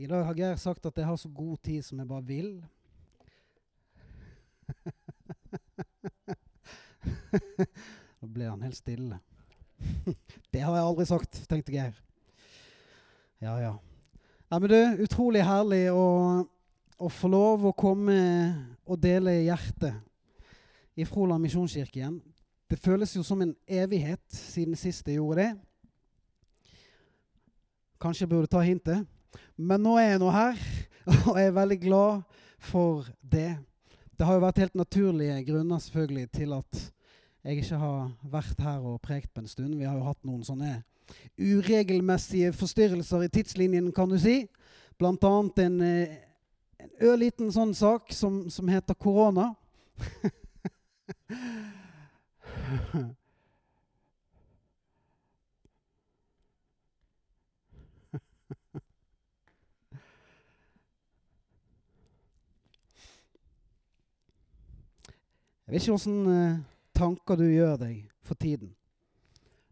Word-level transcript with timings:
I 0.00 0.06
dag 0.08 0.22
har 0.24 0.32
Geir 0.32 0.56
sagt 0.56 0.86
at 0.88 0.96
jeg 0.96 1.04
har 1.04 1.18
så 1.20 1.28
god 1.28 1.58
tid 1.60 1.84
som 1.84 1.98
jeg 2.00 2.08
bare 2.08 2.24
vil. 2.24 2.64
Nå 8.22 8.28
ble 8.32 8.46
han 8.48 8.62
helt 8.64 8.78
stille. 8.78 9.18
Det 10.52 10.62
har 10.64 10.72
jeg 10.78 10.86
aldri 10.86 11.04
sagt, 11.10 11.42
tenkte 11.52 11.74
Geir. 11.74 11.92
Ja, 13.44 13.58
ja. 13.60 13.74
Nei, 14.48 14.56
men 14.56 14.72
du, 14.72 15.04
utrolig 15.04 15.44
herlig 15.44 15.92
å, 15.92 16.48
å 16.96 17.12
få 17.12 17.28
lov 17.28 17.68
å 17.68 17.76
komme 17.76 18.16
og 18.88 18.96
dele 19.04 19.44
hjertet 19.44 20.00
i 20.96 21.04
Froland 21.04 21.44
misjonskirke 21.44 22.00
igjen. 22.00 22.24
Det 22.72 22.80
føles 22.80 23.12
jo 23.20 23.22
som 23.26 23.44
en 23.44 23.52
evighet 23.68 24.24
siden 24.32 24.80
sist 24.80 25.04
jeg 25.12 25.20
gjorde 25.20 25.44
det. 25.44 25.52
Kanskje 28.00 28.24
jeg 28.24 28.32
burde 28.32 28.48
ta 28.48 28.64
hintet. 28.64 29.04
Men 29.56 29.82
nå 29.84 29.96
er 30.00 30.14
jeg 30.14 30.22
nå 30.22 30.30
her, 30.34 30.62
og 31.28 31.34
jeg 31.38 31.50
er 31.50 31.56
veldig 31.56 31.80
glad 31.82 32.22
for 32.70 33.08
det. 33.20 33.50
Det 34.16 34.26
har 34.26 34.36
jo 34.36 34.44
vært 34.44 34.60
helt 34.60 34.76
naturlige 34.76 35.44
grunner 35.48 35.78
selvfølgelig 35.80 36.30
til 36.36 36.52
at 36.56 36.80
jeg 37.44 37.62
ikke 37.62 37.80
har 37.80 38.10
vært 38.32 38.60
her 38.60 38.80
og 38.84 39.00
prekt 39.00 39.32
på 39.32 39.40
en 39.40 39.48
stund. 39.48 39.78
Vi 39.78 39.88
har 39.88 39.96
jo 39.96 40.04
hatt 40.04 40.24
noen 40.28 40.44
sånne 40.44 40.82
uregelmessige 41.40 42.52
forstyrrelser 42.54 43.24
i 43.24 43.32
tidslinjen, 43.32 43.92
kan 43.96 44.10
du 44.12 44.18
si. 44.20 44.42
Blant 45.00 45.24
annet 45.24 45.62
en, 45.64 45.80
eh, 45.80 46.18
en 46.80 46.92
ørliten 47.08 47.48
sånn 47.52 47.72
sak 47.74 48.12
som, 48.12 48.44
som 48.52 48.68
heter 48.68 48.94
korona. 48.94 49.54
Jeg 65.70 65.76
vet 65.76 65.84
ikke 65.84 66.00
åssen 66.00 66.22
eh, 66.26 66.54
tanker 66.98 67.36
du 67.38 67.44
gjør 67.46 67.76
deg 67.78 67.98
for 68.26 68.34
tiden. 68.34 68.72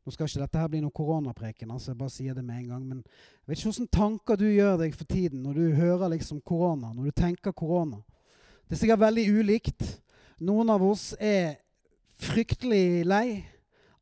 Nå 0.06 0.12
skal 0.14 0.28
ikke 0.28 0.44
dette 0.44 0.60
her 0.62 0.68
bli 0.70 0.78
noe 0.84 0.94
koronapreken, 0.94 1.72
altså 1.74 1.90
jeg 1.90 1.98
bare 1.98 2.12
sier 2.14 2.36
det 2.36 2.44
med 2.46 2.60
en 2.60 2.68
gang. 2.70 2.84
Men 2.86 3.00
jeg 3.02 3.48
vet 3.50 3.58
ikke 3.58 3.72
åssen 3.72 3.88
tanker 3.90 4.38
du 4.38 4.44
gjør 4.46 4.76
deg 4.78 4.94
for 4.94 5.10
tiden 5.10 5.42
når 5.42 5.58
du 5.58 5.80
hører 5.80 6.12
liksom 6.12 6.38
korona, 6.46 6.92
når 6.94 7.08
du 7.08 7.16
tenker 7.18 7.50
korona. 7.50 7.98
Det 8.68 8.76
er 8.76 8.82
sikkert 8.84 9.02
veldig 9.02 9.24
ulikt. 9.40 9.82
Noen 10.38 10.70
av 10.70 10.84
oss 10.86 11.16
er 11.18 11.58
fryktelig 12.22 13.02
lei 13.02 13.42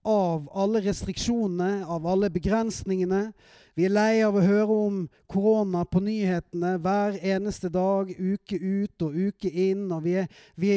av 0.04 0.52
alle 0.52 0.84
restriksjonene, 0.84 1.80
av 1.88 2.04
alle 2.12 2.28
begrensningene. 2.36 3.30
Vi 3.72 3.88
er 3.88 3.96
lei 3.96 4.20
av 4.20 4.36
å 4.36 4.44
høre 4.44 4.78
om 4.84 5.00
korona 5.32 5.88
på 5.88 6.04
nyhetene 6.04 6.76
hver 6.76 7.16
eneste 7.24 7.72
dag, 7.72 8.12
uke 8.12 8.60
ut 8.60 9.08
og 9.08 9.16
uke 9.16 9.48
inn. 9.48 9.88
Og 9.96 10.04
vi, 10.04 10.18
er, 10.20 10.28
vi 10.60 10.74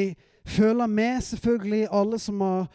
føler 0.50 0.86
med, 0.86 1.20
selvfølgelig, 1.24 1.88
alle 1.90 2.18
som 2.18 2.40
har 2.44 2.70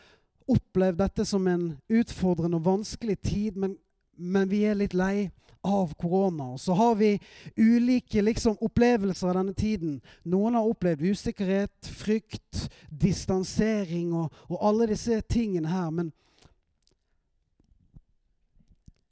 opplevd 0.48 1.00
dette 1.02 1.26
som 1.26 1.48
en 1.50 1.66
utfordrende 1.90 2.60
og 2.60 2.66
vanskelig 2.66 3.18
tid, 3.20 3.58
men, 3.60 3.78
men 4.18 4.50
vi 4.50 4.64
er 4.66 4.78
litt 4.78 4.94
lei 4.94 5.30
av 5.66 5.94
korona. 5.98 6.52
Og 6.54 6.60
så 6.62 6.76
har 6.78 6.96
vi 6.96 7.16
ulike 7.58 8.22
liksom, 8.22 8.58
opplevelser 8.62 9.32
av 9.32 9.40
denne 9.40 9.56
tiden. 9.58 9.98
Noen 10.24 10.58
har 10.58 10.70
opplevd 10.70 11.02
usikkerhet, 11.10 11.90
frykt, 11.90 12.68
distansering 12.90 14.14
og, 14.14 14.34
og 14.50 14.62
alle 14.62 14.90
disse 14.94 15.20
tingene 15.30 15.72
her. 15.72 15.90
Men, 15.90 16.14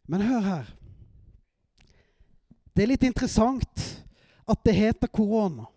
men 0.07 0.25
hør 0.29 0.47
her. 0.47 0.71
Det 2.73 2.85
er 2.85 2.93
litt 2.93 3.05
interessant 3.05 3.87
at 4.49 4.65
det 4.65 4.75
heter 4.77 5.09
korona. 5.13 5.67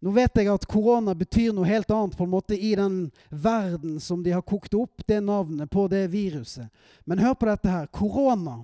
Nå 0.00 0.14
vet 0.16 0.38
jeg 0.40 0.48
at 0.48 0.64
korona 0.64 1.12
betyr 1.14 1.52
noe 1.52 1.68
helt 1.68 1.90
annet 1.92 2.16
på 2.16 2.24
en 2.24 2.32
måte 2.32 2.56
i 2.56 2.72
den 2.78 3.10
verden 3.28 3.98
som 4.00 4.22
de 4.24 4.32
har 4.32 4.44
kokt 4.46 4.74
opp 4.78 5.04
det 5.06 5.20
navnet 5.20 5.68
på 5.70 5.84
det 5.92 6.06
viruset. 6.12 6.70
Men 7.04 7.20
hør 7.20 7.36
på 7.36 7.50
dette 7.50 7.68
her. 7.68 7.90
Korona 7.92 8.62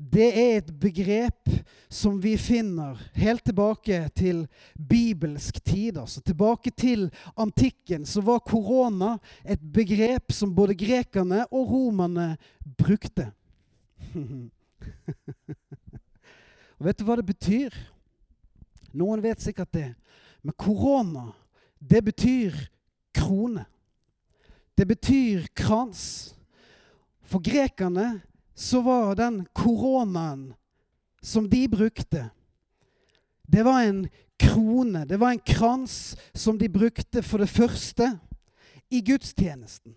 det 0.00 0.28
er 0.32 0.54
et 0.56 0.68
begrep 0.80 1.50
som 1.92 2.14
vi 2.22 2.32
finner 2.40 2.96
helt 3.20 3.44
tilbake 3.44 3.98
til 4.16 4.46
bibelsk 4.74 5.58
tid. 5.60 5.98
Altså 6.00 6.22
tilbake 6.24 6.72
til 6.72 7.10
antikken 7.36 8.06
så 8.08 8.22
var 8.24 8.40
korona 8.40 9.18
et 9.44 9.60
begrep 9.60 10.32
som 10.32 10.54
både 10.56 10.74
grekerne 10.74 11.44
og 11.50 11.68
romerne 11.68 12.36
brukte. 12.80 13.28
og 16.80 16.88
vet 16.88 16.98
du 16.98 17.04
hva 17.04 17.20
det 17.20 17.28
betyr? 17.28 17.76
Noen 18.96 19.20
vet 19.20 19.44
sikkert 19.44 19.72
det. 19.76 19.90
Men 20.42 20.54
korona, 20.56 21.32
det 21.78 22.02
betyr 22.04 22.56
krone. 23.12 23.64
Det 24.74 24.86
betyr 24.86 25.46
krans. 25.54 26.34
For 27.22 27.38
grekerne 27.38 28.20
så 28.54 28.80
var 28.82 29.14
den 29.14 29.46
koronaen 29.52 30.54
som 31.22 31.48
de 31.50 31.68
brukte, 31.68 32.30
det 33.42 33.62
var 33.62 33.82
en 33.82 34.08
krone, 34.38 35.04
det 35.04 35.16
var 35.16 35.30
en 35.30 35.38
krans 35.38 36.16
som 36.34 36.58
de 36.58 36.68
brukte 36.68 37.22
for 37.22 37.38
det 37.42 37.50
første 37.50 38.18
i 38.90 39.00
gudstjenesten. 39.00 39.94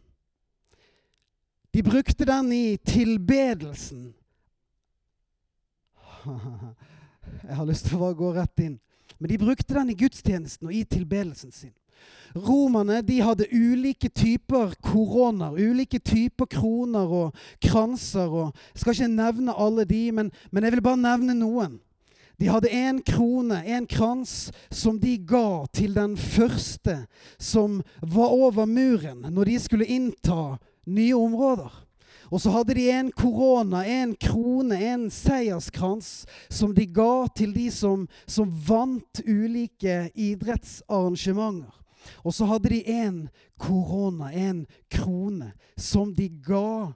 De 1.74 1.84
brukte 1.84 2.26
den 2.26 2.52
i 2.52 2.78
tilbedelsen. 2.78 4.14
Jeg 7.44 7.56
har 7.56 7.66
lyst 7.66 7.88
til 7.90 8.02
å 8.04 8.14
gå 8.18 8.34
rett 8.36 8.60
inn. 8.66 8.80
Men 9.20 9.32
de 9.32 9.40
brukte 9.42 9.74
den 9.74 9.94
i 9.94 9.98
gudstjenesten 9.98 10.70
og 10.70 10.76
i 10.76 10.84
tilbedelsen 10.84 11.52
sin. 11.52 11.74
Romerne 12.36 13.02
de 13.06 13.20
hadde 13.22 13.46
ulike 13.54 14.10
typer 14.10 14.74
koroner, 14.82 15.54
ulike 15.54 16.00
typer 16.02 16.50
kroner 16.50 17.12
og 17.22 17.46
kranser. 17.62 18.28
Og 18.28 18.52
jeg 18.74 18.82
skal 18.82 18.96
ikke 18.98 19.10
nevne 19.14 19.58
alle 19.58 19.86
de, 19.86 20.04
men, 20.12 20.32
men 20.52 20.66
jeg 20.66 20.76
vil 20.76 20.86
bare 20.86 21.04
nevne 21.04 21.38
noen. 21.38 21.78
De 22.42 22.50
hadde 22.50 22.72
én 22.74 22.98
krone, 23.06 23.62
en 23.62 23.86
krans, 23.88 24.52
som 24.74 24.98
de 25.00 25.14
ga 25.22 25.64
til 25.72 25.94
den 25.96 26.18
første 26.18 27.04
som 27.38 27.82
var 28.02 28.34
over 28.34 28.66
muren 28.66 29.22
når 29.30 29.52
de 29.52 29.60
skulle 29.62 29.88
innta 29.88 30.58
nye 30.90 31.16
områder. 31.16 31.70
Og 32.32 32.42
så 32.42 32.54
hadde 32.54 32.76
de 32.78 32.88
en 32.94 33.12
korona, 33.12 33.84
en 33.88 34.16
krone, 34.16 34.78
en 34.78 35.08
seierskrans 35.12 36.24
som 36.50 36.74
de 36.76 36.88
ga 36.88 37.28
til 37.36 37.54
de 37.56 37.70
som, 37.74 38.08
som 38.28 38.52
vant 38.68 39.24
ulike 39.28 40.10
idrettsarrangementer. 40.14 41.80
Og 42.24 42.34
så 42.36 42.48
hadde 42.50 42.72
de 42.74 42.82
en 42.92 43.20
korona, 43.60 44.32
en 44.32 44.66
krone, 44.92 45.54
som 45.80 46.12
de 46.16 46.28
ga 46.44 46.92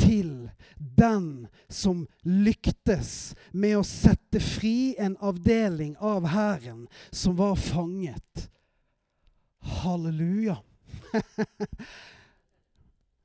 til 0.00 0.48
den 0.96 1.48
som 1.68 2.06
lyktes 2.24 3.34
med 3.52 3.76
å 3.80 3.84
sette 3.84 4.40
fri 4.40 4.94
en 4.98 5.16
avdeling 5.20 5.92
av 6.00 6.30
hæren 6.32 6.86
som 7.12 7.36
var 7.36 7.56
fanget. 7.60 8.48
Halleluja. 9.82 10.56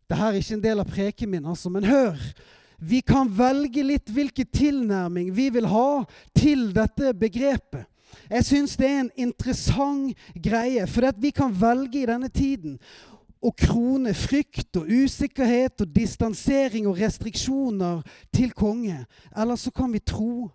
Dette 0.06 0.22
er 0.22 0.38
ikke 0.38 0.54
en 0.54 0.64
del 0.64 0.82
av 0.84 0.90
preken 0.90 1.32
min, 1.32 1.48
altså, 1.50 1.72
men 1.74 1.88
hør. 1.88 2.20
Vi 2.78 3.00
kan 3.02 3.30
velge 3.32 3.84
litt 3.86 4.12
hvilken 4.12 4.48
tilnærming 4.54 5.32
vi 5.34 5.50
vil 5.54 5.66
ha 5.72 6.04
til 6.36 6.70
dette 6.76 7.14
begrepet. 7.18 7.88
Jeg 8.30 8.46
syns 8.48 8.76
det 8.80 8.88
er 8.88 9.00
en 9.04 9.12
interessant 9.28 10.14
greie, 10.42 10.86
for 10.88 11.10
vi 11.22 11.32
kan 11.36 11.54
velge 11.54 12.02
i 12.02 12.08
denne 12.10 12.30
tiden 12.30 12.78
å 13.46 13.52
krone 13.54 14.14
frykt 14.18 14.78
og 14.80 14.90
usikkerhet 14.90 15.84
og 15.84 15.92
distansering 15.94 16.88
og 16.90 16.98
restriksjoner 17.02 18.02
til 18.34 18.54
konge. 18.58 19.04
Eller 19.36 19.60
så 19.60 19.74
kan 19.74 19.91
vi 19.94 20.02
tro 20.02 20.47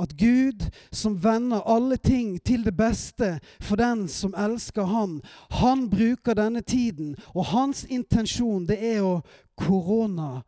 at 0.00 0.16
Gud, 0.18 0.64
som 0.92 1.16
vender 1.22 1.60
alle 1.66 1.96
ting 1.96 2.38
til 2.44 2.64
det 2.64 2.76
beste 2.76 3.38
for 3.60 3.76
den 3.80 4.08
som 4.08 4.34
elsker 4.36 4.84
Han, 4.88 5.20
han 5.50 5.90
bruker 5.90 6.34
denne 6.34 6.60
tiden, 6.60 7.16
og 7.34 7.44
hans 7.52 7.84
intensjon 7.84 8.66
det 8.68 8.78
er 8.94 9.02
å 9.02 9.22
korona 9.58 10.42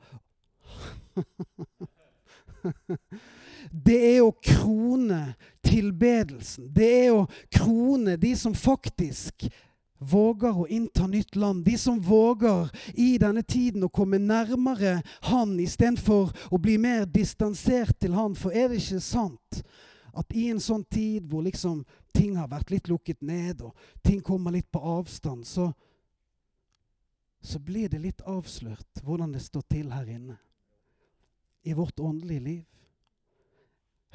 Det 3.70 3.96
er 4.16 4.22
å 4.24 4.32
krone 4.32 5.34
tilbedelsen. 5.64 6.70
Det 6.72 6.88
er 7.06 7.12
å 7.14 7.26
krone 7.52 8.16
de 8.20 8.32
som 8.38 8.54
faktisk 8.56 9.46
våger 10.00 10.56
å 10.58 10.66
innta 10.66 11.06
nytt 11.06 11.36
land. 11.36 11.64
De 11.64 11.76
som 11.78 12.00
våger 12.00 12.70
i 12.94 13.18
denne 13.20 13.42
tiden 13.42 13.84
å 13.84 13.92
komme 13.92 14.18
nærmere 14.18 15.02
Han 15.28 15.58
istedenfor 15.60 16.32
å 16.50 16.58
bli 16.58 16.78
mer 16.80 17.04
distansert 17.06 17.98
til 18.00 18.16
Han. 18.16 18.34
For 18.34 18.52
er 18.56 18.68
det 18.68 18.80
ikke 18.80 19.02
sant 19.04 19.62
at 20.16 20.32
i 20.34 20.48
en 20.50 20.60
sånn 20.60 20.84
tid 20.90 21.28
hvor 21.30 21.44
liksom 21.46 21.84
ting 22.16 22.34
har 22.40 22.48
vært 22.50 22.72
litt 22.72 22.88
lukket 22.90 23.20
ned, 23.22 23.60
og 23.62 23.76
ting 24.02 24.18
kommer 24.24 24.50
litt 24.50 24.70
på 24.72 24.80
avstand, 24.82 25.46
så, 25.46 25.68
så 27.40 27.60
blir 27.62 27.88
det 27.92 28.00
litt 28.02 28.24
avslørt 28.26 29.04
hvordan 29.04 29.36
det 29.36 29.44
står 29.44 29.68
til 29.70 29.92
her 29.94 30.08
inne 30.10 30.40
i 31.62 31.76
vårt 31.76 32.00
åndelige 32.00 32.40
liv. 32.40 32.64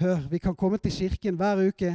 Hør, 0.01 0.25
vi 0.27 0.41
kan 0.43 0.57
komme 0.59 0.81
til 0.81 0.91
kirken 0.91 1.37
hver 1.39 1.61
uke. 1.69 1.93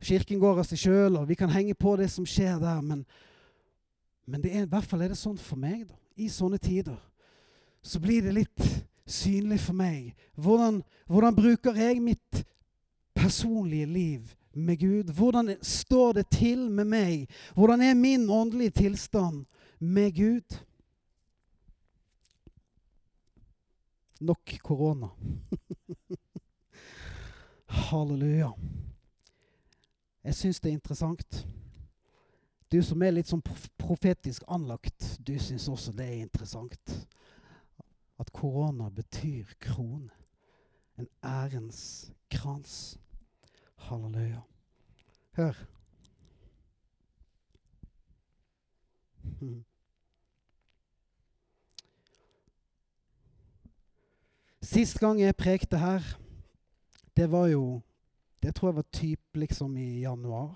Kirken 0.00 0.40
går 0.40 0.60
av 0.60 0.66
seg 0.68 0.80
sjøl, 0.80 1.16
og 1.16 1.28
vi 1.28 1.36
kan 1.38 1.50
henge 1.50 1.74
på 1.74 1.96
det 1.96 2.10
som 2.12 2.26
skjer 2.28 2.58
der. 2.60 2.80
Men, 2.84 3.04
men 4.26 4.44
er, 4.44 4.64
i 4.64 4.70
hvert 4.70 4.88
fall 4.88 5.04
er 5.04 5.14
det 5.14 5.20
sånn 5.20 5.38
for 5.40 5.58
meg, 5.60 5.86
da. 5.88 5.96
I 6.16 6.30
sånne 6.32 6.56
tider 6.56 6.96
så 7.86 8.00
blir 8.00 8.22
det 8.24 8.32
litt 8.34 8.62
synlig 9.06 9.60
for 9.62 9.76
meg. 9.78 10.14
Hvordan, 10.34 10.80
hvordan 11.06 11.36
bruker 11.36 11.76
jeg 11.78 12.02
mitt 12.02 12.40
personlige 13.14 13.86
liv 13.86 14.32
med 14.52 14.80
Gud? 14.80 15.12
Hvordan 15.14 15.52
står 15.62 16.12
det 16.12 16.26
til 16.34 16.70
med 16.70 16.88
meg? 16.90 17.28
Hvordan 17.54 17.84
er 17.84 17.94
min 17.94 18.30
åndelige 18.30 18.70
tilstand 18.70 19.44
med 19.78 20.16
Gud? 20.16 20.58
Nok 24.20 24.58
korona. 24.64 25.08
Halleluja. 27.86 28.50
Jeg 30.26 30.34
syns 30.34 30.60
det 30.60 30.70
er 30.70 30.74
interessant. 30.74 31.46
Du 32.72 32.80
som 32.82 33.02
er 33.06 33.12
litt 33.14 33.28
sånn 33.30 33.44
profetisk 33.78 34.42
anlagt, 34.50 35.04
du 35.22 35.36
syns 35.38 35.68
også 35.70 35.92
det 35.94 36.08
er 36.08 36.24
interessant. 36.24 36.94
At 38.18 38.32
korona 38.34 38.88
betyr 38.90 39.54
krone. 39.62 40.10
En 40.98 41.06
ærens 41.22 42.10
krans. 42.32 42.98
Halleluja. 43.86 44.42
Hør. 45.38 45.62
Sist 54.66 54.98
gang 54.98 55.20
jeg 55.22 55.38
prekte 55.38 55.78
her, 55.78 56.02
det 57.14 57.30
var 57.30 57.46
jo 57.52 57.85
Det 58.46 58.54
tror 58.54 58.68
jeg 58.68 58.76
var 58.76 58.84
typ 58.92 59.38
liksom 59.42 59.76
i 59.76 60.00
januar. 60.04 60.54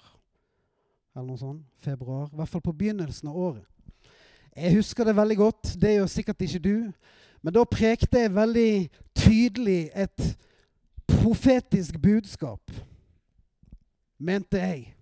Eller 1.17 1.27
noe 1.27 1.39
sånt. 1.41 1.65
Februar. 1.83 2.29
I 2.31 2.39
hvert 2.39 2.49
fall 2.53 2.63
på 2.63 2.75
begynnelsen 2.79 3.29
av 3.29 3.37
året. 3.37 3.65
Jeg 4.55 4.77
husker 4.77 5.05
det 5.05 5.17
veldig 5.17 5.37
godt. 5.37 5.73
Det 5.83 5.97
gjør 5.97 6.07
sikkert 6.07 6.45
ikke 6.47 6.61
du. 6.63 6.77
Men 7.43 7.57
da 7.57 7.65
prekte 7.67 8.23
jeg 8.23 8.35
veldig 8.35 8.73
tydelig 9.17 9.91
et 9.95 10.23
profetisk 11.09 11.99
budskap, 12.03 12.71
mente 14.19 14.61
jeg. 14.61 14.95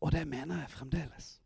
Og 0.00 0.12
det 0.12 0.24
mener 0.26 0.58
jeg 0.58 0.70
fremdeles. 0.70 1.36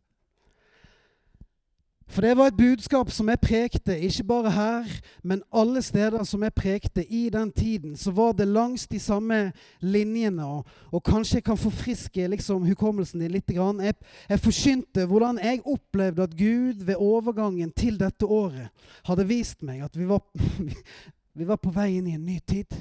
For 2.13 2.21
det 2.21 2.35
var 2.37 2.51
et 2.51 2.57
budskap 2.57 3.09
som 3.09 3.29
jeg 3.31 3.39
prekte, 3.41 3.95
ikke 4.05 4.23
bare 4.29 4.51
her, 4.53 4.89
men 5.25 5.39
alle 5.49 5.81
steder 5.81 6.21
som 6.29 6.43
jeg 6.45 6.53
prekte 6.53 7.01
i 7.09 7.23
den 7.33 7.49
tiden, 7.51 7.95
så 7.97 8.11
var 8.13 8.35
det 8.37 8.45
langs 8.47 8.85
de 8.87 8.99
samme 9.01 9.51
linjene. 9.81 10.45
Og, 10.45 10.67
og 10.91 11.03
kanskje 11.03 11.39
jeg 11.39 11.47
kan 11.47 11.57
forfriske 11.57 12.27
liksom, 12.35 12.67
hukommelsen 12.69 13.23
din 13.23 13.33
litt. 13.33 13.49
Jeg, 13.49 13.95
jeg 14.29 14.43
forkynte 14.45 15.07
hvordan 15.09 15.41
jeg 15.41 15.63
opplevde 15.65 16.27
at 16.27 16.37
Gud 16.37 16.85
ved 16.85 17.01
overgangen 17.01 17.73
til 17.73 17.97
dette 17.97 18.29
året 18.29 18.69
hadde 19.09 19.25
vist 19.25 19.65
meg 19.65 19.81
at 19.81 19.97
vi 19.97 20.05
var, 20.05 20.21
vi 21.39 21.49
var 21.49 21.57
på 21.57 21.73
vei 21.73 21.95
inn 21.97 22.13
i 22.13 22.17
en 22.19 22.29
ny 22.29 22.37
tid. 22.45 22.77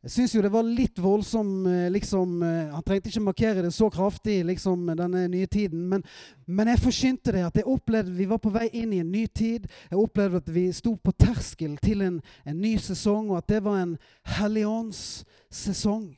Jeg 0.00 0.12
syns 0.14 0.32
jo 0.32 0.40
det 0.40 0.52
var 0.52 0.64
litt 0.64 0.96
voldsom 0.96 1.66
eh, 1.68 1.90
liksom, 1.92 2.38
eh, 2.42 2.70
Han 2.72 2.84
trengte 2.86 3.10
ikke 3.10 3.20
markere 3.20 3.64
det 3.66 3.72
så 3.76 3.90
kraftig, 3.92 4.38
liksom, 4.48 4.86
denne 4.96 5.26
nye 5.28 5.46
tiden. 5.46 5.82
Men, 5.90 6.04
men 6.46 6.70
jeg 6.72 6.80
forkynte 6.80 7.34
det, 7.36 7.42
at 7.44 7.60
jeg 7.60 7.68
opplevde 7.68 8.16
vi 8.16 8.28
var 8.30 8.40
på 8.40 8.52
vei 8.54 8.70
inn 8.80 8.94
i 8.96 9.02
en 9.04 9.12
ny 9.12 9.26
tid. 9.28 9.68
Jeg 9.90 10.00
opplevde 10.00 10.40
at 10.40 10.48
vi 10.54 10.64
sto 10.72 10.94
på 10.96 11.12
terskel 11.20 11.76
til 11.84 12.06
en, 12.06 12.16
en 12.48 12.62
ny 12.62 12.78
sesong, 12.80 13.28
og 13.28 13.42
at 13.42 13.52
det 13.52 13.60
var 13.66 13.82
en 13.82 13.94
helligåndssesong. 14.38 16.08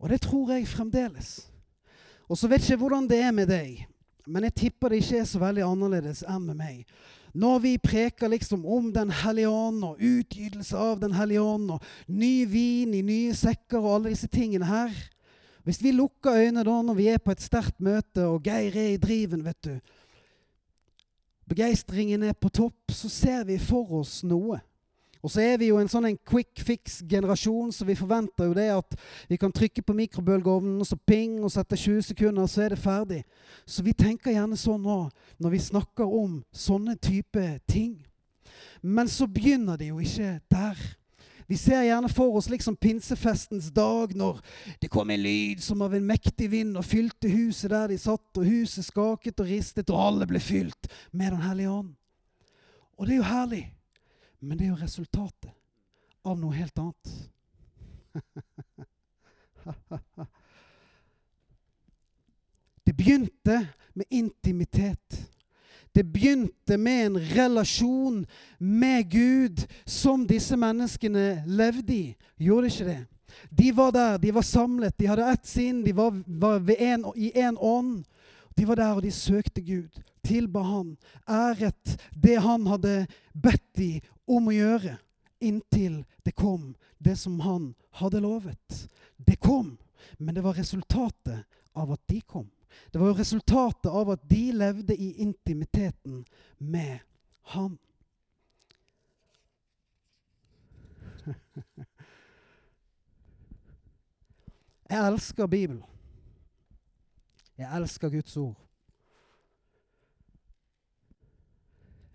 Og 0.00 0.08
det 0.10 0.22
tror 0.24 0.56
jeg 0.56 0.66
fremdeles. 0.66 1.34
Og 2.24 2.40
så 2.40 2.48
vet 2.48 2.64
jeg 2.64 2.78
ikke 2.78 2.86
hvordan 2.86 3.10
det 3.10 3.20
er 3.20 3.36
med 3.36 3.52
deg, 3.52 3.84
men 4.26 4.48
jeg 4.48 4.54
tipper 4.64 4.88
det 4.88 5.02
ikke 5.02 5.20
er 5.20 5.28
så 5.28 5.42
veldig 5.42 5.66
annerledes 5.66 6.24
enn 6.24 6.46
med 6.48 6.56
meg. 6.56 6.86
Når 7.32 7.58
vi 7.64 7.78
preker 7.80 8.28
liksom 8.28 8.66
om 8.66 8.90
Den 8.92 9.10
hellige 9.22 9.48
ånd 9.48 9.84
og 9.84 10.00
utgytelse 10.00 10.76
av 10.76 11.00
Den 11.00 11.14
hellige 11.16 11.40
ånd 11.40 11.70
og 11.76 11.86
ny 12.06 12.44
vin 12.48 12.92
i 12.94 13.02
nye 13.02 13.32
sekker 13.36 13.80
og 13.80 13.94
alle 13.94 14.12
disse 14.12 14.28
tingene 14.28 14.68
her 14.68 14.92
Hvis 15.64 15.80
vi 15.82 15.94
lukker 15.96 16.36
øynene 16.42 16.64
da 16.66 16.76
når 16.82 16.98
vi 16.98 17.08
er 17.08 17.22
på 17.22 17.32
et 17.32 17.44
sterkt 17.44 17.80
møte 17.80 18.26
og 18.28 18.42
Geir 18.44 18.76
er 18.76 18.94
i 18.94 19.00
driven, 19.00 19.44
vet 19.44 19.64
du 19.64 19.76
Begeistringen 21.52 22.22
er 22.22 22.36
på 22.38 22.48
topp, 22.48 22.92
så 22.94 23.10
ser 23.12 23.42
vi 23.44 23.58
for 23.60 23.98
oss 23.98 24.22
noe. 24.24 24.60
Og 25.22 25.30
så 25.30 25.40
er 25.44 25.58
vi 25.60 25.68
jo 25.70 25.78
en 25.78 25.90
sånn 25.90 26.08
en 26.08 26.18
quick 26.26 26.58
fix-generasjon, 26.66 27.70
så 27.70 27.86
vi 27.86 27.94
forventer 27.94 28.48
jo 28.48 28.56
det 28.58 28.68
at 28.74 28.96
vi 29.30 29.38
kan 29.38 29.52
trykke 29.54 29.84
på 29.86 29.94
mikrobølgeovnen, 29.94 30.80
og 30.82 30.88
så 30.88 30.98
ping, 30.98 31.36
og 31.44 31.52
så 31.52 31.62
etter 31.62 31.78
20 31.78 32.08
sekunder 32.08 32.48
så 32.50 32.64
er 32.64 32.74
det 32.74 32.82
ferdig. 32.82 33.20
Så 33.62 33.84
vi 33.86 33.94
tenker 33.94 34.34
gjerne 34.34 34.58
sånn 34.58 34.82
nå 34.82 35.04
når 35.38 35.54
vi 35.54 35.60
snakker 35.62 36.10
om 36.10 36.40
sånne 36.50 36.96
type 36.98 37.44
ting. 37.70 38.00
Men 38.82 39.06
så 39.06 39.28
begynner 39.30 39.78
det 39.78 39.92
jo 39.92 40.00
ikke 40.02 40.40
der. 40.50 40.80
Vi 41.46 41.58
ser 41.60 41.84
gjerne 41.86 42.08
for 42.10 42.34
oss 42.38 42.48
liksom 42.50 42.78
pinsefestens 42.80 43.68
dag 43.74 44.14
når 44.16 44.40
det 44.80 44.90
kom 44.90 45.10
en 45.10 45.22
lyd 45.22 45.62
som 45.62 45.82
av 45.84 45.94
en 45.94 46.06
mektig 46.06 46.48
vind 46.50 46.78
og 46.80 46.86
fylte 46.86 47.30
huset 47.30 47.70
der 47.70 47.92
de 47.92 47.98
satt, 48.00 48.26
og 48.40 48.46
huset 48.46 48.86
skaket 48.86 49.42
og 49.42 49.50
ristet, 49.50 49.90
og 49.92 50.02
alle 50.02 50.26
ble 50.26 50.42
fylt 50.42 50.90
med 51.12 51.30
Den 51.34 51.44
hellige 51.46 51.70
ånd. 51.70 51.94
Og 52.98 53.06
det 53.06 53.14
er 53.14 53.22
jo 53.22 53.28
herlig. 53.30 53.64
Men 54.42 54.58
det 54.58 54.66
er 54.66 54.72
jo 54.72 54.82
resultatet 54.82 55.50
av 56.26 56.38
noe 56.38 56.54
helt 56.56 56.78
annet. 56.82 57.12
Det 62.82 62.96
begynte 62.98 63.68
med 63.94 64.04
intimitet. 64.10 65.30
Det 65.94 66.02
begynte 66.04 66.76
med 66.76 67.06
en 67.06 67.18
relasjon 67.20 68.26
med 68.58 69.10
Gud 69.10 69.62
som 69.86 70.26
disse 70.26 70.56
menneskene 70.58 71.44
levde 71.46 71.94
i. 71.94 72.16
Gjorde 72.42 72.72
ikke 72.72 72.88
det? 72.88 73.06
De 73.48 73.70
var 73.76 73.92
der, 73.94 74.18
de 74.18 74.34
var 74.34 74.42
samlet, 74.42 74.98
de 74.98 75.06
hadde 75.06 75.30
ett 75.30 75.46
sinn, 75.46 75.84
de 75.86 75.94
var, 75.96 76.18
var 76.26 76.74
en, 76.74 77.06
i 77.14 77.30
én 77.38 77.56
ånd. 77.56 78.02
De 78.56 78.68
var 78.68 78.76
der, 78.76 78.92
og 78.94 79.02
de 79.02 79.10
søkte 79.10 79.62
Gud, 79.64 80.02
tilba 80.24 80.62
Han, 80.62 80.96
æret 81.28 81.96
det 82.14 82.40
Han 82.40 82.66
hadde 82.66 83.06
bedt 83.34 83.76
de 83.76 84.00
om 84.26 84.48
å 84.48 84.54
gjøre, 84.54 84.96
inntil 85.42 86.04
det 86.24 86.34
kom 86.38 86.74
det 87.02 87.16
som 87.18 87.40
Han 87.40 87.74
hadde 87.98 88.20
lovet. 88.22 88.88
Det 89.16 89.36
kom, 89.40 89.78
men 90.18 90.34
det 90.34 90.44
var 90.44 90.58
resultatet 90.58 91.44
av 91.74 91.92
at 91.92 92.00
de 92.08 92.20
kom. 92.20 92.50
Det 92.92 93.00
var 93.00 93.06
jo 93.12 93.18
resultatet 93.18 93.90
av 93.90 94.10
at 94.14 94.28
de 94.28 94.52
levde 94.52 94.96
i 94.96 95.12
intimiteten 95.22 96.24
med 96.58 96.98
Han. 97.54 97.78
Jeg 104.92 105.06
elsker 105.08 105.46
Bibelen. 105.46 105.91
Jeg 107.62 107.78
elsker 107.78 108.10
Guds 108.10 108.36
ord. 108.36 108.58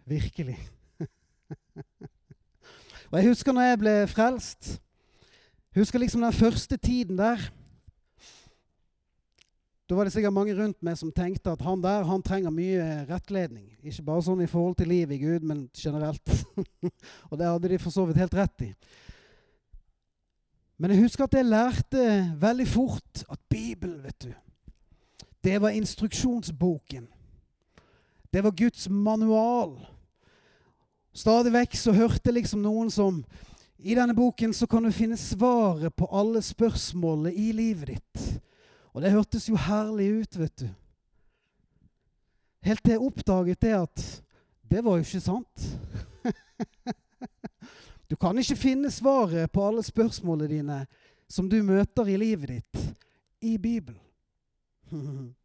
Virkelig. 0.06 0.58
og 3.12 3.20
Jeg 3.20 3.28
husker 3.28 3.56
når 3.56 3.62
jeg 3.70 3.80
ble 3.80 3.94
frelst. 4.12 4.74
Husker 5.76 6.00
liksom 6.04 6.26
den 6.26 6.36
første 6.36 6.78
tiden 6.78 7.20
der. 7.20 7.40
Da 9.88 9.96
var 9.96 10.04
det 10.04 10.12
sikkert 10.12 10.36
mange 10.36 10.56
rundt 10.56 10.82
meg 10.84 10.98
som 11.00 11.14
tenkte 11.16 11.54
at 11.56 11.64
han 11.64 11.84
der 11.84 12.04
han 12.04 12.24
trenger 12.24 12.52
mye 12.52 13.06
rettledning. 13.08 13.70
Ikke 13.80 14.04
bare 14.10 14.26
sånn 14.26 14.44
i 14.44 14.50
forhold 14.52 14.76
til 14.82 14.92
livet 14.92 15.16
i 15.16 15.22
Gud, 15.22 15.46
men 15.48 15.70
generelt. 15.72 16.34
og 17.30 17.38
det 17.40 17.48
hadde 17.48 17.72
de 17.72 17.80
for 17.80 17.96
så 17.96 18.04
vidt 18.10 18.20
helt 18.20 18.36
rett 18.36 18.66
i. 18.68 18.74
Men 20.78 20.92
jeg 20.92 21.06
husker 21.06 21.24
at 21.24 21.40
jeg 21.40 21.48
lærte 21.48 22.04
veldig 22.36 22.68
fort 22.68 23.24
at 23.32 23.40
Bibelen, 23.48 24.04
vet 24.04 24.28
du 24.28 24.34
det 25.48 25.60
var 25.60 25.70
instruksjonsboken. 25.70 27.08
Det 28.30 28.42
var 28.42 28.52
Guds 28.52 28.90
manual. 28.90 29.88
Stadig 31.14 31.54
vekk 31.54 31.78
så 31.80 31.94
hørte 31.96 32.34
liksom 32.36 32.66
noen 32.66 32.90
som 32.92 33.22
I 33.78 33.96
denne 33.96 34.12
boken 34.18 34.52
så 34.54 34.68
kan 34.68 34.84
du 34.84 34.92
finne 34.92 35.16
svaret 35.18 35.96
på 35.96 36.10
alle 36.12 36.42
spørsmålene 36.44 37.32
i 37.32 37.54
livet 37.56 37.94
ditt. 37.94 38.26
Og 38.92 39.06
det 39.06 39.14
hørtes 39.14 39.48
jo 39.48 39.56
herlig 39.56 40.10
ut, 40.18 40.36
vet 40.36 40.64
du. 40.66 40.68
Helt 42.68 42.84
til 42.84 42.98
jeg 42.98 43.06
oppdaget 43.08 43.62
det 43.64 43.76
at 43.78 44.04
det 44.68 44.84
var 44.84 44.98
jo 44.98 45.06
ikke 45.08 45.22
sant. 45.24 45.70
du 48.12 48.18
kan 48.20 48.36
ikke 48.36 48.60
finne 48.60 48.92
svaret 48.92 49.48
på 49.56 49.64
alle 49.64 49.86
spørsmålene 49.86 50.52
dine 50.52 50.82
som 51.32 51.48
du 51.48 51.62
møter 51.64 52.12
i 52.12 52.20
livet 52.20 52.58
ditt, 52.58 52.84
i 53.48 53.56
Bibelen. 53.56 54.02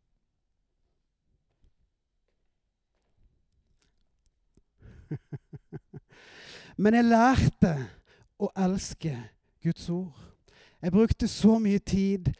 Men 6.83 6.95
jeg 6.95 7.05
lærte 7.05 7.73
å 8.39 8.51
elske 8.65 9.15
Guds 9.63 9.89
ord. 9.91 10.15
Jeg 10.83 10.93
brukte 10.93 11.29
så 11.29 11.59
mye 11.63 11.79
tid 11.79 12.33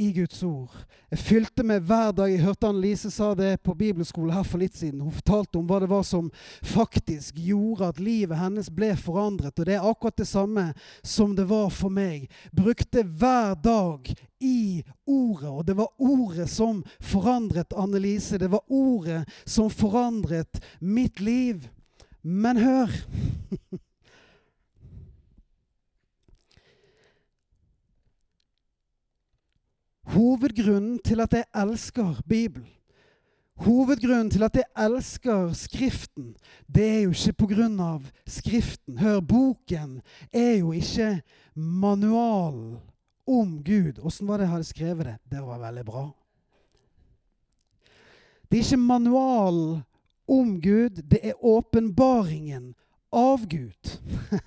i 0.00 0.12
Guds 0.16 0.42
ord. 0.42 0.72
Jeg 1.10 1.20
fylte 1.20 1.64
meg 1.66 1.82
hver 1.84 2.14
dag. 2.16 2.30
Jeg 2.32 2.44
hørte 2.44 2.68
Annelise 2.70 3.10
sa 3.12 3.34
det 3.36 3.58
på 3.66 3.74
bibelskolen 3.76 4.32
her 4.32 4.46
for 4.48 4.62
litt 4.62 4.78
siden. 4.78 5.02
Hun 5.04 5.12
fortalte 5.12 5.58
om 5.60 5.66
hva 5.68 5.80
det 5.82 5.90
var 5.90 6.06
som 6.08 6.30
faktisk 6.64 7.36
gjorde 7.42 7.90
at 7.90 8.00
livet 8.00 8.40
hennes 8.40 8.70
ble 8.72 8.94
forandret. 8.96 9.58
Og 9.58 9.68
det 9.68 9.76
er 9.76 9.84
akkurat 9.84 10.16
det 10.16 10.28
samme 10.30 10.70
som 11.02 11.34
det 11.36 11.44
var 11.50 11.68
for 11.74 11.92
meg. 11.92 12.30
Brukte 12.56 13.04
hver 13.04 13.58
dag 13.60 14.08
i 14.40 14.80
ordet. 15.04 15.50
Og 15.50 15.66
det 15.68 15.76
var 15.82 15.92
ordet 15.98 16.48
som 16.48 16.80
forandret 16.96 17.76
Annelise. 17.76 18.40
Det 18.40 18.48
var 18.54 18.64
ordet 18.72 19.26
som 19.44 19.68
forandret 19.68 20.62
mitt 20.80 21.20
liv. 21.20 21.68
Men 22.22 22.56
hør 22.56 22.88
Hovedgrunnen 30.10 30.98
til 31.04 31.20
at 31.22 31.32
jeg 31.32 31.44
elsker 31.54 32.22
Bibelen, 32.28 32.68
hovedgrunnen 33.62 34.30
til 34.30 34.42
at 34.42 34.56
jeg 34.56 34.64
elsker 34.84 35.52
Skriften, 35.52 36.32
det 36.66 36.86
er 36.86 37.00
jo 37.00 37.10
ikke 37.10 37.46
pga. 37.46 37.98
Skriften. 38.26 38.98
Hør, 38.98 39.20
boken 39.20 40.00
er 40.32 40.56
jo 40.58 40.72
ikke 40.72 41.22
manualen 41.54 42.78
om 43.26 43.60
Gud. 43.64 44.00
Åssen 44.02 44.28
var 44.28 44.38
det 44.38 44.48
jeg 44.48 44.54
hadde 44.54 44.64
skrevet 44.64 45.06
det? 45.06 45.16
Det 45.30 45.42
var 45.46 45.58
veldig 45.58 45.84
bra. 45.84 46.08
Det 48.50 48.58
er 48.58 48.64
ikke 48.64 48.76
manualen 48.76 49.82
om 50.28 50.60
Gud, 50.60 51.02
det 51.10 51.20
er 51.22 51.44
åpenbaringen 51.44 52.74
av 53.12 53.46
Gud. 53.46 53.98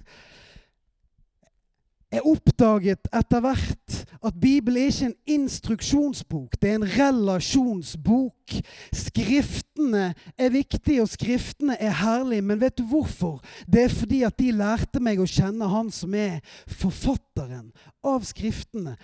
Jeg 2.14 2.22
oppdaget 2.30 3.08
etter 3.10 3.42
hvert 3.42 4.03
at 4.24 4.40
Bibelen 4.40 4.78
er 4.82 4.92
ikke 4.92 5.06
en 5.06 5.16
instruksjonsbok, 5.36 6.56
det 6.62 6.70
er 6.70 6.76
en 6.80 6.88
relasjonsbok. 6.88 8.56
Skriftene 8.96 10.14
er 10.38 10.54
viktige, 10.54 11.02
og 11.04 11.12
skriftene 11.12 11.76
er 11.80 11.98
herlige, 12.00 12.42
men 12.42 12.62
vet 12.62 12.78
du 12.78 12.86
hvorfor? 12.88 13.44
Det 13.68 13.84
er 13.84 13.94
fordi 13.94 14.24
at 14.24 14.40
de 14.40 14.52
lærte 14.56 15.04
meg 15.04 15.20
å 15.20 15.28
kjenne 15.28 15.68
Han 15.72 15.92
som 15.92 16.16
er 16.16 16.40
forfatteren 16.68 17.72
av 18.04 18.24
Skriftene. 18.28 18.96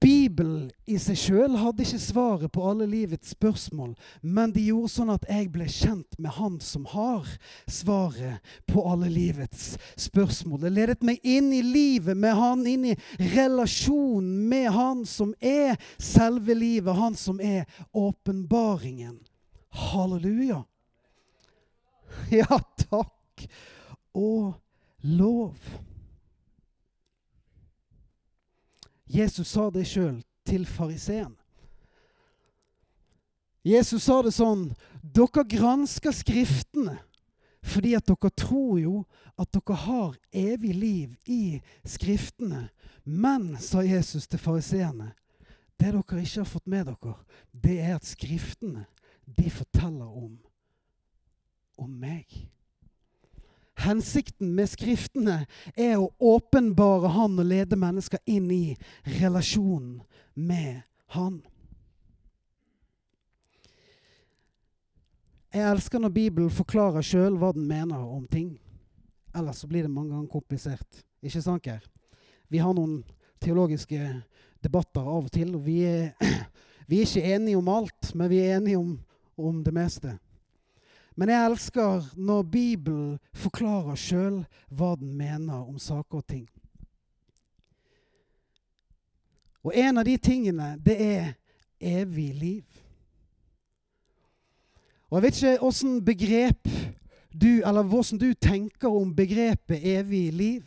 Bibelen 0.00 0.70
i 0.88 0.96
seg 0.96 1.18
sjøl 1.20 1.58
hadde 1.60 1.84
ikke 1.84 1.98
svaret 2.00 2.52
på 2.54 2.62
alle 2.64 2.86
livets 2.88 3.34
spørsmål, 3.34 3.90
men 4.24 4.52
de 4.54 4.62
gjorde 4.70 4.92
sånn 4.94 5.12
at 5.12 5.26
jeg 5.28 5.50
ble 5.52 5.66
kjent 5.68 6.16
med 6.16 6.32
Han 6.38 6.56
som 6.64 6.86
har 6.88 7.28
svaret 7.68 8.54
på 8.70 8.84
alle 8.88 9.10
livets 9.12 9.74
spørsmål. 10.00 10.62
Det 10.64 10.72
ledet 10.72 11.04
meg 11.04 11.20
inn 11.20 11.50
i 11.52 11.60
livet 11.66 12.16
med 12.16 12.32
Han, 12.38 12.64
inn 12.64 12.86
i 12.92 12.96
relasjonen 13.34 14.48
med 14.48 14.70
Han 14.72 15.04
som 15.04 15.34
er 15.36 15.76
selve 16.00 16.56
livet, 16.56 16.96
Han 16.96 17.18
som 17.18 17.40
er 17.44 17.68
åpenbaringen. 17.92 19.18
Halleluja. 19.90 20.64
Ja, 22.40 22.58
takk 22.90 23.44
og 24.18 24.56
lov. 25.02 25.54
Jesus 29.10 29.50
sa 29.50 29.68
det 29.74 29.86
sjøl 29.90 30.20
til 30.46 30.66
fariseen. 30.66 31.34
Jesus 33.66 34.06
sa 34.06 34.20
det 34.24 34.32
sånn 34.32 34.70
Dere 35.02 35.44
gransker 35.44 36.14
Skriftene 36.16 37.00
fordi 37.60 37.92
at 37.92 38.06
dere 38.08 38.30
tror 38.32 38.78
jo 38.80 38.92
at 39.36 39.50
dere 39.52 39.76
har 39.82 40.14
evig 40.32 40.70
liv 40.74 41.16
i 41.28 41.60
Skriftene. 41.84 42.70
Men, 43.04 43.58
sa 43.60 43.82
Jesus 43.84 44.24
til 44.30 44.40
fariseerne, 44.40 45.10
det 45.76 45.92
dere 45.92 46.22
ikke 46.22 46.40
har 46.40 46.48
fått 46.48 46.70
med 46.70 46.88
dere, 46.88 47.18
det 47.52 47.76
er 47.84 47.98
at 47.98 48.08
Skriftene, 48.08 48.86
de 49.26 49.50
forteller 49.52 50.08
om 50.08 50.38
om 51.80 51.92
meg. 51.96 52.28
Hensikten 53.80 54.52
med 54.54 54.68
Skriftene 54.68 55.44
er 55.74 55.96
å 55.96 56.10
åpenbare 56.18 57.12
Han 57.16 57.38
og 57.40 57.48
lede 57.48 57.78
mennesker 57.80 58.20
inn 58.28 58.50
i 58.52 58.76
relasjonen 59.20 60.00
med 60.34 60.82
Han. 61.16 61.40
Jeg 65.50 65.66
elsker 65.66 65.98
når 65.98 66.12
Bibelen 66.14 66.50
forklarer 66.54 67.02
sjøl 67.02 67.38
hva 67.40 67.50
den 67.56 67.66
mener 67.66 67.98
om 67.98 68.26
ting. 68.30 68.52
Ellers 69.34 69.62
så 69.62 69.70
blir 69.70 69.82
det 69.82 69.90
mange 69.90 70.14
ganger 70.14 70.30
komplisert. 70.30 71.00
Ikke 71.22 71.42
sant, 71.42 71.66
Geir? 71.66 71.82
Vi 72.50 72.60
har 72.62 72.74
noen 72.74 73.00
teologiske 73.42 73.98
debatter 74.62 75.02
av 75.02 75.26
og 75.26 75.32
til. 75.34 75.54
og 75.58 75.64
Vi 75.66 75.80
er, 75.88 76.12
vi 76.88 77.00
er 77.00 77.08
ikke 77.08 77.34
enige 77.34 77.58
om 77.58 77.70
alt, 77.72 78.12
men 78.14 78.30
vi 78.30 78.40
er 78.44 78.58
enige 78.58 78.78
om, 78.78 78.94
om 79.38 79.64
det 79.64 79.74
meste. 79.74 80.14
Men 81.20 81.28
jeg 81.28 81.46
elsker 81.50 82.04
når 82.16 82.42
Bibelen 82.48 83.18
forklarer 83.36 83.98
sjøl 84.00 84.38
hva 84.72 84.94
den 84.96 85.10
mener 85.18 85.66
om 85.68 85.76
saker 85.76 86.22
og 86.22 86.24
ting. 86.32 86.46
Og 89.60 89.76
en 89.76 90.00
av 90.00 90.08
de 90.08 90.14
tingene, 90.16 90.70
det 90.80 90.96
er 90.96 91.26
evig 91.76 92.30
liv. 92.40 92.64
Og 95.10 95.18
Jeg 95.18 95.22
vet 95.22 95.42
ikke 95.42 95.68
åssen 95.68 96.00
begrep 96.04 96.68
du, 97.36 97.60
eller 97.68 97.82
hvordan 97.82 98.18
du 98.18 98.32
tenker 98.32 98.88
om 98.88 99.12
begrepet 99.16 99.84
evig 99.84 100.32
liv. 100.32 100.64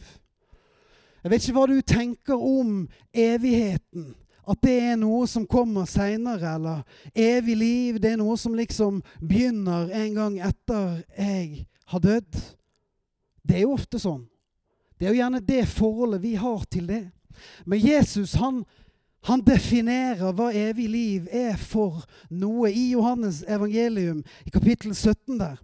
Jeg 1.24 1.32
vet 1.32 1.48
ikke 1.48 1.58
hva 1.58 1.66
du 1.66 1.82
tenker 1.82 2.38
om 2.38 2.84
evigheten 3.10 4.14
at 4.44 4.60
det 4.66 4.76
er 4.92 4.98
noe 5.00 5.28
som 5.30 5.46
kommer 5.48 5.88
seinere, 5.90 6.56
eller 6.58 6.84
evig 7.16 7.56
liv. 7.58 8.00
Det 8.02 8.14
er 8.14 8.20
noe 8.20 8.36
som 8.40 8.56
liksom 8.58 9.00
begynner 9.22 9.92
en 9.96 10.18
gang 10.18 10.38
etter 10.44 11.00
jeg 11.16 11.66
har 11.94 12.04
dødd. 12.04 12.40
Det 13.44 13.58
er 13.58 13.66
jo 13.66 13.76
ofte 13.78 14.00
sånn. 14.02 14.24
Det 14.98 15.08
er 15.08 15.14
jo 15.14 15.22
gjerne 15.22 15.44
det 15.44 15.64
forholdet 15.72 16.24
vi 16.24 16.36
har 16.40 16.64
til 16.72 16.88
det. 16.88 17.04
Men 17.66 17.82
Jesus 17.82 18.36
han, 18.40 18.62
han 19.28 19.42
definerer 19.44 20.36
hva 20.36 20.52
evig 20.56 20.90
liv 20.92 21.28
er 21.32 21.58
for 21.60 22.04
noe. 22.30 22.72
I 22.72 22.92
Johannes 22.94 23.42
evangelium, 23.48 24.22
i 24.48 24.54
kapittel 24.54 24.96
17 24.96 25.40
der, 25.40 25.60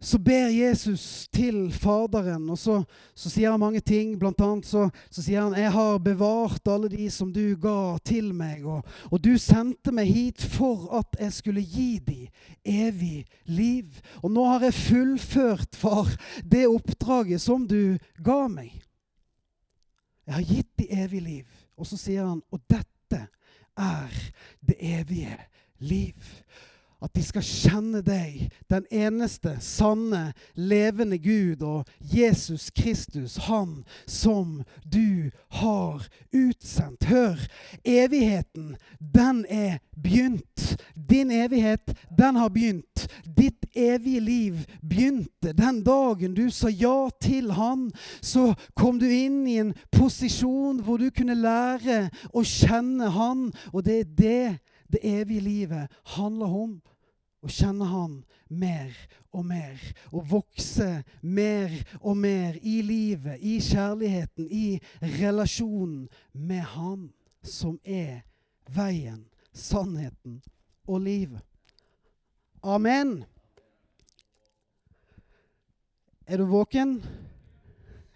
så 0.00 0.18
ber 0.18 0.50
Jesus 0.52 1.28
til 1.32 1.72
Faderen, 1.72 2.50
og 2.52 2.58
så, 2.60 2.82
så, 3.16 3.30
sier 3.32 3.54
han 3.54 3.60
mange 3.62 3.80
ting. 3.80 4.12
Blant 4.20 4.40
annet 4.44 4.68
så, 4.68 4.90
så, 5.08 5.22
sier 5.24 5.40
han 5.40 5.56
'Jeg 5.56 5.72
har 5.72 5.98
bevart 6.04 6.68
alle 6.68 6.90
de 6.92 7.08
som 7.10 7.32
du 7.32 7.56
ga 7.56 7.96
til 8.04 8.34
meg', 8.34 8.66
og, 8.66 8.84
og, 9.10 9.24
'du 9.24 9.38
sendte 9.40 9.92
meg 9.92 10.12
hit 10.12 10.42
for 10.42 10.92
at 11.00 11.16
jeg 11.20 11.32
skulle 11.32 11.64
gi 11.64 11.98
dem 11.98 12.28
evig 12.64 13.24
liv'. 13.48 14.02
Og 14.22 14.30
nå 14.30 14.44
har 14.44 14.68
jeg 14.68 14.74
fullført, 14.74 15.72
far, 15.72 16.12
det 16.44 16.68
oppdraget 16.68 17.40
som 17.40 17.66
du 17.66 17.96
ga 18.22 18.48
meg. 18.48 18.76
Jeg 20.26 20.34
har 20.34 20.42
gitt 20.42 20.72
dem 20.78 20.86
evig 20.90 21.22
liv. 21.22 21.46
Og 21.76 21.86
så 21.86 21.96
sier 21.96 22.26
han 22.26 22.42
'Og 22.52 22.60
dette 22.68 23.28
er 23.76 24.12
det 24.60 24.76
evige 24.76 25.38
liv'. 25.80 26.44
At 27.06 27.14
de 27.14 27.22
skal 27.22 27.44
kjenne 27.46 28.00
deg, 28.02 28.48
den 28.66 28.86
eneste 28.90 29.52
sanne, 29.62 30.32
levende 30.58 31.20
Gud, 31.22 31.62
og 31.62 31.86
Jesus 32.02 32.72
Kristus, 32.74 33.36
Han 33.46 33.84
som 34.10 34.64
du 34.82 35.30
har 35.60 36.02
utsendt. 36.34 37.06
Hør, 37.06 37.38
evigheten, 37.84 38.74
den 38.98 39.44
er 39.46 39.78
begynt. 39.94 40.74
Din 41.10 41.30
evighet, 41.30 41.94
den 42.18 42.42
har 42.42 42.50
begynt. 42.50 43.06
Ditt 43.38 43.70
evige 43.76 44.20
liv 44.20 44.58
begynte 44.82 45.54
den 45.54 45.84
dagen 45.86 46.34
du 46.34 46.50
sa 46.50 46.72
ja 46.74 47.06
til 47.22 47.52
Han. 47.54 47.92
Så 48.18 48.50
kom 48.74 48.98
du 48.98 49.06
inn 49.06 49.44
i 49.46 49.60
en 49.62 49.76
posisjon 49.94 50.82
hvor 50.82 50.98
du 50.98 51.12
kunne 51.14 51.38
lære 51.38 52.08
å 52.34 52.42
kjenne 52.42 53.14
Han, 53.14 53.52
og 53.70 53.86
det 53.86 54.00
er 54.00 54.14
det 54.18 54.58
det 54.92 55.00
evige 55.02 55.40
livet 55.40 55.88
handler 56.16 56.46
om. 56.46 56.82
Å 57.46 57.48
kjenne 57.52 57.86
Han 57.86 58.24
mer 58.50 58.90
og 59.30 59.44
mer. 59.46 59.78
Å 60.10 60.18
vokse 60.26 61.04
mer 61.22 61.70
og 62.00 62.16
mer 62.18 62.58
i 62.58 62.82
livet, 62.82 63.38
i 63.38 63.60
kjærligheten, 63.62 64.48
i 64.50 64.80
relasjonen 65.20 66.08
med 66.34 66.64
Han 66.74 67.12
som 67.46 67.78
er 67.84 68.24
veien, 68.74 69.30
sannheten 69.54 70.42
og 70.90 71.00
livet. 71.06 71.42
Amen. 72.66 73.24
Er 76.26 76.42
du 76.42 76.44
våken? 76.50 76.98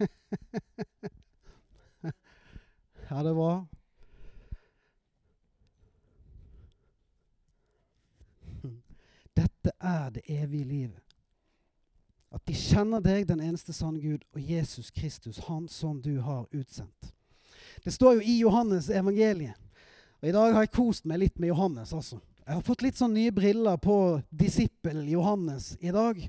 ja, 3.07 3.23
det 3.23 3.35
var 3.37 3.63
Dette 9.37 9.71
det 10.13 10.25
evige 10.29 10.65
livet. 10.65 10.99
At 12.31 12.43
de 12.47 12.55
kjenner 12.55 13.03
deg, 13.03 13.25
den 13.27 13.41
eneste 13.43 13.73
sanne 13.75 13.99
Gud, 13.99 14.23
og 14.31 14.39
Jesus 14.39 14.91
Kristus, 14.95 15.41
han 15.49 15.67
som 15.67 15.99
du 16.01 16.21
har 16.23 16.45
utsendt. 16.55 17.11
Det 17.83 17.93
står 17.93 18.19
jo 18.19 18.21
i 18.21 18.37
Johannes 18.39 18.89
evangeliet. 18.89 19.57
Og 20.21 20.29
I 20.29 20.35
dag 20.35 20.53
har 20.53 20.63
jeg 20.63 20.75
kost 20.75 21.07
meg 21.09 21.23
litt 21.23 21.39
med 21.41 21.51
Johannes. 21.51 21.93
altså. 21.93 22.19
Jeg 22.45 22.55
har 22.55 22.63
fått 22.65 22.83
litt 22.85 22.97
sånn 22.99 23.13
nye 23.15 23.31
briller 23.33 23.77
på 23.81 23.95
disippel 24.29 25.03
Johannes 25.09 25.75
i 25.81 25.91
dag. 25.93 26.21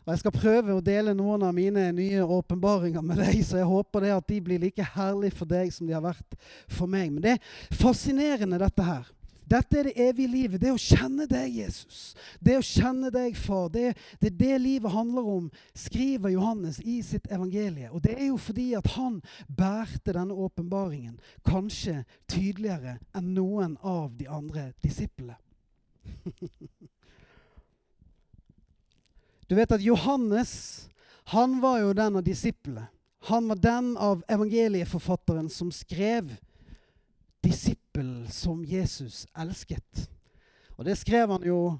Og 0.00 0.12
Jeg 0.12 0.20
skal 0.22 0.34
prøve 0.34 0.74
å 0.74 0.82
dele 0.84 1.14
noen 1.14 1.44
av 1.44 1.54
mine 1.54 1.90
nye 1.94 2.24
åpenbaringer 2.24 3.04
med 3.04 3.20
deg, 3.20 3.42
så 3.44 3.60
jeg 3.60 3.68
håper 3.68 4.06
det 4.06 4.12
at 4.16 4.28
de 4.32 4.40
blir 4.42 4.62
like 4.62 4.86
herlige 4.96 5.36
for 5.36 5.50
deg 5.50 5.72
som 5.74 5.86
de 5.86 5.94
har 5.94 6.04
vært 6.04 6.38
for 6.66 6.90
meg. 6.90 7.12
Men 7.12 7.24
det 7.24 7.34
er 7.36 7.76
fascinerende, 7.76 8.58
dette 8.58 8.86
her. 8.86 9.10
Dette 9.50 9.80
er 9.80 9.88
det 9.88 9.96
evige 9.98 10.30
livet. 10.30 10.60
Det 10.62 10.70
å 10.70 10.78
kjenne 10.78 11.26
deg, 11.30 11.56
Jesus. 11.58 12.12
Det 12.38 12.54
å 12.58 12.62
kjenne 12.64 13.10
deg, 13.10 13.34
far. 13.34 13.66
Det, 13.74 13.96
det 14.22 14.30
er 14.30 14.36
det 14.38 14.58
livet 14.62 14.94
handler 14.94 15.26
om, 15.26 15.48
skriver 15.74 16.30
Johannes 16.36 16.78
i 16.86 17.00
sitt 17.02 17.26
evangelie. 17.32 17.90
Og 17.90 18.04
det 18.04 18.14
er 18.14 18.28
jo 18.28 18.38
fordi 18.38 18.68
at 18.78 18.86
han 18.94 19.18
bærte 19.48 20.14
denne 20.14 20.36
åpenbaringen 20.38 21.18
kanskje 21.46 22.04
tydeligere 22.30 22.98
enn 23.16 23.34
noen 23.34 23.74
av 23.82 24.14
de 24.18 24.30
andre 24.30 24.70
disiplene. 24.84 25.38
Du 29.50 29.56
vet 29.58 29.72
at 29.74 29.82
Johannes 29.82 30.50
han 31.32 31.56
var 31.58 31.80
jo 31.82 31.88
den 31.98 32.20
av 32.20 32.22
disiplene. 32.22 32.84
Han 33.26 33.48
var 33.50 33.58
den 33.58 33.96
av 33.98 34.22
evangelieforfatteren 34.30 35.48
som 35.50 35.72
skrev 35.74 36.36
disippel 37.90 38.30
som 38.30 38.64
Jesus 38.64 39.26
elsket. 39.36 40.10
Og 40.76 40.84
det 40.84 40.96
skrev 40.98 41.30
han 41.30 41.42
jo 41.42 41.78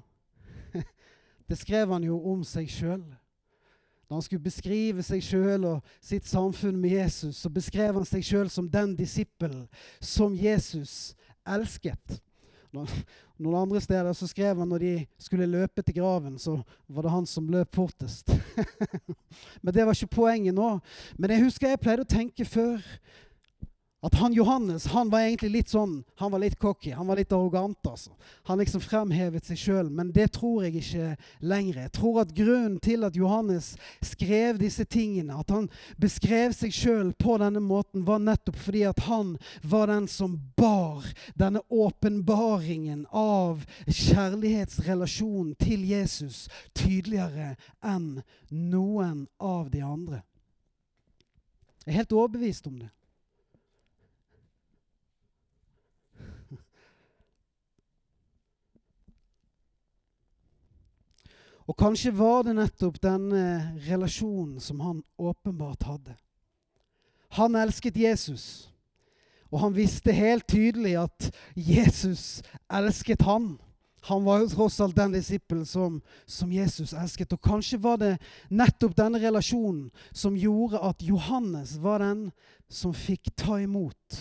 Det 1.49 1.57
skrev 1.57 1.91
han 1.91 2.03
jo 2.03 2.17
om 2.31 2.43
seg 2.43 2.69
sjøl. 2.69 3.03
Da 4.07 4.15
han 4.15 4.21
skulle 4.21 4.43
beskrive 4.43 5.03
seg 5.03 5.21
sjøl 5.23 5.65
og 5.65 5.81
sitt 6.01 6.25
samfunn 6.25 6.79
med 6.79 6.91
Jesus, 6.91 7.37
så 7.37 7.49
beskrev 7.49 7.93
han 7.93 8.05
seg 8.05 8.23
sjøl 8.23 8.49
som 8.49 8.69
den 8.69 8.95
disippelen 8.95 9.67
som 9.99 10.35
Jesus 10.35 11.15
elsket. 11.47 12.21
Noen 12.71 13.55
andre 13.55 13.81
steder 13.81 14.13
så 14.13 14.27
skrev 14.27 14.59
han 14.59 14.69
når 14.69 14.79
de 14.79 14.93
skulle 15.19 15.47
løpe 15.47 15.81
til 15.81 15.95
graven, 15.95 16.37
så 16.39 16.61
var 16.87 17.03
det 17.03 17.11
han 17.11 17.25
som 17.25 17.49
løp 17.51 17.75
fortest. 17.75 18.31
Men 19.63 19.73
det 19.73 19.85
var 19.85 19.95
ikke 19.95 20.15
poenget 20.15 20.55
nå. 20.55 20.77
Men 21.17 21.31
jeg 21.31 21.43
husker 21.43 21.71
jeg 21.71 21.83
pleide 21.83 22.07
å 22.07 22.15
tenke 22.15 22.47
før 22.47 22.79
at 24.01 24.15
han 24.17 24.33
Johannes 24.33 24.85
han 24.85 25.09
var 25.09 25.19
egentlig 25.21 25.51
litt 25.53 25.69
sånn, 25.69 25.99
han 26.17 26.31
var 26.33 26.41
litt 26.41 26.57
cocky, 26.59 26.89
han 26.97 27.05
var 27.07 27.19
litt 27.19 27.31
arrogant. 27.31 27.77
altså. 27.85 28.09
Han 28.49 28.57
liksom 28.57 28.81
fremhevet 28.81 29.45
seg 29.45 29.59
sjøl, 29.61 29.89
men 29.93 30.09
det 30.11 30.31
tror 30.33 30.63
jeg 30.65 30.79
ikke 30.79 31.09
lenger. 31.45 31.83
Jeg 31.83 31.91
tror 31.93 32.21
at 32.23 32.31
grunnen 32.33 32.79
til 32.81 33.05
at 33.05 33.15
Johannes 33.15 33.75
skrev 34.01 34.57
disse 34.57 34.87
tingene, 34.89 35.37
at 35.37 35.53
han 35.53 35.67
beskrev 36.01 36.55
seg 36.57 36.73
sjøl 36.73 37.11
på 37.13 37.35
denne 37.43 37.61
måten, 37.61 38.05
var 38.07 38.23
nettopp 38.23 38.57
fordi 38.57 38.81
at 38.89 39.03
han 39.05 39.35
var 39.61 39.91
den 39.93 40.07
som 40.09 40.33
bar 40.57 41.05
denne 41.37 41.61
åpenbaringen 41.69 43.03
av 43.13 43.67
kjærlighetsrelasjonen 43.85 45.53
til 45.61 45.85
Jesus 45.85 46.47
tydeligere 46.73 47.53
enn 47.85 48.23
noen 48.49 49.27
av 49.37 49.69
de 49.69 49.85
andre. 49.85 50.23
Jeg 51.85 51.93
er 51.93 52.01
helt 52.01 52.17
overbevist 52.17 52.65
om 52.69 52.81
det. 52.81 52.89
Og 61.69 61.77
kanskje 61.77 62.13
var 62.15 62.43
det 62.45 62.55
nettopp 62.57 62.99
denne 63.03 63.75
relasjonen 63.85 64.59
som 64.59 64.79
han 64.81 65.03
åpenbart 65.17 65.83
hadde. 65.85 66.15
Han 67.37 67.55
elsket 67.55 67.95
Jesus, 67.97 68.71
og 69.51 69.59
han 69.63 69.75
visste 69.75 70.11
helt 70.15 70.47
tydelig 70.51 70.97
at 70.99 71.29
Jesus 71.55 72.41
elsket 72.71 73.21
han. 73.27 73.53
Han 74.09 74.25
var 74.25 74.41
jo 74.41 74.49
tross 74.49 74.79
alt 74.81 74.95
den 74.97 75.13
disippelen 75.13 75.65
som, 75.65 76.01
som, 76.25 76.51
Jesus 76.51 76.93
elsket. 76.97 77.33
Og 77.35 77.41
kanskje 77.43 77.77
var 77.79 77.99
det 78.01 78.15
nettopp 78.49 78.95
denne 78.97 79.21
relasjonen 79.21 79.91
som 80.09 80.35
gjorde 80.39 80.81
at 80.81 81.03
Johannes 81.05 81.75
var 81.83 82.01
den 82.01 82.31
som 82.71 82.95
fikk 82.97 83.29
ta 83.37 83.59
imot 83.61 84.17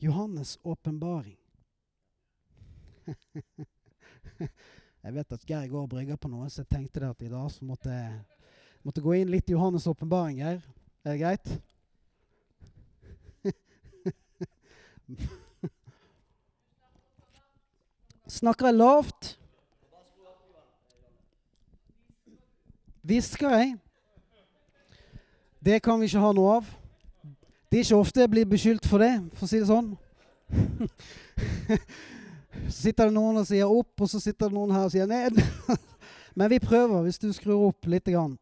Johannes' 0.00 0.58
åpenbaring. 0.64 1.36
Jeg 5.04 5.12
vet 5.14 5.32
at 5.36 5.42
Geir 5.44 5.68
går 5.68 5.82
og 5.82 5.88
brygger 5.92 6.16
på 6.16 6.28
noe, 6.32 6.46
så 6.48 6.62
jeg 6.62 6.70
tenkte 6.70 7.00
det 7.02 7.10
at 7.12 7.22
i 7.26 7.28
dag 7.28 7.50
så 7.52 7.64
måtte 7.68 7.92
jeg 7.92 8.12
måtte 8.84 9.02
gå 9.04 9.12
inn 9.18 9.28
litt 9.28 9.50
i 9.50 9.52
Johannes' 9.52 9.84
åpenbaring, 9.90 10.38
Geir. 10.40 10.62
Er 11.04 11.10
det 11.12 11.20
greit? 11.20 11.60
Snakker 18.32 18.66
jeg 18.70 18.78
lavt? 18.80 19.38
Hvisker 23.04 23.50
jeg? 23.58 23.76
Det 25.60 25.82
kan 25.84 26.00
vi 26.00 26.08
ikke 26.08 26.24
ha 26.24 26.32
noe 26.32 26.56
av. 26.62 26.64
Det 27.68 27.78
er 27.78 27.84
ikke 27.84 28.00
ofte 28.00 28.24
jeg 28.24 28.32
blir 28.32 28.48
beskyldt 28.48 28.88
for 28.88 29.04
det, 29.04 29.12
for 29.36 29.44
å 29.44 29.48
si 29.52 29.60
det 29.60 29.68
sånn. 29.68 29.92
Så 32.68 32.88
sitter 32.88 33.10
det 33.10 33.16
noen 33.16 33.40
og 33.42 33.46
sier 33.48 33.70
opp, 33.70 33.92
og 34.00 34.10
så 34.10 34.20
sitter 34.22 34.48
det 34.48 34.56
noen 34.56 34.72
her 34.74 34.86
og 34.88 34.92
sier 34.94 35.08
ned. 35.10 35.38
Men 36.38 36.50
vi 36.50 36.58
prøver, 36.62 37.02
hvis 37.04 37.20
du 37.22 37.30
skrur 37.32 37.68
opp 37.68 37.86
litt. 37.86 38.08
Grann. 38.10 38.36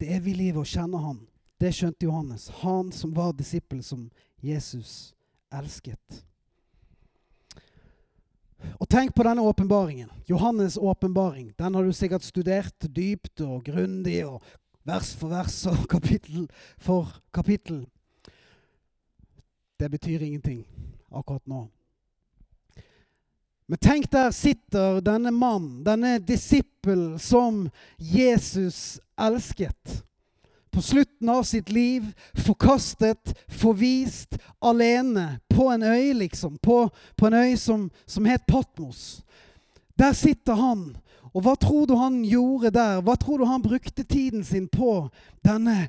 Det 0.00 0.08
evige 0.16 0.38
livet 0.38 0.62
å 0.62 0.68
kjenne 0.68 1.00
Han, 1.02 1.20
det 1.60 1.74
skjønte 1.76 2.06
Johannes. 2.08 2.48
Han 2.62 2.88
som 2.92 3.12
var 3.16 3.34
disippel 3.36 3.82
som 3.84 4.08
Jesus 4.40 5.12
elsket. 5.52 6.22
Og 8.80 8.88
tenk 8.88 9.12
på 9.16 9.24
denne 9.24 9.44
åpenbaringen. 9.44 10.08
Johannes' 10.28 10.78
åpenbaring. 10.80 11.52
Den 11.56 11.74
har 11.74 11.84
du 11.84 11.92
sikkert 11.96 12.24
studert 12.24 12.88
dypt 12.88 13.40
og 13.44 13.64
grundig, 13.64 14.22
og 14.26 14.40
vers 14.88 15.14
for 15.16 15.32
vers 15.32 15.62
og 15.68 15.86
kapittel 15.94 16.48
for 16.78 17.20
kapittel. 17.32 17.86
Det 19.80 19.88
betyr 19.90 20.22
ingenting 20.22 20.64
akkurat 21.10 21.46
nå. 21.46 21.68
Men 23.70 23.78
tenk, 23.78 24.10
der 24.10 24.32
sitter 24.34 24.98
denne 25.00 25.30
mannen, 25.30 25.84
denne 25.86 26.16
disippel 26.18 27.20
som 27.22 27.68
Jesus 27.96 28.98
elsket. 29.14 30.00
På 30.70 30.82
slutten 30.82 31.28
av 31.28 31.42
sitt 31.46 31.70
liv, 31.70 32.08
forkastet, 32.34 33.34
forvist, 33.46 34.38
alene. 34.58 35.38
På 35.48 35.68
en 35.70 35.82
øy, 35.82 36.12
liksom. 36.18 36.58
På, 36.58 36.88
på 37.16 37.26
en 37.26 37.34
øy 37.34 37.56
som, 37.56 37.90
som 38.06 38.26
het 38.26 38.46
Patmos. 38.46 39.22
Der 39.94 40.12
sitter 40.12 40.58
han. 40.58 40.96
Og 41.30 41.44
hva 41.46 41.54
tror 41.54 41.86
du 41.86 41.94
han 41.94 42.22
gjorde 42.26 42.72
der? 42.74 43.02
Hva 43.06 43.14
tror 43.14 43.38
du 43.38 43.46
han 43.46 43.62
brukte 43.62 44.02
tiden 44.02 44.44
sin 44.44 44.66
på? 44.66 45.08
Denne 45.46 45.88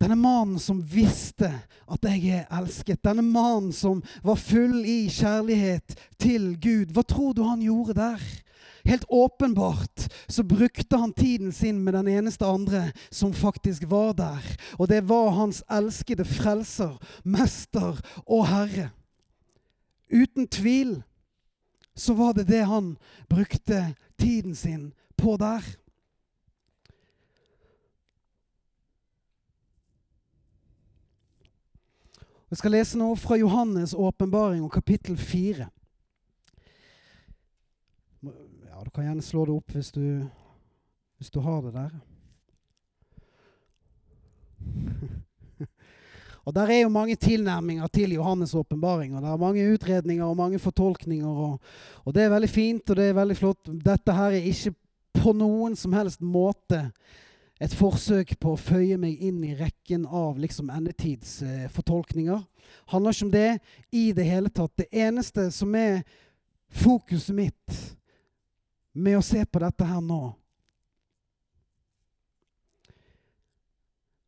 denne 0.00 0.16
mannen 0.20 0.58
som 0.60 0.82
visste 0.82 1.48
at 1.88 2.04
jeg 2.04 2.42
er 2.42 2.48
elsket. 2.58 3.00
Denne 3.04 3.24
mannen 3.24 3.72
som 3.72 4.02
var 4.24 4.36
full 4.40 4.82
i 4.84 5.06
kjærlighet 5.12 5.96
til 6.20 6.52
Gud. 6.60 6.92
Hva 6.92 7.04
tror 7.06 7.32
du 7.36 7.42
han 7.46 7.64
gjorde 7.64 7.96
der? 7.96 8.26
Helt 8.86 9.06
åpenbart 9.08 10.06
så 10.28 10.44
brukte 10.46 10.96
han 10.96 11.12
tiden 11.12 11.52
sin 11.52 11.80
med 11.82 11.96
den 11.96 12.08
eneste 12.08 12.46
andre 12.46 12.92
som 13.10 13.32
faktisk 13.34 13.88
var 13.90 14.12
der. 14.12 14.44
Og 14.78 14.88
det 14.88 15.08
var 15.08 15.30
hans 15.34 15.64
elskede 15.70 16.24
frelser, 16.24 16.94
mester 17.24 17.98
og 18.26 18.46
herre. 18.46 18.90
Uten 20.12 20.46
tvil 20.46 21.00
så 21.96 22.14
var 22.14 22.36
det 22.36 22.46
det 22.48 22.62
han 22.68 22.94
brukte 23.28 23.94
tiden 24.20 24.54
sin 24.54 24.92
på 25.16 25.36
der. 25.40 25.64
Jeg 32.46 32.60
skal 32.60 32.76
lese 32.76 32.94
noe 32.94 33.16
fra 33.18 33.34
Johannes' 33.40 33.96
åpenbaring 33.98 34.60
og 34.62 34.70
kapittel 34.70 35.16
4. 35.18 35.64
Ja, 38.22 38.84
Du 38.84 38.90
kan 38.94 39.04
gjerne 39.08 39.22
slå 39.22 39.44
det 39.48 39.54
opp 39.56 39.72
hvis 39.74 39.90
du, 39.90 40.22
hvis 41.18 41.30
du 41.34 41.40
har 41.42 41.64
det 41.64 41.72
der. 41.74 41.90
og 46.46 46.54
Der 46.54 46.70
er 46.70 46.80
jo 46.84 46.88
mange 46.94 47.16
tilnærminger 47.16 47.86
til 47.90 48.14
Johannes' 48.14 48.54
åpenbaring. 48.54 49.18
Det 49.18 49.26
er 49.26 49.36
mange 49.42 49.72
utredninger 49.74 50.24
og 50.24 50.36
mange 50.36 50.58
fortolkninger. 50.62 51.26
Og, 51.26 51.60
og, 52.04 52.14
Det 52.14 52.22
er 52.22 52.30
veldig 52.30 52.50
fint 52.50 52.90
og 52.90 52.96
det 52.96 53.08
er 53.08 53.18
veldig 53.18 53.36
flott. 53.36 53.66
Dette 53.66 54.12
her 54.12 54.38
er 54.38 54.46
ikke 54.46 54.74
på 55.18 55.32
noen 55.34 55.74
som 55.74 55.92
helst 55.98 56.22
måte 56.22 56.92
et 57.60 57.72
forsøk 57.72 58.34
på 58.40 58.52
å 58.52 58.60
føye 58.60 58.98
meg 59.00 59.20
inn 59.24 59.40
i 59.46 59.54
rekken 59.56 60.04
av 60.06 60.36
liksom 60.40 60.68
endetidsfortolkninger. 60.72 62.42
Eh, 62.42 62.72
handler 62.92 63.14
ikke 63.14 63.26
om 63.26 63.32
det 63.32 63.50
i 63.92 64.10
det 64.12 64.26
hele 64.28 64.52
tatt. 64.52 64.74
Det 64.76 64.88
eneste 64.92 65.48
som 65.54 65.74
er 65.74 66.02
fokuset 66.68 67.34
mitt 67.36 67.78
med 68.92 69.16
å 69.16 69.24
se 69.24 69.44
på 69.44 69.62
dette 69.62 69.86
her 69.88 70.02
nå, 70.04 70.34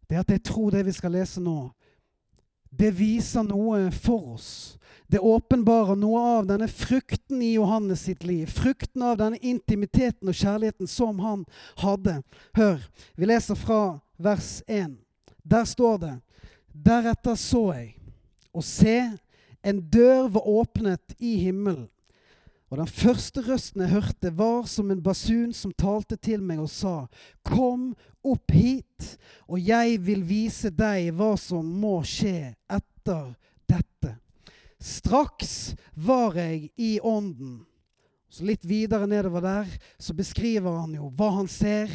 det 0.08 0.16
er 0.16 0.24
at 0.24 0.30
jeg 0.32 0.44
tror 0.48 0.72
det 0.72 0.86
vi 0.86 0.94
skal 0.96 1.12
lese 1.12 1.40
nå, 1.44 1.68
det 2.72 2.94
viser 2.96 3.44
noe 3.44 3.90
for 3.92 4.34
oss. 4.38 4.50
Det 5.08 5.18
åpenbarer 5.18 5.96
noe 5.96 6.20
av 6.20 6.46
denne 6.50 6.68
frukten 6.68 7.40
i 7.42 7.54
Johannes 7.54 8.02
sitt 8.04 8.26
liv. 8.28 8.46
Frukten 8.46 9.02
av 9.02 9.16
denne 9.16 9.38
intimiteten 9.40 10.28
og 10.28 10.36
kjærligheten 10.36 10.90
som 10.90 11.22
han 11.24 11.46
hadde. 11.80 12.18
Hør, 12.58 12.82
vi 13.16 13.30
leser 13.30 13.56
fra 13.56 14.00
vers 14.20 14.58
1. 14.66 14.98
Der 15.48 15.64
står 15.64 16.02
det 16.02 16.14
Deretter 16.68 17.38
så 17.40 17.62
jeg, 17.72 17.94
og 18.52 18.62
se, 18.62 18.98
en 19.64 19.80
dør 19.90 20.28
var 20.36 20.50
åpnet 20.60 21.16
i 21.18 21.38
himmelen. 21.40 21.88
Og 22.68 22.76
den 22.82 22.90
første 22.92 23.40
røsten 23.46 23.80
jeg 23.80 23.94
hørte, 23.94 24.30
var 24.36 24.66
som 24.68 24.92
en 24.92 25.00
basun 25.02 25.54
som 25.56 25.72
talte 25.72 26.18
til 26.20 26.44
meg 26.44 26.60
og 26.60 26.68
sa:" 26.68 27.08
Kom 27.42 27.94
opp 28.22 28.52
hit, 28.52 29.16
og 29.48 29.56
jeg 29.56 29.96
vil 30.04 30.22
vise 30.28 30.68
deg 30.70 31.14
hva 31.16 31.32
som 31.40 31.64
må 31.64 32.02
skje 32.04 32.52
etter. 32.68 33.32
Straks 34.78 35.74
var 35.94 36.36
jeg 36.38 36.70
i 36.76 36.98
ånden. 37.02 37.64
Så 38.30 38.44
Litt 38.44 38.64
videre 38.68 39.08
nedover 39.08 39.42
der 39.42 39.70
så 39.98 40.14
beskriver 40.14 40.82
han 40.82 40.94
jo 40.94 41.10
hva 41.16 41.30
han 41.40 41.48
ser. 41.50 41.90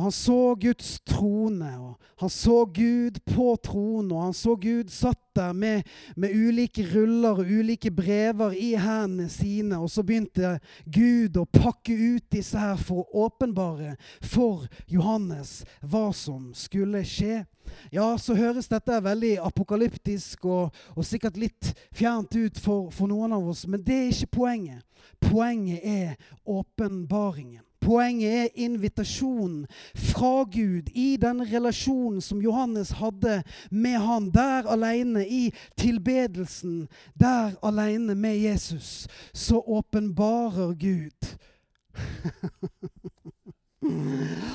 Og 0.00 0.06
han 0.06 0.12
så 0.16 0.54
Guds 0.56 0.94
trone, 1.04 1.68
og 1.76 2.20
han 2.22 2.30
så 2.32 2.62
Gud 2.64 3.18
på 3.28 3.50
tronen, 3.60 4.12
og 4.16 4.22
han 4.22 4.32
så 4.32 4.54
Gud 4.56 4.88
satt 4.88 5.20
der 5.36 5.52
med, 5.52 5.82
med, 6.16 6.32
ulike 6.32 6.86
ruller 6.94 7.42
og 7.42 7.50
ulike 7.52 7.90
brever 7.90 8.56
i 8.56 8.70
hendene 8.80 9.28
sine. 9.28 9.76
Og 9.76 9.90
så 9.92 10.00
begynte 10.00 10.54
Gud 10.88 11.36
å 11.36 11.44
pakke 11.44 11.92
ut 11.92 12.24
disse 12.32 12.56
her 12.56 12.80
for 12.80 13.04
å 13.04 13.26
åpenbare 13.26 13.98
for 14.24 14.64
Johannes 14.88 15.66
hva 15.84 16.08
som 16.16 16.54
skulle 16.56 17.04
skje. 17.04 17.44
Ja, 17.92 18.14
så 18.16 18.40
høres 18.40 18.72
dette 18.72 19.04
veldig 19.04 19.36
apokalyptisk 19.44 20.48
og, 20.48 20.76
og 20.96 21.04
sikkert 21.04 21.36
litt 21.36 21.74
fjernt 21.92 22.32
ut 22.40 22.56
for, 22.56 22.88
for 22.88 23.12
noen 23.12 23.36
av 23.36 23.52
oss, 23.52 23.66
men 23.68 23.84
det 23.84 24.00
er 24.00 24.14
ikke 24.14 24.36
poenget. 24.40 24.86
Poenget 25.20 25.84
er 25.84 26.16
åpenbaringen. 26.48 27.66
Poenget 27.90 28.32
er 28.32 28.48
invitasjonen 28.54 29.64
fra 29.98 30.44
Gud 30.46 30.92
i 30.94 31.16
den 31.18 31.42
relasjonen 31.42 32.20
som 32.22 32.42
Johannes 32.42 32.92
hadde 33.00 33.40
med 33.70 33.98
han 33.98 34.28
der 34.30 34.68
alene 34.70 35.24
i 35.26 35.48
tilbedelsen, 35.74 36.84
der 37.18 37.56
alene 37.66 38.14
med 38.14 38.38
Jesus. 38.38 39.08
Så 39.34 39.58
åpenbarer 39.66 40.74
Gud. 40.78 41.26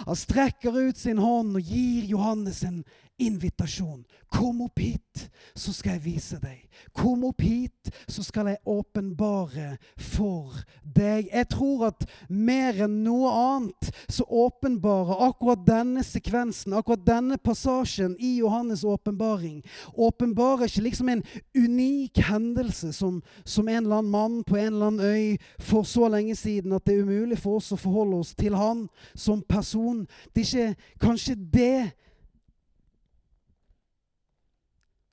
Han 0.06 0.16
strekker 0.16 0.88
ut 0.88 0.98
sin 0.98 1.18
hånd 1.18 1.58
og 1.58 1.62
gir 1.66 2.06
Johannes 2.08 2.64
en 2.64 2.84
invitasjon. 3.18 4.04
Kom 4.28 4.62
opp 4.66 4.80
hit, 4.80 5.30
så 5.56 5.72
skal 5.74 5.96
jeg 5.96 6.04
vise 6.04 6.38
deg. 6.42 6.66
Kom 6.96 7.24
opp 7.28 7.42
hit, 7.46 7.92
så 8.12 8.24
skal 8.26 8.50
jeg 8.52 8.60
åpenbare 8.68 9.78
for 9.96 10.52
deg. 10.84 11.30
Jeg 11.32 11.48
tror 11.54 11.86
at 11.92 12.04
mer 12.28 12.82
enn 12.86 12.98
noe 13.06 13.32
annet 13.32 13.92
så 14.12 14.26
åpenbarer 14.28 15.24
akkurat 15.30 15.64
denne 15.68 16.04
sekvensen, 16.04 16.76
akkurat 16.76 17.06
denne 17.08 17.40
passasjen 17.40 18.18
i 18.20 18.36
Johannes' 18.42 18.86
åpenbaring, 18.88 19.62
åpenbarer 19.94 20.68
ikke 20.68 20.88
liksom 20.90 21.14
en 21.14 21.24
unik 21.56 22.20
hendelse 22.28 22.92
som, 22.96 23.22
som 23.46 23.70
en 23.70 23.84
eller 23.84 24.02
annen 24.02 24.12
mann 24.12 24.40
på 24.44 24.60
en 24.60 24.74
eller 24.74 24.92
annen 24.92 25.06
øy 25.06 25.38
for 25.64 25.88
så 25.88 26.10
lenge 26.12 26.36
siden 26.36 26.76
at 26.76 26.84
det 26.86 26.98
er 26.98 27.08
umulig 27.08 27.40
for 27.40 27.62
oss 27.62 27.72
å 27.72 27.80
forholde 27.80 28.20
oss 28.20 28.36
til 28.36 28.58
han 28.60 28.88
som 29.16 29.44
person. 29.48 30.04
Det 30.36 30.44
er 30.44 30.50
ikke 30.50 30.98
kanskje 31.08 31.38
det 31.54 31.78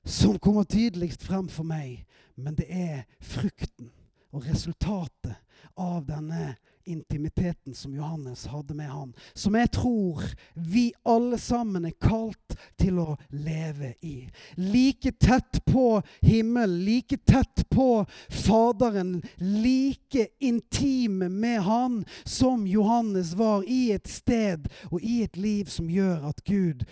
som 0.03 0.39
kommer 0.39 0.63
tydeligst 0.63 1.23
frem 1.23 1.47
for 1.49 1.67
meg, 1.67 2.05
men 2.35 2.55
det 2.59 2.67
er 2.69 3.03
frukten 3.21 3.91
og 4.33 4.45
resultatet 4.49 5.35
av 5.79 6.05
denne 6.05 6.55
intimiteten 6.85 7.75
som 7.75 7.95
Johannes 7.95 8.45
hadde 8.45 8.73
med 8.73 8.89
han, 8.89 9.13
som 9.33 9.55
jeg 9.55 9.71
tror 9.71 10.23
vi 10.53 10.89
alle 11.07 11.37
sammen 11.39 11.85
er 11.87 11.95
kalt 12.01 12.55
til 12.79 12.99
å 12.99 13.15
leve 13.31 13.93
i. 14.03 14.27
Like 14.59 15.13
tett 15.21 15.61
på 15.65 16.01
himmelen, 16.21 16.81
like 16.83 17.17
tett 17.23 17.63
på 17.71 18.03
Faderen, 18.29 19.21
like 19.37 20.27
intime 20.39 21.29
med 21.29 21.61
han 21.63 22.01
som 22.25 22.67
Johannes 22.67 23.33
var 23.39 23.63
i 23.63 23.93
et 23.95 24.09
sted 24.11 24.67
og 24.91 24.99
i 25.01 25.21
et 25.23 25.37
liv 25.37 25.71
som 25.71 25.89
gjør 25.89 26.27
at 26.33 26.43
Gud 26.43 26.83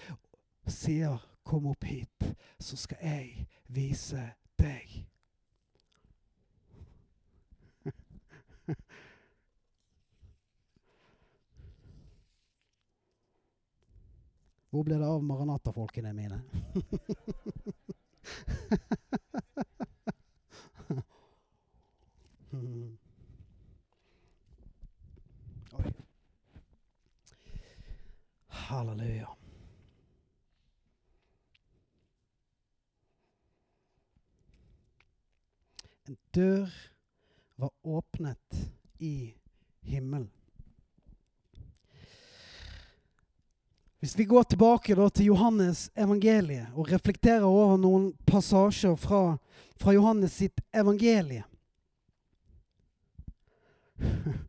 sier 0.69 1.19
Kom 1.43 1.65
opp 1.65 1.83
hit, 1.83 2.35
så 2.59 2.77
skal 2.77 2.97
jeg 3.01 3.47
vise 3.67 4.33
deg. 4.61 5.05
Hvor 14.71 14.85
ble 14.87 14.95
det 14.95 15.07
av 15.07 15.23
Maranata-folkene 15.27 16.13
mine? 16.15 16.39
Halleluja. 28.71 29.27
Dør 36.35 36.69
var 37.61 37.71
åpnet 37.83 38.61
i 38.99 39.33
himmelen. 39.81 40.29
Hvis 44.01 44.17
vi 44.17 44.25
går 44.25 44.43
tilbake 44.49 44.95
til 45.13 45.25
Johannes 45.25 45.91
evangeliet 45.95 46.73
og 46.73 46.89
reflekterer 46.89 47.45
over 47.45 47.77
noen 47.77 48.13
passasjer 48.25 48.95
fra, 48.97 49.37
fra 49.77 49.93
Johannes 49.93 50.31
sitt 50.41 50.61
evangelie 50.73 51.43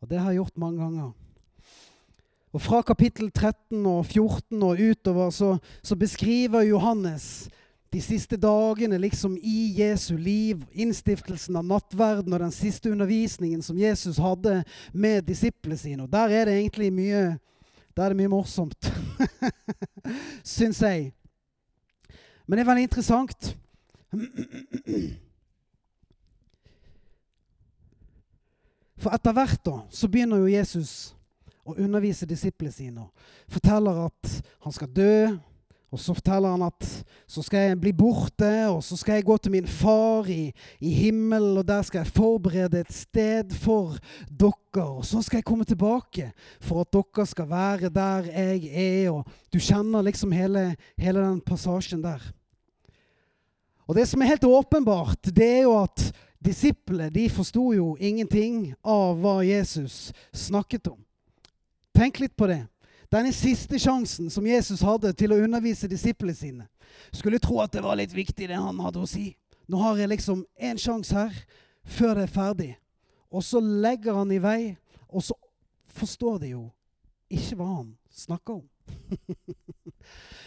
Og 0.00 0.08
det 0.08 0.20
har 0.20 0.30
jeg 0.30 0.38
gjort 0.38 0.62
mange 0.62 0.80
ganger. 0.80 1.10
Og 2.50 2.62
Fra 2.62 2.80
kapittel 2.82 3.30
13 3.30 3.86
og 3.86 4.06
14 4.06 4.62
og 4.62 4.78
utover 4.78 5.30
så, 5.30 5.58
så 5.82 5.96
beskriver 5.96 6.62
Johannes 6.66 7.48
de 7.90 8.00
siste 8.02 8.38
dagene 8.38 8.98
liksom 9.02 9.34
i 9.42 9.74
Jesu 9.80 10.14
liv, 10.16 10.62
innstiftelsen 10.72 11.56
av 11.58 11.66
nattverden 11.66 12.32
og 12.32 12.42
den 12.44 12.54
siste 12.54 12.92
undervisningen 12.92 13.62
som 13.66 13.78
Jesus 13.78 14.20
hadde 14.22 14.60
med 14.92 15.26
disiplene 15.26 15.78
sine. 15.78 16.04
Og 16.04 16.12
der 16.12 16.30
er 16.30 16.46
det 16.46 16.60
egentlig 16.60 16.92
mye 16.94 17.24
det 18.00 18.16
mye 18.16 18.30
morsomt, 18.32 18.86
syns 20.56 20.78
jeg. 20.80 21.10
Men 22.46 22.56
det 22.56 22.62
er 22.62 22.68
veldig 22.70 22.86
interessant. 22.86 23.50
For 29.00 29.12
etter 29.12 29.36
hvert 29.36 29.60
da, 29.66 29.76
så 29.92 30.08
begynner 30.08 30.40
jo 30.40 30.54
Jesus 30.54 30.92
å 31.66 31.76
undervise 31.76 32.28
disiplene 32.28 32.72
sine. 32.72 33.06
Forteller 33.52 34.06
at 34.06 34.32
han 34.64 34.74
skal 34.74 34.90
dø, 34.96 35.14
og 35.90 35.98
så 35.98 36.14
forteller 36.14 36.54
han 36.54 36.62
at 36.62 36.86
så 37.26 37.42
skal 37.42 37.64
jeg 37.64 37.78
bli 37.82 37.90
borte, 37.98 38.50
og 38.70 38.78
så 38.86 38.94
skal 38.98 39.18
jeg 39.18 39.26
gå 39.26 39.36
til 39.42 39.54
min 39.56 39.66
far 39.66 40.28
i, 40.30 40.52
i 40.78 40.92
himmelen, 40.94 41.58
og 41.58 41.66
der 41.66 41.82
skal 41.82 42.04
jeg 42.04 42.14
forberede 42.14 42.80
et 42.80 42.92
sted 42.94 43.50
for 43.58 43.98
dere. 44.30 44.84
Og 44.86 45.02
så 45.06 45.22
skal 45.26 45.40
jeg 45.40 45.48
komme 45.50 45.66
tilbake 45.66 46.30
for 46.62 46.84
at 46.84 46.92
dere 46.94 47.26
skal 47.26 47.50
være 47.50 47.90
der 47.90 48.30
jeg 48.30 48.70
er. 48.70 49.10
Og 49.10 49.26
du 49.50 49.58
kjenner 49.58 50.06
liksom 50.06 50.30
hele, 50.32 50.76
hele 50.94 51.26
den 51.26 51.42
passasjen 51.42 52.06
der. 52.06 52.22
Og 53.90 53.98
det 53.98 54.06
som 54.06 54.22
er 54.22 54.30
helt 54.30 54.46
åpenbart, 54.46 55.26
det 55.26 55.46
er 55.58 55.62
jo 55.66 55.74
at 55.82 56.12
disiplene 56.38 57.10
de 57.10 57.26
forsto 57.34 57.72
jo 57.74 57.96
ingenting 57.98 58.68
av 58.86 59.18
hva 59.18 59.40
Jesus 59.42 60.12
snakket 60.30 60.92
om. 60.94 61.00
Tenk 61.98 62.22
litt 62.22 62.38
på 62.38 62.46
det. 62.46 62.62
Denne 63.10 63.32
siste 63.34 63.78
sjansen 63.82 64.30
som 64.30 64.46
Jesus 64.46 64.84
hadde 64.86 65.10
til 65.18 65.32
å 65.34 65.40
undervise 65.42 65.88
disiplene 65.90 66.36
sine. 66.36 66.66
Skulle 67.10 67.40
tro 67.42 67.58
at 67.62 67.72
det 67.74 67.82
var 67.82 67.98
litt 67.98 68.14
viktig, 68.14 68.46
det 68.46 68.58
han 68.58 68.78
hadde 68.82 69.02
å 69.02 69.08
si. 69.08 69.32
Nå 69.70 69.80
har 69.82 69.98
jeg 69.98 70.12
liksom 70.12 70.44
én 70.58 70.78
sjanse 70.78 71.14
her 71.16 71.34
før 71.82 72.20
det 72.20 72.28
er 72.28 72.34
ferdig. 72.34 72.70
Og 73.30 73.42
så 73.46 73.58
legger 73.62 74.14
han 74.18 74.30
i 74.34 74.38
vei, 74.42 74.60
og 75.10 75.24
så 75.26 75.34
forstår 75.94 76.38
de 76.42 76.52
jo 76.54 76.64
ikke 77.30 77.58
hva 77.58 77.68
han 77.80 77.90
snakker 78.14 78.60
om. 78.60 78.66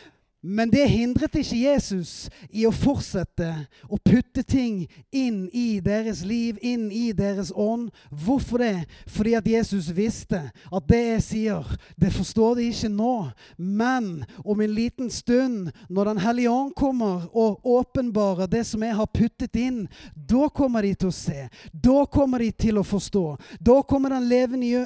Men 0.46 0.68
det 0.70 0.90
hindret 0.92 1.38
ikke 1.40 1.56
Jesus 1.56 2.28
i 2.52 2.66
å 2.68 2.72
fortsette 2.76 3.48
å 3.88 3.96
putte 3.96 4.44
ting 4.44 4.82
inn 5.16 5.46
i 5.56 5.80
deres 5.80 6.20
liv, 6.28 6.58
inn 6.60 6.90
i 6.92 7.14
deres 7.16 7.54
ånd. 7.56 7.94
Hvorfor 8.12 8.60
det? 8.60 8.84
Fordi 9.08 9.38
at 9.40 9.48
Jesus 9.48 9.88
visste 9.96 10.42
at 10.52 10.90
det 10.90 11.00
jeg 11.00 11.22
sier, 11.24 11.70
det 11.96 12.12
forstår 12.12 12.58
de 12.60 12.66
ikke 12.74 12.92
nå. 12.92 13.14
Men 13.56 14.10
om 14.44 14.60
en 14.60 14.74
liten 14.76 15.12
stund, 15.12 15.72
når 15.88 16.12
Den 16.14 16.20
hellige 16.20 16.52
ånd 16.52 16.74
kommer 16.76 17.24
og 17.32 17.64
åpenbarer 17.64 18.52
det 18.52 18.66
som 18.68 18.84
jeg 18.84 18.98
har 18.98 19.08
puttet 19.08 19.56
inn, 19.56 19.86
da 20.14 20.50
kommer 20.52 20.84
de 20.84 20.92
til 21.00 21.08
å 21.08 21.16
se. 21.16 21.48
Da 21.72 22.04
kommer 22.12 22.44
de 22.44 22.52
til 22.52 22.82
å 22.82 22.84
forstå. 22.84 23.24
Da 23.64 23.80
kommer 23.88 24.12
Den, 24.18 24.28
levende, 24.28 24.84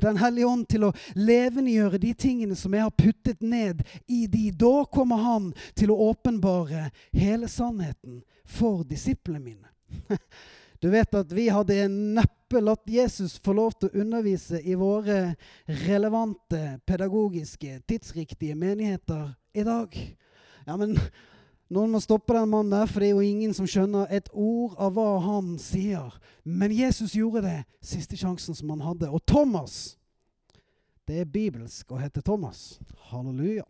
den 0.00 0.16
hellige 0.16 0.48
ånd 0.48 0.64
til 0.72 0.88
å 0.88 0.94
levendegjøre 1.14 2.00
de 2.00 2.14
tingene 2.16 2.56
som 2.56 2.72
jeg 2.72 2.86
har 2.86 2.96
puttet 2.96 3.44
ned 3.44 3.84
i 4.08 4.24
de. 4.26 4.48
Da 4.56 4.85
kommer 4.92 5.22
han 5.22 5.52
til 5.78 5.92
å 5.92 6.00
åpenbare 6.10 6.90
hele 7.12 7.48
sannheten 7.48 8.22
for 8.44 8.84
disiplene 8.88 9.42
mine. 9.42 9.72
Du 10.80 10.90
vet 10.92 11.14
at 11.14 11.30
vi 11.32 11.46
hadde 11.48 11.86
neppe 11.88 12.60
latt 12.60 12.84
Jesus 12.84 13.38
få 13.42 13.54
lov 13.56 13.72
til 13.74 13.88
å 13.88 14.02
undervise 14.02 14.60
i 14.60 14.74
våre 14.76 15.32
relevante, 15.86 16.76
pedagogiske, 16.86 17.80
tidsriktige 17.88 18.54
menigheter 18.54 19.30
i 19.56 19.64
dag. 19.64 19.96
Ja, 20.66 20.76
men 20.76 20.98
noen 21.72 21.94
må 21.94 22.00
stoppe 22.02 22.36
den 22.36 22.50
mannen 22.52 22.74
der, 22.74 22.86
for 22.90 23.02
det 23.02 23.08
er 23.08 23.16
jo 23.16 23.24
ingen 23.24 23.54
som 23.56 23.66
skjønner 23.66 24.12
et 24.14 24.28
ord 24.30 24.76
av 24.78 24.94
hva 24.94 25.16
han 25.24 25.56
sier. 25.58 26.12
Men 26.44 26.74
Jesus 26.74 27.16
gjorde 27.16 27.46
det 27.48 27.58
siste 27.82 28.18
sjansen 28.20 28.54
som 28.54 28.70
han 28.74 28.84
hadde. 28.84 29.10
Og 29.10 29.24
Thomas 29.26 29.96
Det 31.06 31.20
er 31.22 31.28
bibelsk 31.30 31.92
å 31.94 32.00
hete 32.00 32.18
Thomas. 32.18 32.80
Halleluja. 33.12 33.62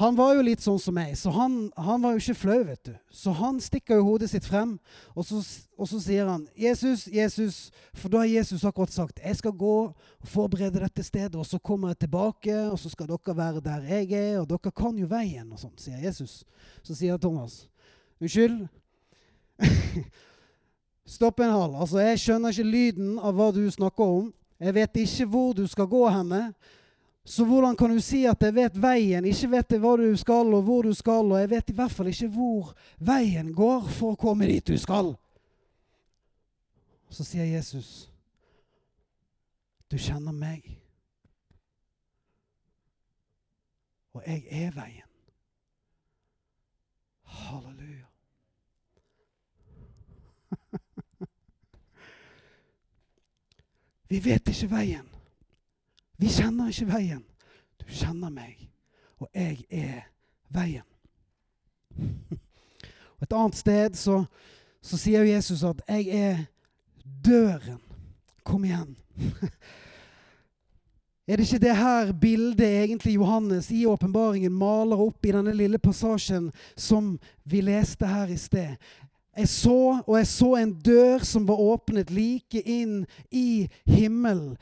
Han 0.00 0.16
var 0.16 0.32
jo 0.34 0.44
litt 0.46 0.62
sånn 0.64 0.78
som 0.80 0.94
meg, 0.96 1.12
så 1.20 1.28
han, 1.36 1.66
han, 1.76 2.00
var 2.00 2.14
jo 2.14 2.22
ikke 2.22 2.38
flau, 2.40 2.62
vet 2.64 2.80
du. 2.88 2.94
Så 3.12 3.34
han 3.36 3.58
stikker 3.60 3.98
jo 4.00 4.06
hodet 4.06 4.30
sitt 4.32 4.46
frem, 4.48 4.78
og 5.12 5.26
så, 5.28 5.42
og 5.76 5.90
så, 5.90 6.00
sier 6.00 6.30
han, 6.30 6.46
'Jesus, 6.56 7.04
Jesus' 7.12 7.68
For 7.92 8.08
da 8.08 8.22
har 8.22 8.30
Jesus 8.30 8.64
akkurat 8.64 8.92
sagt, 8.92 9.20
'Jeg 9.20 9.36
skal 9.36 9.52
gå 9.52 9.76
og 9.92 9.96
forberede 10.24 10.80
dette 10.80 11.04
stedet, 11.04 11.36
og 11.36 11.46
så 11.46 11.58
kommer 11.58 11.92
jeg 11.92 11.98
tilbake, 11.98 12.56
og 12.70 12.78
så 12.78 12.88
skal 12.88 13.06
dere 13.06 13.36
være 13.36 13.60
der 13.60 13.84
jeg 13.84 14.12
er, 14.12 14.40
og 14.40 14.48
dere 14.48 14.72
kan 14.72 14.96
jo 14.96 15.06
veien', 15.06 15.52
og 15.52 15.60
sånn, 15.60 15.76
sier 15.76 16.00
Jesus. 16.00 16.44
Så 16.82 16.94
sier 16.94 17.20
Thomas, 17.20 17.68
'Unnskyld?' 18.20 18.68
Stopp 21.04 21.40
en 21.40 21.50
hal. 21.50 21.74
Altså, 21.76 21.98
jeg 21.98 22.18
skjønner 22.18 22.48
ikke 22.54 22.64
lyden 22.64 23.18
av 23.18 23.34
hva 23.34 23.50
du 23.52 23.66
snakker 23.70 24.04
om. 24.04 24.32
Jeg 24.62 24.74
vet 24.74 24.96
ikke 25.02 25.26
hvor 25.26 25.52
du 25.52 25.66
skal 25.66 25.86
gå 25.90 26.08
henne. 26.08 26.54
Så 27.24 27.44
hvordan 27.44 27.76
kan 27.76 27.90
du 27.90 28.00
si 28.02 28.24
at 28.26 28.42
jeg 28.42 28.54
vet 28.54 28.82
veien, 28.82 29.24
ikke 29.24 29.50
vet 29.50 29.72
jeg 29.72 29.80
hva 29.82 29.96
du 29.96 30.16
skal 30.18 30.54
og 30.56 30.62
hvor 30.66 30.82
du 30.82 30.94
skal, 30.94 31.30
og 31.30 31.38
jeg 31.38 31.50
vet 31.52 31.70
i 31.70 31.74
hvert 31.78 31.94
fall 31.94 32.10
ikke 32.10 32.28
hvor 32.34 32.72
veien 32.98 33.52
går 33.54 33.88
for 33.94 34.12
å 34.12 34.18
komme 34.18 34.46
dit 34.50 34.66
du 34.66 34.78
skal? 34.78 35.14
Så 37.12 37.24
sier 37.28 37.44
Jesus, 37.44 38.10
du 39.92 39.96
kjenner 40.00 40.32
meg, 40.32 40.64
og 44.16 44.22
jeg 44.26 44.46
er 44.50 44.70
veien. 44.74 45.08
Halleluja. 47.32 48.08
Vi 54.10 54.24
vet 54.24 54.48
ikke 54.48 54.70
veien. 54.72 55.11
Vi 56.22 56.28
kjenner 56.30 56.68
ikke 56.70 56.86
veien. 56.86 57.22
Du 57.82 57.88
kjenner 57.90 58.30
meg, 58.30 58.68
og 59.18 59.26
jeg 59.34 59.64
er 59.74 60.04
veien. 60.54 60.86
Og 63.18 63.26
Et 63.26 63.34
annet 63.38 63.56
sted 63.58 63.96
så, 63.98 64.20
så 64.82 64.98
sier 64.98 65.22
Jesus 65.26 65.62
at 65.62 65.82
'jeg 65.88 66.08
er 66.08 66.38
døren'. 67.26 67.82
Kom 68.44 68.64
igjen. 68.64 68.96
Er 71.28 71.36
det 71.36 71.46
ikke 71.46 71.66
det 71.66 71.76
her 71.76 72.12
bildet 72.12 72.66
egentlig 72.66 73.14
Johannes 73.14 73.70
i 73.70 73.86
åpenbaringen 73.86 74.52
maler 74.52 74.98
opp 74.98 75.26
i 75.26 75.30
denne 75.30 75.54
lille 75.54 75.78
passasjen 75.78 76.50
som 76.76 77.18
vi 77.44 77.60
leste 77.60 78.06
her 78.06 78.26
i 78.26 78.36
sted? 78.36 78.74
Jeg 79.36 79.48
så, 79.48 80.02
og 80.06 80.18
jeg 80.18 80.26
så 80.26 80.54
en 80.54 80.72
dør 80.72 81.18
som 81.18 81.48
var 81.48 81.62
åpnet 81.62 82.10
like 82.10 82.60
inn 82.66 83.06
i 83.30 83.68
himmelen 83.86 84.58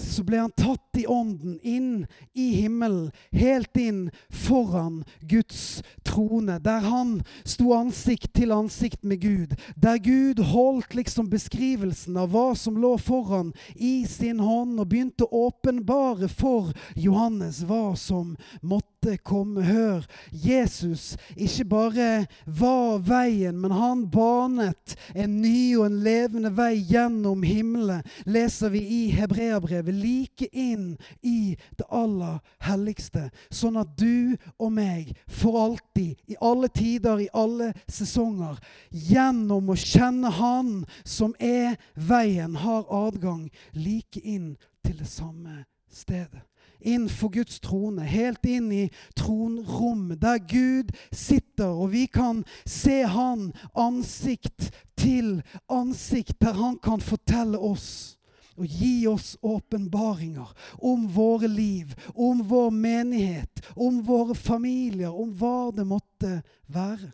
så 0.00 0.22
ble 0.24 0.38
han 0.40 0.52
tatt 0.56 0.96
i 0.96 1.04
ånden 1.06 1.58
inn 1.60 2.06
i 2.32 2.46
himmelen, 2.62 3.10
helt 3.34 3.76
inn 3.76 4.06
foran 4.32 5.02
Guds 5.20 5.82
trone, 6.06 6.56
der 6.64 6.86
han 6.88 7.18
sto 7.44 7.74
ansikt 7.76 8.32
til 8.38 8.54
ansikt 8.56 9.04
med 9.04 9.20
Gud. 9.20 9.52
Der 9.76 10.00
Gud 10.00 10.40
holdt 10.48 10.96
liksom 10.96 11.28
beskrivelsen 11.28 12.16
av 12.16 12.32
hva 12.32 12.54
som 12.56 12.78
lå 12.80 12.94
foran 12.96 13.52
i 13.76 14.06
sin 14.08 14.40
hånd, 14.40 14.78
og 14.80 14.88
begynte 14.88 15.28
å 15.28 15.50
åpenbare 15.50 16.30
for 16.32 16.72
Johannes 16.96 17.60
hva 17.68 17.92
som 18.00 18.38
måtte 18.62 19.18
komme. 19.20 19.60
Hør, 19.68 20.06
Jesus 20.32 21.18
ikke 21.36 21.68
bare 21.68 22.08
var 22.48 23.04
veien, 23.04 23.60
men 23.60 23.76
han 23.76 24.06
banet 24.08 24.96
en 25.12 25.36
ny 25.44 25.74
og 25.76 25.90
en 25.90 26.00
levende 26.06 26.54
vei 26.56 26.78
gjennom 26.80 27.44
himmelen, 27.44 28.00
leser 28.24 28.72
vi 28.72 28.80
i 28.80 29.02
Hebrevet 29.12 29.33
hebreabrevet 29.34 29.94
like 29.94 30.48
inn 30.52 30.94
i 31.22 31.54
det 31.78 31.86
aller 31.90 32.38
helligste, 32.64 33.28
sånn 33.50 33.78
at 33.80 33.94
du 33.98 34.36
og 34.58 34.72
meg 34.74 35.12
for 35.28 35.58
alltid, 35.60 36.16
i 36.26 36.38
alle 36.40 36.70
tider, 36.74 37.20
i 37.24 37.28
alle 37.34 37.72
sesonger, 37.88 38.58
gjennom 38.90 39.70
å 39.70 39.78
kjenne 39.78 40.32
Han 40.34 40.72
som 41.04 41.34
er 41.38 41.76
veien, 41.94 42.56
har 42.56 42.88
adgang 42.90 43.48
like 43.72 44.20
inn 44.20 44.54
til 44.84 44.98
det 44.98 45.08
samme 45.08 45.64
stedet. 45.90 46.42
Inn 46.84 47.06
for 47.08 47.32
Guds 47.32 47.62
trone, 47.64 48.04
helt 48.04 48.44
inn 48.44 48.68
i 48.72 48.82
tronrommet, 49.16 50.20
der 50.20 50.42
Gud 50.44 50.90
sitter, 51.12 51.70
og 51.72 51.94
vi 51.94 52.04
kan 52.12 52.42
se 52.68 53.04
Han 53.08 53.52
ansikt 53.72 54.68
til 55.00 55.38
ansikt, 55.72 56.36
der 56.40 56.52
Han 56.60 56.76
kan 56.82 57.00
fortelle 57.00 57.58
oss 57.58 58.18
og 58.54 58.66
gi 58.70 59.06
oss 59.10 59.34
åpenbaringer 59.42 60.50
om 60.78 61.08
våre 61.10 61.48
liv, 61.50 61.94
om 62.14 62.42
vår 62.48 62.70
menighet, 62.70 63.62
om 63.74 64.00
våre 64.06 64.34
familier, 64.34 65.12
om 65.12 65.32
hva 65.34 65.70
det 65.74 65.86
måtte 65.88 66.38
være. 66.66 67.10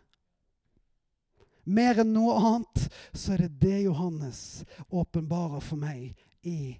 Mer 1.63 2.01
enn 2.01 2.13
noe 2.15 2.37
annet 2.39 2.87
så 3.13 3.35
er 3.35 3.45
det 3.45 3.59
det 3.61 3.83
Johannes 3.85 4.63
åpenbarer 4.89 5.61
for 5.61 5.81
meg 5.81 6.15
i 6.41 6.73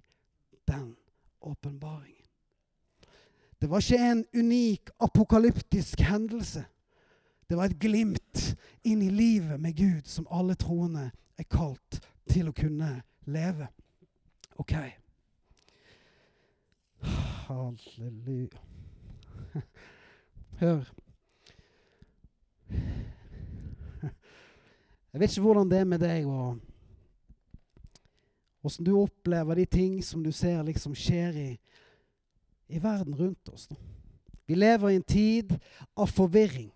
den 0.67 0.95
åpenbaringen. 1.41 2.17
Det 3.61 3.69
var 3.69 3.83
ikke 3.83 3.97
en 4.09 4.23
unik 4.33 4.89
apokalyptisk 5.05 6.01
hendelse. 6.01 6.63
Det 7.45 7.57
var 7.57 7.69
et 7.69 7.77
glimt 7.79 8.55
inn 8.81 9.03
i 9.05 9.11
livet 9.13 9.61
med 9.61 9.75
Gud 9.77 10.07
som 10.09 10.25
alle 10.33 10.55
troende 10.57 11.11
er 11.37 11.45
kalt 11.45 11.99
til 12.31 12.49
å 12.49 12.55
kunne 12.57 12.89
leve. 13.29 13.67
OK. 14.61 14.73
Halleluja. 17.47 18.57
Hør. 20.59 20.93
Jeg 25.13 25.19
vet 25.19 25.31
ikke 25.31 25.41
hvordan 25.41 25.71
det 25.71 25.79
er 25.79 25.87
med 25.89 25.99
deg, 25.99 26.27
og 26.29 26.59
åssen 28.61 28.85
du 28.85 28.99
opplever 29.01 29.57
de 29.57 29.65
ting 29.65 29.97
som 30.05 30.21
du 30.21 30.29
ser 30.31 30.61
liksom 30.69 30.93
skjer 30.93 31.41
i, 31.41 31.49
i 32.69 32.83
verden 32.83 33.17
rundt 33.17 33.49
oss. 33.49 33.65
Vi 34.45 34.53
lever 34.61 34.89
i 34.89 35.01
en 35.01 35.09
tid 35.09 35.57
av 35.97 36.13
forvirring. 36.13 36.69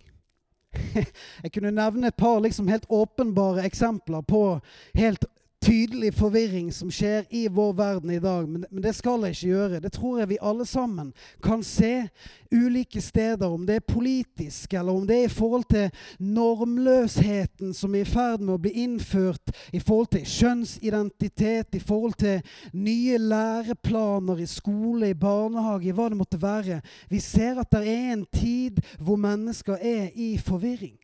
Jeg 1.44 1.54
kunne 1.54 1.78
nevne 1.78 2.10
et 2.10 2.18
par 2.18 2.42
liksom 2.42 2.68
helt 2.74 2.90
åpenbare 2.90 3.70
eksempler 3.70 4.26
på 4.26 4.60
helt 4.98 5.30
tydelig 5.66 6.12
forvirring 6.14 6.68
som 6.74 6.92
skjer 6.94 7.26
i 7.34 7.48
vår 7.50 7.74
verden 7.74 8.12
i 8.14 8.20
dag, 8.22 8.46
men, 8.50 8.66
men, 8.70 8.84
det 8.84 8.94
skal 8.96 9.24
jeg 9.26 9.36
ikke 9.36 9.48
gjøre. 9.48 9.80
Det 9.82 9.92
tror 9.96 10.20
jeg 10.20 10.30
vi 10.30 10.38
alle 10.42 10.66
sammen 10.70 11.14
kan 11.44 11.64
se 11.66 12.08
ulike 12.54 13.02
steder, 13.02 13.48
om 13.50 13.66
det 13.66 13.80
er 13.80 13.88
politisk, 13.88 14.74
eller 14.74 14.94
om 14.94 15.08
det 15.08 15.18
er 15.18 15.26
i 15.26 15.34
forhold 15.34 15.66
til 15.70 15.90
normløsheten 16.20 17.74
som 17.74 17.96
er 17.96 18.06
i 18.06 18.10
ferd 18.10 18.44
med 18.44 18.54
å 18.56 18.62
bli 18.62 18.76
innført, 18.86 19.54
i 19.74 19.82
forhold 19.82 20.12
til 20.14 20.28
kjønnsidentitet, 20.30 21.76
i 21.76 21.82
forhold 21.82 22.14
til 22.22 22.46
nye 22.74 23.18
læreplaner 23.18 24.44
i 24.44 24.50
skole, 24.50 25.10
i 25.10 25.18
barnehage, 25.18 25.90
i 25.90 25.96
hva 25.96 26.12
det 26.12 26.20
måtte 26.20 26.42
være. 26.42 26.82
Vi 27.10 27.20
ser 27.24 27.60
at 27.64 27.74
det 27.74 27.84
er 27.90 28.14
en 28.14 28.28
tid 28.34 28.84
hvor 29.00 29.18
mennesker 29.18 29.82
er 29.82 30.14
i 30.14 30.36
forvirring. 30.38 30.96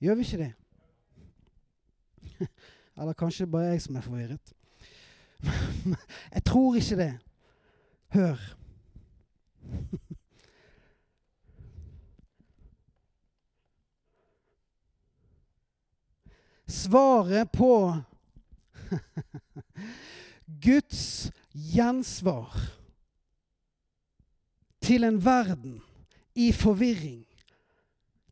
Gjør 0.00 0.14
vi 0.14 0.30
ikke 0.30 0.44
det? 0.44 0.52
Eller 2.96 3.12
kanskje 3.12 3.46
bare 3.46 3.64
jeg 3.64 3.82
som 3.82 3.96
er 3.96 4.00
forvirret. 4.00 4.52
jeg 6.34 6.44
tror 6.44 6.74
ikke 6.74 6.96
det. 6.96 7.18
Hør. 8.08 8.56
Svaret 16.66 17.50
på 17.52 17.94
Guds 20.66 21.30
gjensvar 21.52 22.56
til 24.80 25.04
en 25.04 25.24
verden 25.24 25.82
i 26.34 26.52
forvirring, 26.52 27.26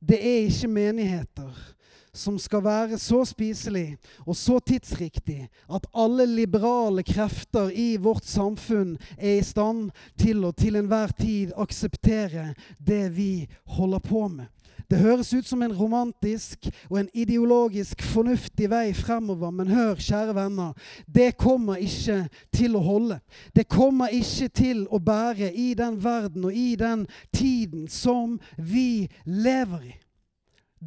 det 0.01 0.19
er 0.21 0.39
ikke 0.47 0.69
menigheter 0.69 1.74
som 2.15 2.39
skal 2.39 2.65
være 2.65 2.99
så 3.03 3.25
spiselig 3.27 3.97
og 4.25 4.37
så 4.39 4.61
tidsriktig 4.63 5.49
at 5.75 5.87
alle 5.95 6.27
liberale 6.31 7.03
krefter 7.03 7.71
i 7.75 7.97
vårt 8.01 8.25
samfunn 8.25 8.97
er 9.19 9.41
i 9.41 9.47
stand 9.47 9.91
til 10.21 10.45
å 10.47 10.55
til 10.57 10.79
enhver 10.81 11.13
tid 11.19 11.55
akseptere 11.57 12.53
det 12.79 13.09
vi 13.17 13.47
holder 13.77 14.05
på 14.05 14.29
med. 14.29 14.47
Det 14.91 14.99
høres 14.99 15.33
ut 15.35 15.47
som 15.49 15.63
en 15.65 15.73
romantisk 15.73 16.69
og 16.91 16.99
en 17.01 17.09
ideologisk 17.17 18.03
fornuftig 18.05 18.69
vei 18.71 18.93
fremover, 18.95 19.51
men 19.51 19.73
hør, 19.73 19.97
kjære 19.97 20.35
venner, 20.37 20.75
det 21.07 21.33
kommer 21.41 21.81
ikke 21.81 22.27
til 22.53 22.77
å 22.77 22.85
holde. 22.85 23.19
Det 23.57 23.67
kommer 23.69 24.13
ikke 24.13 24.51
til 24.55 24.85
å 24.93 25.01
bære 25.01 25.51
i 25.51 25.73
den 25.79 25.97
verden 26.05 26.45
og 26.51 26.55
i 26.55 26.75
den 26.79 27.07
tiden 27.33 27.89
som 27.89 28.39
vi 28.59 29.09
lever 29.25 29.89
i. 29.89 29.95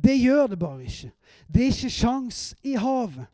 Det 0.04 0.16
gjør 0.20 0.48
det 0.48 0.60
bare 0.60 0.84
ikke. 0.84 1.12
Det 1.48 1.62
er 1.62 1.74
ikke 1.74 1.90
sjans 1.90 2.56
i 2.64 2.74
havet. 2.74 3.26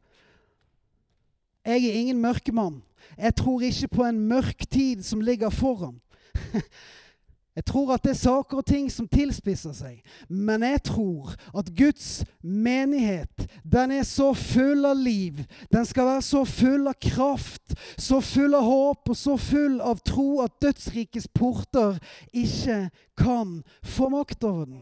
Jeg 1.66 1.86
er 1.86 1.94
ingen 1.94 2.22
mørkemann. 2.22 2.82
Jeg 3.18 3.36
tror 3.36 3.62
ikke 3.62 3.88
på 3.88 4.06
en 4.06 4.20
mørk 4.20 4.66
tid 4.72 5.04
som 5.04 5.22
ligger 5.22 5.50
foran. 5.50 6.02
Jeg 7.56 7.66
tror 7.66 7.92
at 7.94 8.04
det 8.04 8.10
er 8.10 8.18
saker 8.18 8.58
og 8.58 8.66
ting 8.66 8.88
som 8.92 9.08
tilspisser 9.08 9.76
seg. 9.78 10.00
Men 10.26 10.64
jeg 10.66 10.80
tror 10.90 11.36
at 11.54 11.70
Guds 11.78 12.24
menighet 12.42 13.46
den 13.62 13.94
er 13.94 14.08
så 14.10 14.32
full 14.34 14.88
av 14.90 14.98
liv. 14.98 15.44
Den 15.70 15.86
skal 15.86 16.08
være 16.08 16.24
så 16.26 16.42
full 16.50 16.90
av 16.90 16.98
kraft, 16.98 17.76
så 17.98 18.18
full 18.26 18.58
av 18.58 18.66
håp 18.66 19.14
og 19.14 19.20
så 19.20 19.38
full 19.38 19.78
av 19.86 20.02
tro 20.02 20.42
at 20.42 20.58
dødsrikets 20.66 21.30
porter 21.30 22.02
ikke 22.34 22.88
kan 23.22 23.60
få 23.86 24.10
makt 24.10 24.50
over 24.50 24.66
den. 24.66 24.82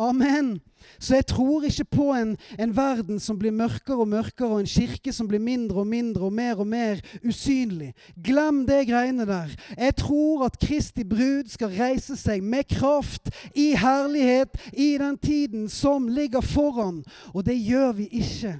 Amen. 0.00 0.60
Så 0.98 1.14
jeg 1.14 1.26
tror 1.26 1.62
ikke 1.62 1.84
på 1.84 2.12
en, 2.16 2.36
en, 2.58 2.76
verden 2.76 3.20
som 3.20 3.38
blir 3.38 3.52
mørkere 3.52 4.00
og 4.00 4.08
mørkere, 4.08 4.48
og 4.48 4.60
en 4.60 4.66
kirke 4.66 5.12
som 5.12 5.28
blir 5.28 5.42
mindre 5.44 5.82
og 5.82 5.86
mindre 5.86 6.24
og 6.24 6.32
mer 6.32 6.62
og 6.62 6.66
mer 6.66 7.02
usynlig. 7.24 7.92
Glem 8.24 8.62
det 8.66 8.86
greiene 8.88 9.26
der. 9.28 9.52
Jeg 9.76 9.96
tror 9.96 10.44
at 10.46 10.56
Kristi 10.58 11.04
brud 11.04 11.52
skal 11.52 11.76
reise 11.76 12.16
seg 12.16 12.42
med 12.42 12.64
kraft, 12.72 13.28
i 13.54 13.74
herlighet, 13.76 14.56
i 14.72 14.96
den 14.98 15.18
tiden 15.18 15.68
som 15.68 16.08
ligger 16.08 16.40
foran. 16.40 17.04
Og 17.34 17.44
det 17.46 17.58
gjør 17.60 17.92
vi 17.92 18.08
ikke, 18.22 18.56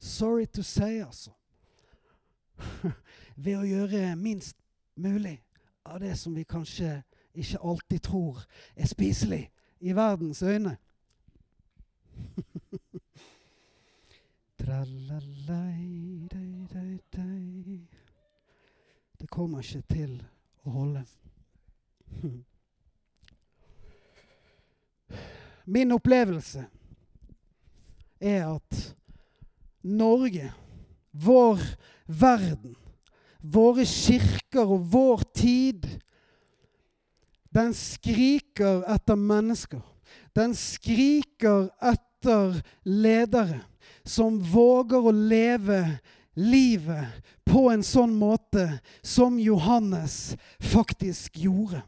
sorry 0.00 0.44
to 0.44 0.62
say, 0.62 1.00
altså, 1.00 1.30
ved 3.44 3.56
å 3.56 3.64
gjøre 3.64 4.16
minst 4.16 4.56
mulig 4.96 5.40
av 5.84 6.00
det 6.00 6.12
som 6.18 6.36
vi 6.36 6.44
kanskje 6.44 7.00
ikke 7.34 7.64
alltid 7.64 8.00
tror 8.04 8.44
er 8.76 8.86
spiselig 8.86 9.48
i 9.84 9.92
verdens 9.92 10.42
øyne. 10.42 10.76
Det 19.18 19.30
kommer 19.30 19.60
ikke 19.60 19.82
til 19.92 20.22
å 20.64 20.70
holde. 20.70 21.04
Min 25.76 25.92
opplevelse 25.92 26.64
er 28.20 28.48
at 28.48 28.96
Norge, 29.84 30.52
vår 31.12 31.60
verden, 32.08 32.76
våre 33.40 33.84
kirker 33.84 34.64
og 34.64 34.88
vår 34.96 35.28
tid 35.36 35.84
den 37.54 37.74
skriker 37.74 38.82
etter 38.90 39.18
mennesker. 39.18 39.82
Den 40.34 40.54
skriker 40.58 41.68
etter 41.82 42.58
ledere 42.82 43.62
som 44.04 44.40
våger 44.42 45.06
å 45.06 45.14
leve 45.14 45.80
livet 46.34 47.22
på 47.46 47.68
en 47.70 47.84
sånn 47.86 48.14
måte 48.18 48.66
som 49.02 49.38
Johannes 49.38 50.34
faktisk 50.58 51.38
gjorde. 51.38 51.82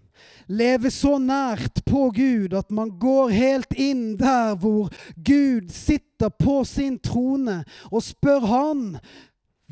Leve 0.47 0.91
så 0.95 1.17
nært 1.19 1.83
på 1.85 2.07
Gud 2.15 2.55
at 2.57 2.71
man 2.71 2.93
går 3.01 3.35
helt 3.35 3.75
inn 3.75 4.15
der 4.21 4.55
hvor 4.61 4.93
Gud 5.17 5.73
sitter 5.75 6.31
på 6.31 6.61
sin 6.65 7.01
trone, 7.03 7.63
og 7.91 8.05
spør 8.07 8.47
han 8.47 8.85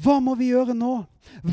hva 0.02 0.18
må 0.18 0.34
vi 0.34 0.50
gjøre 0.50 0.74
nå? 0.74 1.04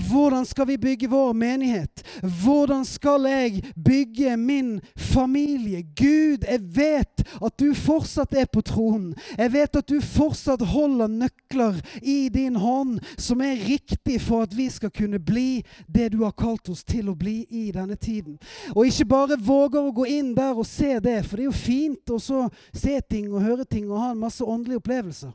Hvordan 0.10 0.46
skal 0.46 0.68
vi 0.68 0.78
bygge 0.78 1.08
vår 1.10 1.34
menighet? 1.38 2.02
Hvordan 2.44 2.86
skal 2.86 3.26
jeg 3.30 3.62
bygge 3.86 4.38
min 4.38 4.80
familie? 4.98 5.84
Gud, 5.84 6.46
jeg 6.48 6.62
vet 6.76 7.22
at 7.22 7.60
du 7.60 7.74
fortsatt 7.78 8.34
er 8.34 8.50
på 8.52 8.64
tronen. 8.66 9.14
Jeg 9.38 9.54
vet 9.54 9.78
at 9.78 9.90
du 9.90 10.02
fortsatt 10.02 10.64
holder 10.74 11.08
nøkler 11.08 11.78
i 12.02 12.30
din 12.34 12.58
hånd 12.60 13.00
som 13.18 13.42
er 13.46 13.62
riktig 13.68 14.20
for 14.22 14.48
at 14.48 14.56
vi 14.58 14.70
skal 14.74 14.94
kunne 14.96 15.20
bli 15.20 15.62
det 15.88 16.12
du 16.16 16.24
har 16.26 16.36
kalt 16.38 16.70
oss 16.74 16.84
til 16.84 17.12
å 17.12 17.18
bli 17.18 17.44
i 17.50 17.70
denne 17.76 17.96
tiden. 17.96 18.40
Og 18.76 18.88
ikke 18.90 19.10
bare 19.14 19.38
våger 19.38 19.86
å 19.86 19.94
gå 19.96 20.08
inn 20.10 20.34
der 20.38 20.58
og 20.58 20.68
se 20.68 20.98
det, 21.00 21.22
for 21.28 21.38
det 21.38 21.46
er 21.46 21.52
jo 21.52 21.58
fint 21.58 22.16
å 22.16 22.20
se 22.22 22.98
ting 23.10 23.30
og 23.32 23.46
høre 23.46 23.70
ting 23.70 23.86
og 23.92 24.02
ha 24.02 24.12
en 24.16 24.26
masse 24.26 24.44
åndelige 24.44 24.82
opplevelser. 24.82 25.32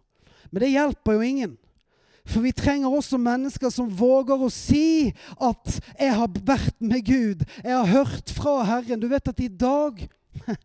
Men 0.50 0.62
det 0.62 0.74
hjelper 0.74 1.16
jo 1.16 1.22
ingen. 1.26 1.56
For 2.26 2.42
vi 2.42 2.52
trenger 2.52 2.90
også 2.90 3.18
mennesker 3.22 3.70
som 3.70 3.90
våger 3.90 4.40
å 4.42 4.50
si 4.50 5.14
at 5.40 5.80
'jeg 5.98 6.14
har 6.14 6.28
vært 6.28 6.80
med 6.80 7.04
Gud', 7.06 7.46
'jeg 7.62 7.76
har 7.76 7.86
hørt 7.86 8.30
fra 8.30 8.64
Herren'. 8.64 9.00
Du 9.00 9.08
vet 9.08 9.28
at 9.28 9.40
i 9.40 9.48
dag 9.48 10.08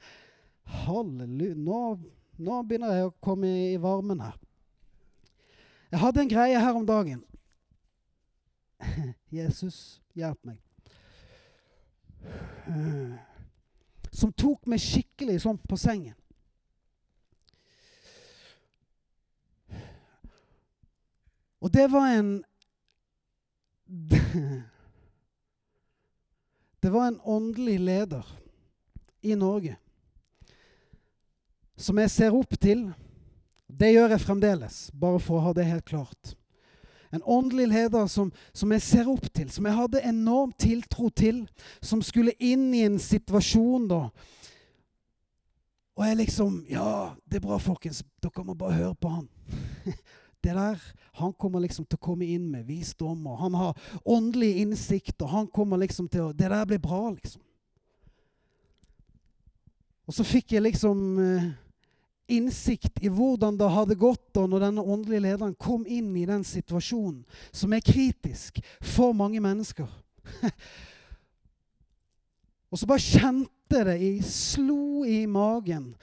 Halleluja. 0.65 1.55
Nå, 1.55 1.99
nå 2.39 2.61
begynner 2.63 2.93
jeg 2.95 3.05
å 3.05 3.13
komme 3.21 3.47
i 3.73 3.77
varmen 3.77 4.19
her. 4.19 4.37
Jeg 5.91 5.99
hadde 5.99 6.21
en 6.21 6.29
greie 6.29 6.59
her 6.59 6.73
om 6.73 6.85
dagen. 6.87 7.23
Jesus, 9.31 10.01
hjelp 10.15 10.39
meg. 10.47 10.57
Som 14.11 14.33
tok 14.33 14.67
meg 14.67 14.79
skikkelig 14.79 15.41
sånn 15.43 15.59
på 15.67 15.77
sengen. 15.79 16.15
Og 21.61 21.73
det 21.73 21.87
var 21.91 22.07
en 22.17 22.43
Det 26.81 26.89
var 26.89 27.07
en 27.07 27.19
åndelig 27.23 27.79
leder 27.79 28.25
i 29.21 29.35
Norge 29.35 29.77
som 31.81 31.97
jeg 32.01 32.11
ser 32.13 32.35
opp 32.37 32.53
til. 32.61 32.85
Det 33.67 33.91
gjør 33.93 34.13
jeg 34.13 34.23
fremdeles, 34.25 34.77
bare 34.93 35.19
for 35.23 35.39
å 35.39 35.47
ha 35.47 35.55
det 35.57 35.67
helt 35.69 35.87
klart. 35.87 36.35
En 37.11 37.23
åndelig 37.27 37.67
leder 37.71 38.07
som, 38.07 38.29
som, 38.55 38.71
jeg 38.71 38.83
ser 38.85 39.09
opp 39.11 39.25
til, 39.33 39.49
som 39.51 39.65
jeg 39.67 39.75
hadde 39.75 40.03
enorm 40.07 40.53
tiltro 40.55 41.09
til, 41.09 41.43
som 41.83 42.03
skulle 42.05 42.35
inn 42.39 42.69
i 42.75 42.85
en 42.87 42.99
situasjon 43.01 43.89
da. 43.91 44.05
Og 45.99 46.05
jeg 46.07 46.21
liksom 46.21 46.61
Ja, 46.71 47.11
det 47.27 47.41
er 47.41 47.47
bra, 47.47 47.57
folkens. 47.59 48.03
Dere 48.23 48.45
må 48.47 48.55
bare 48.55 48.79
høre 48.79 48.95
på 48.95 49.11
han. 49.11 49.27
Det 50.41 50.55
der, 50.57 50.79
Han 51.13 51.33
kommer 51.33 51.59
liksom 51.59 51.85
til 51.85 51.99
å 51.99 52.01
komme 52.01 52.25
inn 52.25 52.47
med 52.49 52.65
visdom, 52.65 53.27
og 53.27 53.37
han 53.43 53.53
har 53.53 53.77
åndelig 54.05 54.57
innsikt. 54.63 55.21
og 55.21 55.29
han 55.29 55.47
kommer 55.47 55.77
liksom 55.77 56.07
til 56.07 56.21
å, 56.21 56.33
Det 56.33 56.49
der 56.49 56.65
blir 56.65 56.79
bra, 56.79 57.11
liksom. 57.11 57.41
Og 60.07 60.13
så 60.13 60.23
fikk 60.23 60.51
jeg 60.51 60.65
liksom 60.65 61.19
eh, 61.19 61.51
innsikt 62.31 63.01
i 63.03 63.09
hvordan 63.11 63.57
det 63.59 63.69
hadde 63.71 63.97
gått 63.99 64.31
da 64.35 64.45
når 64.49 64.65
denne 64.65 64.83
åndelige 64.83 65.23
lederen 65.23 65.55
kom 65.55 65.85
inn 65.87 66.15
i 66.17 66.27
den 66.27 66.43
situasjonen 66.47 67.23
som 67.51 67.73
er 67.73 67.85
kritisk 67.85 68.59
for 68.81 69.15
mange 69.15 69.39
mennesker. 69.43 69.87
og 72.71 72.79
så 72.79 72.89
bare 72.89 73.03
kjente 73.03 73.83
det 73.87 73.97
i 74.03 74.13
slo 74.25 75.05
i 75.07 75.23
magen 75.31 75.93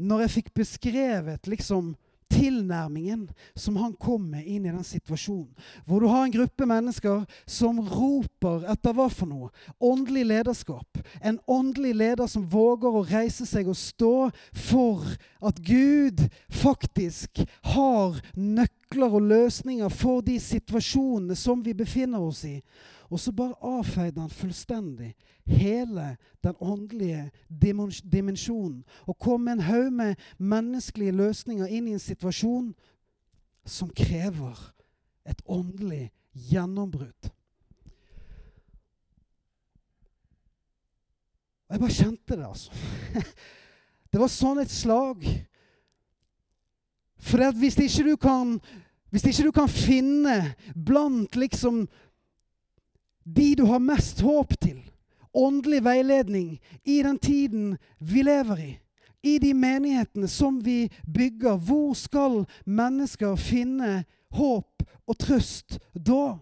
når 0.00 0.24
jeg 0.24 0.34
fikk 0.38 0.54
beskrevet 0.56 1.50
liksom 1.50 1.92
tilnærmingen 2.30 3.26
som 3.58 3.76
han 3.80 3.92
kom 3.98 4.28
med 4.32 4.46
inn 4.46 4.66
i 4.66 4.72
den 4.72 4.84
situasjonen. 4.86 5.50
Hvor 5.86 6.00
du 6.00 6.08
har 6.10 6.24
en 6.24 6.34
gruppe 6.34 6.66
mennesker 6.68 7.24
som 7.48 7.80
roper 7.84 8.66
etter 8.70 8.94
hva 8.96 9.08
for 9.12 9.30
noe? 9.30 9.50
Åndelig 9.82 10.24
lederskap. 10.30 11.00
En 11.20 11.40
åndelig 11.50 11.94
leder 11.98 12.30
som 12.30 12.46
våger 12.50 12.94
å 12.94 13.06
reise 13.10 13.46
seg 13.48 13.70
og 13.70 13.78
stå 13.78 14.14
for 14.54 15.04
at 15.44 15.60
Gud 15.64 16.26
faktisk 16.60 17.42
har 17.74 18.20
nøkler 18.34 19.18
og 19.18 19.28
løsninger 19.30 19.92
for 19.92 20.24
de 20.26 20.38
situasjonene 20.42 21.36
som 21.38 21.62
vi 21.64 21.76
befinner 21.76 22.22
oss 22.22 22.44
i. 22.48 22.58
Og 23.10 23.20
så 23.20 23.32
bare 23.34 23.58
avfeide 23.66 24.20
han 24.20 24.30
fullstendig 24.30 25.14
hele 25.44 26.16
den 26.44 26.54
åndelige 26.60 27.30
dimensjonen. 28.12 28.84
Og 29.06 29.18
kom 29.18 29.40
med 29.40 29.52
en 29.52 29.66
haug 29.66 29.92
med 29.92 30.14
menneskelige 30.38 31.16
løsninger 31.18 31.66
inn 31.66 31.88
i 31.88 31.96
en 31.98 32.02
situasjon 32.02 32.70
som 33.66 33.90
krever 33.90 34.58
et 35.26 35.42
åndelig 35.46 36.12
gjennombrudd. 36.50 37.30
Og 41.68 41.74
jeg 41.74 41.80
bare 41.80 41.98
kjente 41.98 42.36
det, 42.36 42.46
altså. 42.46 42.72
Det 44.10 44.18
var 44.18 44.30
sånn 44.32 44.58
et 44.58 44.72
slag. 44.74 45.22
For 47.22 47.52
hvis 47.60 47.76
ikke 47.78 48.08
du 48.08 48.16
kan 48.18 48.56
hvis 49.10 49.26
ikke 49.26 49.48
du 49.48 49.52
kan 49.54 49.70
finne 49.70 50.36
blant 50.74 51.34
liksom 51.38 51.82
de 53.24 53.54
du 53.54 53.64
har 53.68 53.82
mest 53.82 54.20
håp 54.20 54.54
til, 54.60 54.78
åndelig 55.34 55.84
veiledning 55.84 56.58
i 56.84 57.02
den 57.02 57.18
tiden 57.18 57.76
vi 58.00 58.22
lever 58.22 58.62
i, 58.64 58.70
i 59.22 59.38
de 59.38 59.54
menighetene 59.54 60.28
som 60.28 60.58
vi 60.64 60.88
bygger, 61.14 61.56
hvor 61.56 61.94
skal 61.94 62.44
mennesker 62.64 63.36
finne 63.36 64.04
håp 64.32 64.82
og 65.06 65.18
trøst 65.18 65.78
da? 65.94 66.38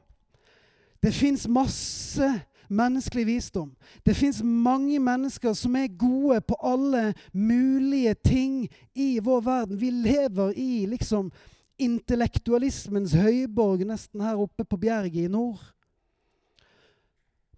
Det 1.03 1.14
fins 1.14 1.49
masse 1.49 2.29
menneskelig 2.68 3.26
visdom. 3.26 3.70
Det 4.07 4.16
fins 4.16 4.43
mange 4.43 4.99
mennesker 4.99 5.53
som 5.53 5.76
er 5.76 5.89
gode 5.99 6.41
på 6.41 6.57
alle 6.62 7.14
mulige 7.33 8.14
ting 8.24 8.68
i 8.95 9.18
vår 9.22 9.41
verden. 9.41 9.81
Vi 9.81 9.91
lever 9.91 10.53
i 10.57 10.87
liksom 10.87 11.31
intellektualismens 11.79 13.14
høyborg 13.14 13.87
nesten 13.87 14.20
her 14.20 14.41
oppe 14.41 14.64
på 14.64 14.76
Bjerget 14.76 15.24
i 15.24 15.33
nord. 15.33 15.62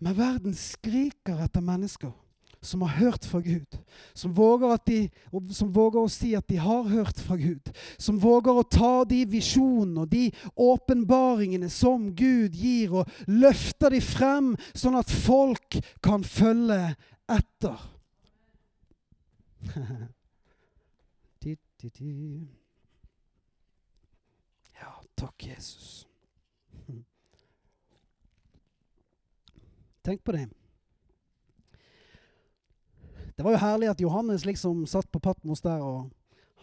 Men 0.01 0.17
verden 0.17 0.57
skriker 0.57 1.43
etter 1.45 1.65
mennesker 1.65 2.13
som 2.61 2.83
har 2.83 2.89
hørt 2.89 3.25
fra 3.25 3.41
Gud. 3.41 3.79
Som 4.13 4.35
våger, 4.35 4.79
de, 4.87 5.09
som 5.55 5.73
våger, 5.73 6.01
å 6.01 6.13
si 6.13 6.35
at 6.37 6.49
de 6.49 6.59
har 6.61 6.89
hørt 6.91 7.21
fra 7.21 7.37
Gud. 7.41 7.71
Som 7.97 8.19
våger 8.21 8.61
å 8.61 8.67
ta 8.69 9.05
de 9.09 9.23
visjonene 9.29 10.05
og 10.05 10.11
de 10.13 10.27
åpenbaringene 10.61 11.71
som 11.73 12.11
Gud 12.17 12.57
gir, 12.57 12.93
og 12.93 13.09
løfter 13.29 13.97
de 13.97 14.03
frem, 14.05 14.53
sånn 14.77 14.99
at 15.01 15.13
folk 15.13 15.81
kan 16.05 16.25
følge 16.27 16.95
etter. 17.31 17.89
Ja, 24.81 24.93
takk, 25.17 25.47
Jesus. 25.47 26.10
Tenk 30.05 30.25
på 30.25 30.33
det. 30.33 30.49
Det 33.37 33.45
var 33.45 33.55
jo 33.55 33.63
herlig 33.63 33.89
at 33.89 34.01
Johannes 34.01 34.45
liksom 34.45 34.87
satt 34.89 35.09
på 35.13 35.21
Patmos 35.21 35.63
der 35.65 35.81
og 35.81 36.11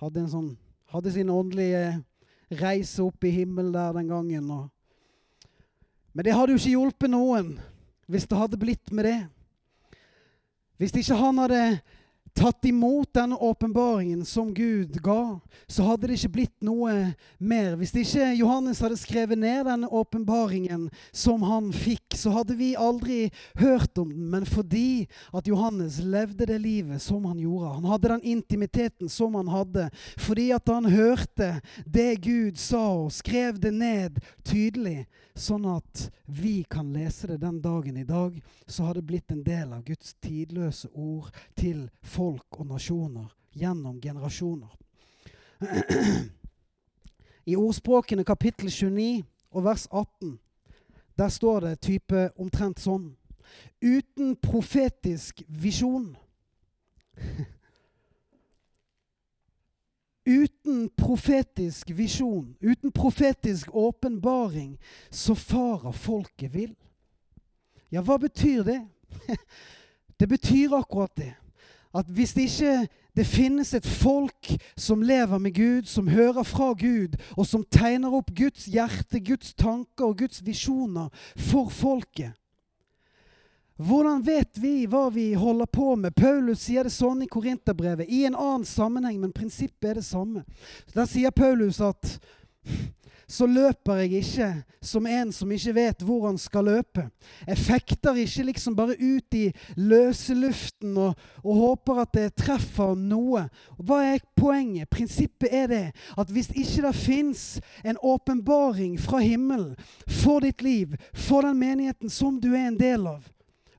hadde, 0.01 0.27
sånn, 0.29 0.51
hadde 0.93 1.13
sin 1.13 1.29
åndelige 1.33 2.03
reise 2.61 3.01
opp 3.05 3.25
i 3.25 3.33
himmelen 3.33 3.73
der 3.73 3.95
den 3.97 4.11
gangen. 4.11 4.51
Og. 4.53 4.67
Men 6.13 6.25
det 6.25 6.35
hadde 6.37 6.53
jo 6.53 6.61
ikke 6.61 6.75
hjulpet 6.75 7.13
noen 7.13 7.55
hvis 8.07 8.27
det 8.29 8.39
hadde 8.39 8.59
blitt 8.61 8.93
med 8.93 9.09
det. 9.09 9.17
Hvis 10.77 10.93
ikke 10.95 11.17
han 11.17 11.41
hadde 11.41 11.61
tatt 12.37 12.65
imot 12.69 13.09
denne 13.17 13.35
åpenbaringen 13.35 14.25
som 14.25 14.53
Gud 14.53 14.99
ga, 15.03 15.39
så 15.67 15.83
hadde 15.87 16.07
det 16.07 16.17
ikke 16.19 16.33
blitt 16.35 16.55
noe 16.65 16.93
mer. 17.39 17.75
Hvis 17.79 17.95
ikke 17.97 18.29
Johannes 18.37 18.81
hadde 18.83 18.99
skrevet 18.99 19.39
ned 19.41 19.65
denne 19.67 19.89
åpenbaringen 19.89 20.87
som 21.11 21.43
han 21.47 21.71
fikk, 21.73 22.13
så 22.17 22.35
hadde 22.35 22.57
vi 22.59 22.71
aldri 22.77 23.19
hørt 23.59 23.97
om 23.97 24.11
den. 24.13 24.29
Men 24.31 24.45
fordi 24.45 25.07
at 25.33 25.49
Johannes 25.49 25.99
levde 26.03 26.47
det 26.49 26.59
livet 26.61 27.01
som 27.03 27.25
han 27.25 27.41
gjorde, 27.41 27.73
han 27.79 27.89
hadde 27.91 28.13
den 28.15 28.27
intimiteten 28.37 29.09
som 29.09 29.37
han 29.39 29.49
hadde, 29.51 29.89
fordi 30.21 30.51
at 30.55 30.69
han 30.69 30.89
hørte 30.91 31.55
det 31.85 32.11
Gud 32.25 32.61
sa 32.61 32.85
og 33.03 33.13
skrev 33.15 33.57
det 33.61 33.73
ned 33.73 34.21
tydelig, 34.45 35.07
sånn 35.37 35.65
at 35.69 36.07
vi 36.25 36.63
kan 36.69 36.89
lese 36.93 37.27
det 37.31 37.39
den 37.41 37.61
dagen 37.61 37.97
i 37.97 38.05
dag, 38.07 38.35
så 38.65 38.87
har 38.87 38.97
det 38.97 39.05
blitt 39.07 39.31
en 39.31 39.43
del 39.45 39.73
av 39.73 39.83
Guds 39.85 40.15
tidløse 40.23 40.89
ord 40.93 41.29
til 41.55 41.87
folk 42.01 42.59
og 42.59 42.71
nasjoner 42.73 43.29
gjennom 43.57 44.01
generasjoner. 44.01 44.73
I 47.51 47.55
ordspråkene 47.55 48.25
kapittel 48.27 48.69
29 48.69 49.23
og 49.55 49.63
vers 49.65 49.87
18 49.91 50.37
der 51.17 51.29
står 51.33 51.63
det 51.65 51.79
type 51.81 52.27
omtrent 52.37 52.81
sånn 52.83 53.15
Uten 53.81 54.35
profetisk 54.43 55.39
visjon 55.47 56.11
Uten 60.27 60.89
profetisk 60.97 61.93
visjon, 61.95 62.55
uten 62.59 62.91
profetisk 62.91 63.69
åpenbaring, 63.71 64.75
så 65.11 65.35
farer 65.35 65.95
folket 65.95 66.51
vill. 66.53 66.75
Ja, 67.91 68.03
hva 68.03 68.17
betyr 68.19 68.63
det? 68.67 68.81
Det 70.19 70.25
betyr 70.25 70.73
akkurat 70.73 71.13
det. 71.13 71.35
At 71.93 72.07
hvis 72.09 72.33
det 72.33 72.47
ikke 72.49 72.87
det 73.17 73.25
finnes 73.25 73.73
et 73.73 73.85
folk 73.85 74.49
som 74.77 75.01
lever 75.01 75.37
med 75.37 75.53
Gud, 75.53 75.85
som 75.85 76.07
hører 76.07 76.43
fra 76.43 76.73
Gud, 76.73 77.17
og 77.37 77.45
som 77.45 77.63
tegner 77.71 78.13
opp 78.13 78.29
Guds 78.37 78.65
hjerte, 78.65 79.19
Guds 79.21 79.53
tanker 79.53 80.05
og 80.05 80.17
Guds 80.17 80.41
visjoner 80.45 81.09
for 81.35 81.69
folket, 81.69 82.33
hvordan 83.77 84.23
vet 84.25 84.57
vi 84.57 84.87
hva 84.89 85.07
vi 85.13 85.31
holder 85.37 85.69
på 85.69 85.95
med? 85.95 86.15
Paulus 86.17 86.65
sier 86.65 86.87
det 86.87 86.93
sånn 86.95 87.21
i 87.21 87.29
Korinterbrevet, 87.29 88.09
i 88.09 88.25
en 88.25 88.35
annen 88.35 88.65
sammenheng, 88.65 89.19
men 89.21 89.35
prinsippet 89.35 89.91
er 89.91 89.99
det 90.01 90.07
samme. 90.07 90.43
Der 90.95 91.05
sier 91.09 91.33
Paulus 91.35 91.81
at 91.85 92.17
så 93.27 93.43
løper 93.43 93.99
jeg 93.99 94.21
ikke 94.21 94.47
som 94.87 95.07
en 95.11 95.33
som 95.35 95.49
ikke 95.51 95.73
vet 95.75 96.03
hvor 96.07 96.29
han 96.29 96.37
skal 96.39 96.69
løpe. 96.69 97.03
Jeg 97.43 97.59
fekter 97.59 98.15
ikke 98.23 98.45
liksom 98.47 98.75
bare 98.77 98.95
ut 98.95 99.35
i 99.35 99.49
løse 99.75 100.35
luften 100.37 100.95
og, 100.95 101.19
og 101.43 101.59
håper 101.59 102.01
at 102.05 102.13
det 102.15 102.27
treffer 102.39 102.95
noe. 102.95 103.43
Hva 103.75 103.99
er 104.13 104.23
poenget? 104.39 104.87
Prinsippet 104.89 105.51
er 105.51 105.67
det 105.67 105.83
at 106.15 106.31
hvis 106.31 106.53
ikke 106.55 106.87
det 106.87 106.95
fins 106.95 107.45
en 107.83 107.99
åpenbaring 107.99 108.95
fra 108.95 109.19
himmelen 109.19 109.75
for 110.07 110.39
ditt 110.47 110.63
liv, 110.63 110.95
for 111.11 111.43
den 111.43 111.59
menigheten 111.59 112.09
som 112.09 112.39
du 112.39 112.53
er 112.53 112.69
en 112.69 112.79
del 112.79 113.11
av, 113.11 113.27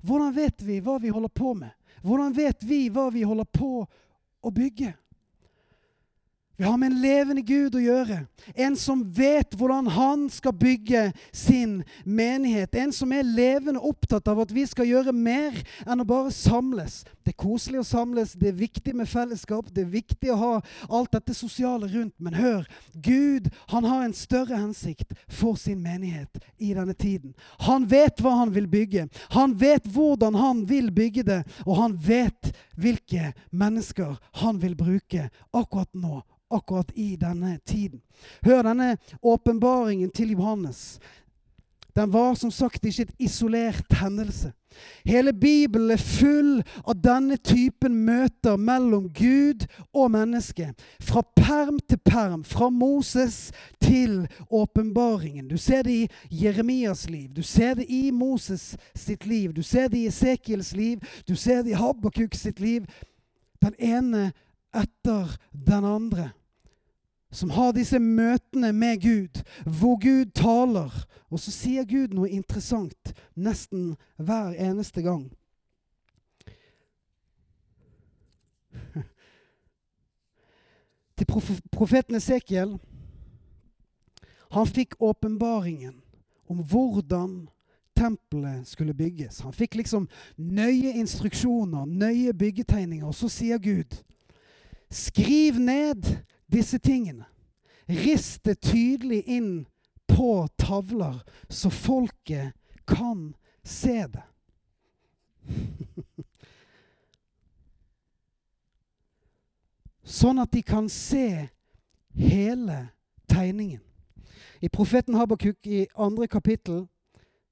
hvordan 0.09 0.33
vet 0.35 0.63
vi 0.65 0.81
hva 0.81 0.97
vi 0.99 1.13
holder 1.13 1.33
på 1.33 1.53
med? 1.55 1.71
Hvordan 2.03 2.33
vet 2.33 2.63
vi 2.65 2.87
hva 2.93 3.09
vi 3.13 3.27
holder 3.27 3.49
på 3.53 3.73
å 4.41 4.51
bygge? 4.55 4.95
Vi 6.59 6.65
har 6.65 6.77
med 6.77 6.87
en 6.87 7.03
levende 7.03 7.43
Gud 7.47 7.77
å 7.79 7.81
gjøre. 7.81 8.17
En 8.59 8.75
som 8.77 9.05
vet 9.15 9.53
hvordan 9.55 9.87
han 9.95 10.25
skal 10.27 10.57
bygge 10.59 11.05
sin 11.31 11.85
menighet. 12.03 12.75
En 12.75 12.91
som 12.91 13.13
er 13.15 13.23
levende 13.23 13.79
opptatt 13.79 14.27
av 14.27 14.41
at 14.43 14.51
vi 14.51 14.65
skal 14.67 14.89
gjøre 14.89 15.15
mer 15.15 15.55
enn 15.87 16.03
å 16.03 16.09
bare 16.09 16.35
samles. 16.35 17.05
Det 17.23 17.31
er 17.31 17.39
koselig 17.45 17.83
å 17.83 17.87
samles, 17.87 18.33
det 18.41 18.51
er 18.51 18.59
viktig 18.59 18.95
med 18.97 19.07
fellesskap, 19.07 19.69
det 19.71 19.85
er 19.85 19.93
viktig 19.93 20.33
å 20.33 20.41
ha 20.41 20.53
alt 20.99 21.13
dette 21.15 21.37
sosiale 21.37 21.87
rundt. 21.93 22.17
Men 22.19 22.35
hør, 22.35 22.67
Gud 23.07 23.51
han 23.71 23.87
har 23.87 24.03
en 24.09 24.17
større 24.17 24.59
hensikt 24.59 25.15
for 25.29 25.55
sin 25.61 25.79
menighet 25.85 26.43
i 26.59 26.73
denne 26.75 26.97
tiden. 26.97 27.37
Han 27.69 27.87
vet 27.87 28.19
hva 28.19 28.33
han 28.41 28.55
vil 28.57 28.67
bygge. 28.67 29.07
Han 29.37 29.55
vet 29.61 29.87
hvordan 29.93 30.41
han 30.41 30.65
vil 30.67 30.91
bygge 30.91 31.27
det, 31.29 31.43
og 31.69 31.79
han 31.85 31.95
vet 32.03 32.51
hvilke 32.79 33.33
mennesker 33.51 34.17
han 34.43 34.61
vil 34.63 34.77
bruke 34.79 35.29
akkurat 35.51 35.95
nå 35.95 36.23
akkurat 36.49 36.91
i 36.95 37.17
denne 37.21 37.59
tiden. 37.65 38.01
Hør 38.43 38.63
denne 38.63 38.97
åpenbaringen 39.21 40.11
til 40.11 40.33
Johannes. 40.33 41.01
Den 41.99 42.13
var 42.13 42.35
som 42.35 42.51
sagt 42.51 42.85
ikke 42.87 43.03
et 43.03 43.15
isolert 43.19 43.93
hendelse. 43.99 44.53
Hele 45.05 45.33
Bibelen 45.33 45.91
er 45.91 45.99
full 45.99 46.61
av 46.87 46.95
denne 47.03 47.41
typen 47.43 47.97
møter 48.07 48.55
mellom 48.61 49.09
Gud 49.11 49.65
og 49.91 50.13
menneske. 50.15 50.69
Fra 51.03 51.25
perm 51.35 51.81
til 51.91 51.99
perm, 51.99 52.45
fra 52.45 52.69
Moses 52.71 53.51
til 53.83 54.29
åpenbaringen. 54.47 55.49
Du 55.51 55.57
ser 55.57 55.83
det 55.83 55.97
i 55.97 56.45
Jeremias 56.45 57.09
liv, 57.11 57.33
du 57.35 57.43
ser 57.43 57.75
det 57.75 57.89
i 57.91 58.11
Moses 58.15 58.77
sitt 58.95 59.27
liv, 59.27 59.51
du 59.53 59.63
ser 59.63 59.89
det 59.89 59.99
i 59.99 60.07
Esekiels 60.07 60.77
liv, 60.79 61.03
du 61.29 61.35
ser 61.35 61.65
det 61.65 61.75
i 61.75 61.81
Habakuk 61.81 62.39
sitt 62.39 62.61
liv. 62.61 62.87
Den 63.59 63.75
ene 63.79 64.31
etter 64.71 65.35
den 65.51 65.85
andre 65.85 66.31
som 67.31 67.51
har 67.51 67.73
disse 67.77 67.99
møtene 67.99 68.73
med 68.73 69.01
Gud, 69.03 69.43
hvor 69.65 69.97
Gud 70.01 70.25
taler. 70.35 71.07
Og 71.29 71.41
så 71.41 71.51
sier 71.53 71.85
Gud 71.85 72.09
noe 72.17 72.29
interessant 72.33 73.13
nesten 73.37 73.97
hver 74.17 74.55
eneste 74.57 75.03
gang. 75.05 75.33
Til 81.19 81.27
profeten 81.73 82.15
Esekiel 82.17 82.79
Han 84.55 84.67
fikk 84.67 84.95
åpenbaringen 85.05 86.01
om 86.49 86.63
hvordan 86.65 87.49
tempelet 87.99 88.69
skulle 88.69 88.95
bygges. 88.95 89.41
Han 89.45 89.53
fikk 89.53 89.75
liksom 89.77 90.09
nøye 90.37 90.93
instruksjoner, 90.97 91.85
nøye 91.85 92.33
byggetegninger. 92.33 93.07
Og 93.07 93.15
så 93.15 93.29
sier 93.29 93.59
Gud, 93.61 93.93
skriv 94.89 95.59
ned 95.61 96.17
disse 96.53 96.79
tingene. 96.79 97.25
Rist 97.89 98.45
det 98.45 98.61
tydelig 98.61 99.23
inn 99.25 99.67
på 100.09 100.49
tavler, 100.57 101.23
så 101.49 101.71
folket 101.71 102.53
kan 102.89 103.35
se 103.65 104.07
det. 104.07 104.23
Sånn 110.09 110.39
at 110.41 110.53
de 110.53 110.63
kan 110.65 110.89
se 110.89 111.49
hele 112.17 112.89
tegningen. 113.29 113.81
I 114.61 114.69
profeten 114.73 115.15
Habakuk 115.15 115.67
i 115.67 115.87
andre 115.95 116.27
kapittel 116.27 116.87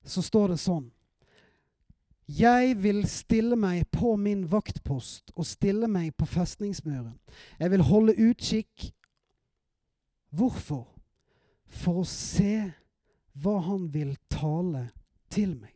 så 0.04 0.22
står 0.24 0.48
det 0.54 0.58
sånn 0.62 0.90
Jeg 2.26 2.82
vil 2.82 3.04
stille 3.06 3.54
meg 3.56 3.84
på 3.94 4.16
min 4.18 4.42
vaktpost 4.50 5.30
og 5.36 5.46
stille 5.46 5.86
meg 5.86 6.10
på 6.18 6.26
festningsmuren. 6.26 7.14
Jeg 7.60 7.70
vil 7.70 7.84
holde 7.86 8.16
utkikk. 8.18 8.88
Hvorfor? 10.34 10.88
For 11.66 12.02
å 12.02 12.08
se 12.10 12.72
hva 13.38 13.60
han 13.68 13.86
vil 13.94 14.16
tale 14.32 14.88
til 15.30 15.54
meg. 15.54 15.74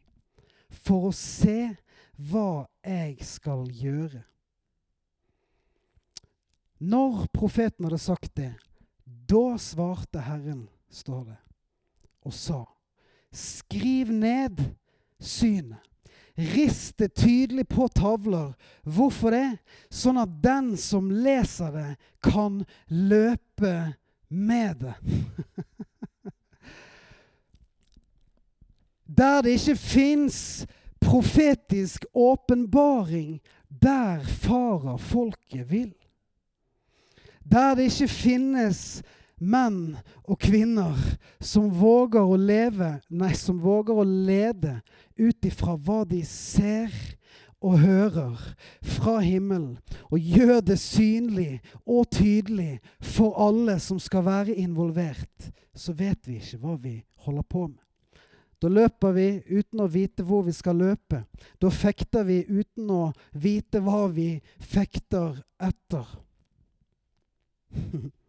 For 0.70 1.10
å 1.10 1.14
se 1.14 1.70
hva 2.30 2.66
jeg 2.82 3.22
skal 3.26 3.68
gjøre. 3.70 4.24
Når 6.80 7.26
profeten 7.36 7.86
hadde 7.86 8.00
sagt 8.00 8.34
det, 8.40 8.54
da 9.04 9.54
svarte 9.60 10.22
Herren, 10.24 10.64
står 10.90 11.24
det, 11.28 11.38
og 12.24 12.34
sa, 12.34 12.62
skriv 13.30 14.10
ned 14.10 14.62
synet. 15.20 15.89
Rist 16.40 16.98
det 16.98 17.14
tydelig 17.20 17.66
på 17.68 17.88
tavler. 17.92 18.52
Hvorfor 18.82 19.34
det? 19.34 19.58
Sånn 19.92 20.20
at 20.22 20.32
den 20.42 20.72
som 20.80 21.10
leser 21.12 21.74
det, 21.74 21.90
kan 22.24 22.62
løpe 22.88 23.74
med 24.28 24.84
det. 24.84 24.94
Der 29.20 29.42
det 29.42 29.56
ikke 29.58 29.74
fins 29.74 30.36
profetisk 31.02 32.04
åpenbaring, 32.14 33.40
der 33.68 34.22
farer 34.22 34.96
folket 34.96 35.66
vill. 35.70 35.94
Der 37.42 37.74
det 37.74 37.88
ikke 37.90 38.08
finnes 38.08 39.02
menn 39.40 39.96
og 40.24 40.38
kvinner 40.40 40.96
som 41.40 41.70
våger 41.72 42.22
å 42.22 42.36
leve, 42.36 42.98
nei, 43.08 43.32
som 43.34 43.58
våger 43.60 43.96
å 43.96 44.04
lede 44.04 44.78
ut 45.18 45.48
ifra 45.48 45.76
hva 45.76 46.04
de 46.08 46.20
ser 46.28 46.92
og 47.60 47.76
hører 47.82 48.40
fra 48.96 49.18
himmelen, 49.20 49.76
og 50.08 50.18
gjør 50.18 50.62
det 50.64 50.78
synlig 50.80 51.60
og 51.84 52.08
tydelig 52.12 52.80
for 53.04 53.36
alle 53.40 53.76
som 53.82 54.00
skal 54.00 54.24
være 54.24 54.56
involvert, 54.60 55.50
så 55.76 55.92
vet 55.96 56.24
vi 56.28 56.40
ikke 56.40 56.60
hva 56.62 56.76
vi 56.80 56.96
holder 57.26 57.44
på 57.44 57.66
med. 57.68 57.80
Da 58.60 58.68
løper 58.68 59.14
vi 59.16 59.28
uten 59.48 59.80
å 59.80 59.88
vite 59.88 60.24
hvor 60.24 60.42
vi 60.44 60.52
skal 60.52 60.76
løpe. 60.76 61.22
Da 61.56 61.70
fekter 61.72 62.26
vi 62.28 62.42
uten 62.44 62.90
å 62.92 63.06
vite 63.32 63.80
hva 63.80 64.04
vi 64.12 64.34
fekter 64.60 65.40
etter. 65.64 66.04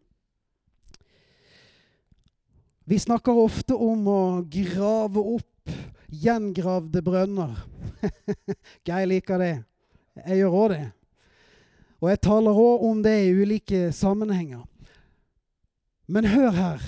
Vi 2.84 2.98
snakker 2.98 3.36
ofte 3.38 3.76
om 3.78 4.08
å 4.10 4.22
grave 4.50 5.22
opp 5.36 5.74
gjengravde 6.10 7.02
brønner. 7.04 7.54
Geir 8.86 9.06
liker 9.06 9.38
det. 9.38 9.52
Jeg 10.26 10.42
gjør 10.42 10.56
òg 10.58 10.74
det. 10.74 10.82
Og 12.02 12.10
jeg 12.10 12.22
taler 12.26 12.58
òg 12.64 12.82
om 12.88 13.04
det 13.04 13.14
i 13.22 13.30
ulike 13.30 13.84
sammenhenger. 13.94 14.64
Men 16.10 16.26
hør 16.26 16.50
her. 16.56 16.82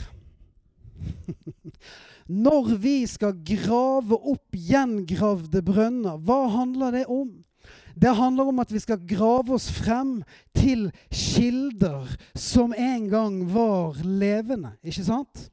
Når 2.44 2.74
vi 2.82 2.96
skal 3.06 3.38
grave 3.46 4.18
opp 4.18 4.58
gjengravde 4.58 5.62
brønner, 5.62 6.18
hva 6.18 6.42
handler 6.56 6.98
det 6.98 7.06
om? 7.06 7.30
Det 7.94 8.10
handler 8.18 8.50
om 8.50 8.58
at 8.58 8.72
vi 8.74 8.82
skal 8.82 8.98
grave 9.06 9.54
oss 9.54 9.68
frem 9.70 10.16
til 10.56 10.88
kilder 11.14 12.10
som 12.34 12.74
en 12.74 13.06
gang 13.12 13.36
var 13.54 14.00
levende. 14.02 14.74
Ikke 14.82 15.06
sant? 15.06 15.50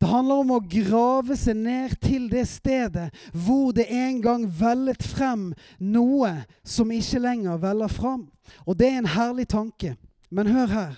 Det 0.00 0.10
handler 0.10 0.42
om 0.42 0.54
å 0.56 0.62
grave 0.62 1.36
seg 1.38 1.58
ned 1.58 1.94
til 2.02 2.26
det 2.32 2.46
stedet 2.50 3.10
hvor 3.32 3.72
det 3.76 3.86
en 3.90 4.20
gang 4.24 4.46
vellet 4.48 5.02
frem 5.04 5.52
noe 5.78 6.32
som 6.66 6.90
ikke 6.92 7.22
lenger 7.22 7.60
veller 7.62 7.92
frem. 7.92 8.26
Og 8.66 8.76
det 8.78 8.90
er 8.90 9.00
en 9.00 9.14
herlig 9.14 9.48
tanke. 9.54 9.94
Men 10.34 10.50
hør 10.50 10.66
her. 10.66 10.94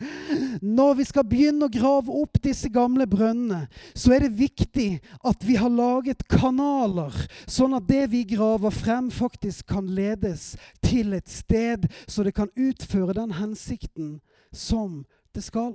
Når 0.78 0.94
vi 1.00 1.04
skal 1.08 1.26
begynne 1.26 1.66
å 1.66 1.72
grave 1.72 2.14
opp 2.22 2.38
disse 2.44 2.70
gamle 2.70 3.06
brønnene, 3.10 3.64
så 3.98 4.14
er 4.14 4.24
det 4.24 4.38
viktig 4.38 4.88
at 5.26 5.42
vi 5.42 5.56
har 5.58 5.72
laget 5.74 6.22
kanaler, 6.30 7.16
sånn 7.50 7.74
at 7.80 7.88
det 7.88 8.04
vi 8.12 8.22
graver 8.30 8.70
frem, 8.74 9.10
faktisk 9.10 9.72
kan 9.74 9.90
ledes 9.90 10.52
til 10.86 11.16
et 11.18 11.28
sted, 11.28 11.88
så 12.06 12.22
det 12.22 12.36
kan 12.36 12.52
utføre 12.54 13.16
den 13.18 13.34
hensikten 13.40 14.20
som 14.54 15.02
det 15.34 15.42
skal. 15.48 15.74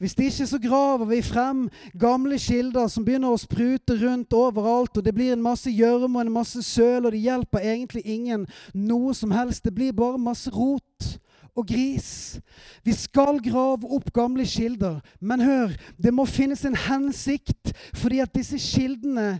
Hvis 0.00 0.14
det 0.16 0.30
ikke 0.30 0.46
så 0.48 0.58
graver 0.58 1.04
vi 1.10 1.20
frem 1.22 1.66
gamle 2.00 2.38
kilder 2.40 2.88
som 2.88 3.04
begynner 3.04 3.34
å 3.34 3.40
sprute 3.40 3.98
rundt 4.00 4.32
overalt, 4.32 4.96
og 4.96 5.04
det 5.04 5.12
blir 5.12 5.34
en 5.34 5.44
masse 5.44 5.68
gjørme 5.68 6.16
og 6.16 6.24
en 6.24 6.32
masse 6.38 6.62
søl, 6.64 7.04
og 7.04 7.12
det 7.12 7.20
hjelper 7.20 7.66
egentlig 7.74 8.06
ingen 8.08 8.46
noe 8.72 9.12
som 9.14 9.34
helst. 9.36 9.66
Det 9.66 9.74
blir 9.76 9.92
bare 9.92 10.16
masse 10.16 10.48
rot 10.54 11.10
og 11.52 11.68
gris. 11.68 12.40
Vi 12.80 12.96
skal 12.96 13.42
grave 13.44 13.92
opp 13.92 14.08
gamle 14.16 14.48
kilder, 14.48 15.02
men 15.20 15.44
hør, 15.44 15.76
det 16.00 16.14
må 16.16 16.24
finnes 16.24 16.64
en 16.64 16.80
hensikt, 16.88 17.74
fordi 17.92 18.24
at 18.24 18.32
disse 18.32 18.56
kildene 18.56 19.34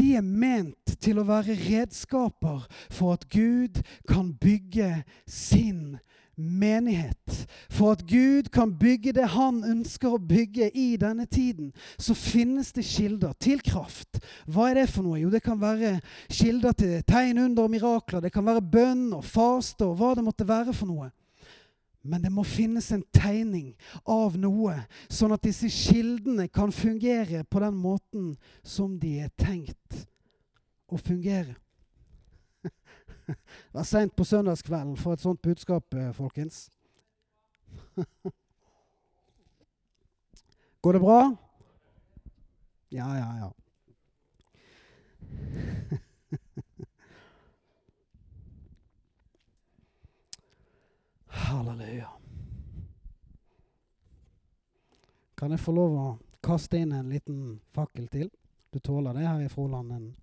de 0.00 0.16
er 0.16 0.24
ment 0.24 0.96
til 0.98 1.20
å 1.20 1.28
være 1.28 1.54
redskaper 1.60 2.66
for 2.90 3.14
at 3.14 3.26
Gud 3.30 3.82
kan 4.08 4.32
bygge 4.40 5.04
sin 5.28 6.00
menighet. 6.40 7.46
For 7.70 7.92
at 7.92 8.02
Gud 8.08 8.50
kan 8.52 8.72
bygge 8.78 9.12
det 9.16 9.28
han 9.34 9.62
ønsker 9.66 10.16
å 10.16 10.22
bygge 10.22 10.70
i 10.74 10.96
denne 11.00 11.26
tiden, 11.30 11.70
så 11.98 12.16
finnes 12.16 12.72
det 12.76 12.86
kilder 12.88 13.36
til 13.40 13.62
kraft. 13.64 14.20
Hva 14.48 14.70
er 14.70 14.80
det 14.80 14.88
for 14.90 15.06
noe? 15.06 15.20
Jo, 15.20 15.30
det 15.30 15.42
kan 15.44 15.60
være 15.60 15.98
kilder 16.28 16.76
til 16.76 16.98
tegn, 17.06 17.38
under 17.46 17.68
og 17.68 17.72
mirakler. 17.72 18.24
Det 18.24 18.32
kan 18.34 18.46
være 18.46 18.64
bønn 18.64 19.08
og 19.16 19.24
faste 19.24 19.86
og 19.86 19.98
hva 20.00 20.14
det 20.18 20.26
måtte 20.26 20.48
være 20.48 20.74
for 20.76 20.90
noe. 20.90 21.10
Men 22.02 22.22
det 22.24 22.30
må 22.32 22.44
finnes 22.48 22.86
en 22.94 23.02
tegning 23.12 23.74
av 24.08 24.38
noe, 24.40 24.78
sånn 25.12 25.34
at 25.36 25.44
disse 25.44 25.68
kildene 25.68 26.48
kan 26.48 26.72
fungere 26.72 27.42
på 27.44 27.60
den 27.60 27.76
måten 27.76 28.30
som 28.64 28.94
de 28.98 29.18
er 29.26 29.34
tenkt 29.36 30.06
å 30.88 30.96
fungere. 30.96 31.58
Var 33.72 33.84
seint 33.84 34.16
på 34.16 34.24
søndagskvelden 34.24 34.96
for 34.96 35.12
et 35.12 35.20
sånt 35.20 35.42
budskap, 35.42 35.94
eh, 35.94 36.12
folkens. 36.12 36.70
Går 40.82 40.92
det 40.92 41.00
bra? 41.00 41.36
Ja, 42.90 43.16
ja, 43.18 43.36
ja. 43.38 43.50
Halleluja. 51.26 52.08
Kan 55.36 55.50
jeg 55.50 55.60
få 55.60 55.72
lov 55.72 55.94
å 55.96 56.18
kaste 56.44 56.76
inn 56.80 56.92
en 56.92 57.08
liten 57.08 57.60
fakkel 57.74 58.08
til? 58.12 58.30
Du 58.70 58.78
tåler 58.78 59.16
det 59.16 59.26
her 59.26 59.40
i 59.40 59.48
Froland 59.48 59.92
en, 59.92 60.16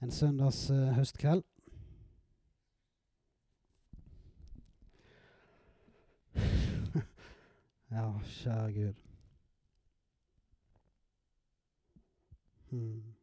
en 0.00 0.10
søndags 0.10 0.70
uh, 0.72 0.92
høstkveld? 0.96 1.44
Ja, 7.90 8.12
kjære 8.24 8.72
Gud. 8.72 8.94
Hmm. 12.70 13.14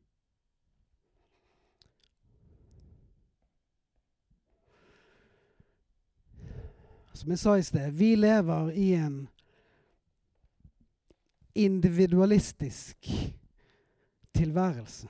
Som 7.14 7.30
jeg 7.30 7.40
sa 7.40 7.54
i 7.56 7.64
sted, 7.64 7.92
vi 7.92 8.16
lever 8.16 8.70
i 8.70 8.94
en 8.94 9.30
individualistisk 11.56 13.08
tilværelse. 14.34 15.08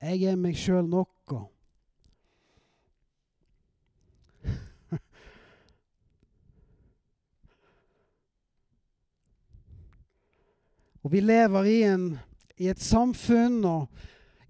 Jeg 0.00 0.22
er 0.22 0.36
meg 0.36 0.56
sjøl 0.56 0.84
nok, 0.84 1.13
og 11.04 11.12
vi 11.12 11.20
lever 11.20 11.66
i, 11.68 11.78
en, 11.84 12.06
i 12.56 12.70
et 12.72 12.80
samfunn 12.80 13.60
og 13.68 14.04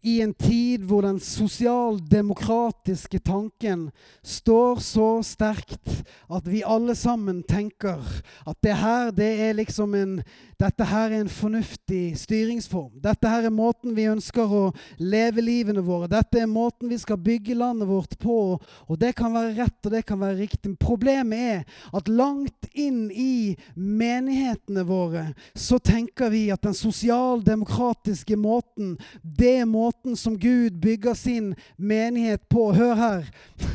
i 0.05 0.21
en 0.21 0.35
tid 0.37 0.85
hvor 0.85 1.05
den 1.07 1.19
sosialdemokratiske 1.21 3.19
tanken 3.25 3.89
står 4.23 4.83
så 4.85 5.09
sterkt 5.25 6.05
at 6.29 6.49
vi 6.49 6.61
alle 6.67 6.95
sammen 6.99 7.43
tenker 7.49 8.03
at 8.45 8.59
det 8.65 8.77
her, 8.77 9.11
det 9.17 9.31
er 9.49 9.57
liksom 9.57 9.95
en 9.97 10.19
dette 10.61 10.87
her 10.87 11.11
er 11.11 11.21
en 11.25 11.29
fornuftig 11.29 12.15
styringsform. 12.17 13.01
Dette 13.03 13.29
her 13.29 13.49
er 13.49 13.53
måten 13.53 13.95
vi 13.97 14.07
ønsker 14.09 14.49
å 14.49 14.63
leve 15.03 15.43
livene 15.43 15.83
våre 15.85 16.07
Dette 16.09 16.41
er 16.41 16.51
måten 16.51 16.89
vi 16.93 16.99
skal 17.01 17.19
bygge 17.21 17.57
landet 17.59 17.89
vårt 17.91 18.15
på. 18.23 18.37
Og 18.63 19.01
det 19.01 19.15
kan 19.19 19.35
være 19.35 19.55
rett, 19.59 19.79
og 19.83 19.93
det 19.93 20.05
kan 20.07 20.21
være 20.23 20.39
riktig. 20.39 20.77
Problemet 20.81 21.43
er 21.57 21.83
at 21.97 22.09
langt 22.09 22.69
inn 22.71 23.09
i 23.11 23.57
menighetene 23.75 24.87
våre 24.87 25.27
så 25.59 25.81
tenker 25.83 26.31
vi 26.33 26.47
at 26.55 26.63
den 26.65 26.77
sosialdemokratiske 26.77 28.39
måten, 28.39 28.95
det 29.23 29.57
er 29.61 29.69
måten 29.69 29.94
som 30.15 30.39
Gud 30.39 30.71
bygger 30.81 31.15
sin 31.15 31.55
menighet 31.79 32.41
på. 32.51 32.73
Hør 32.73 32.95
her. 32.95 33.25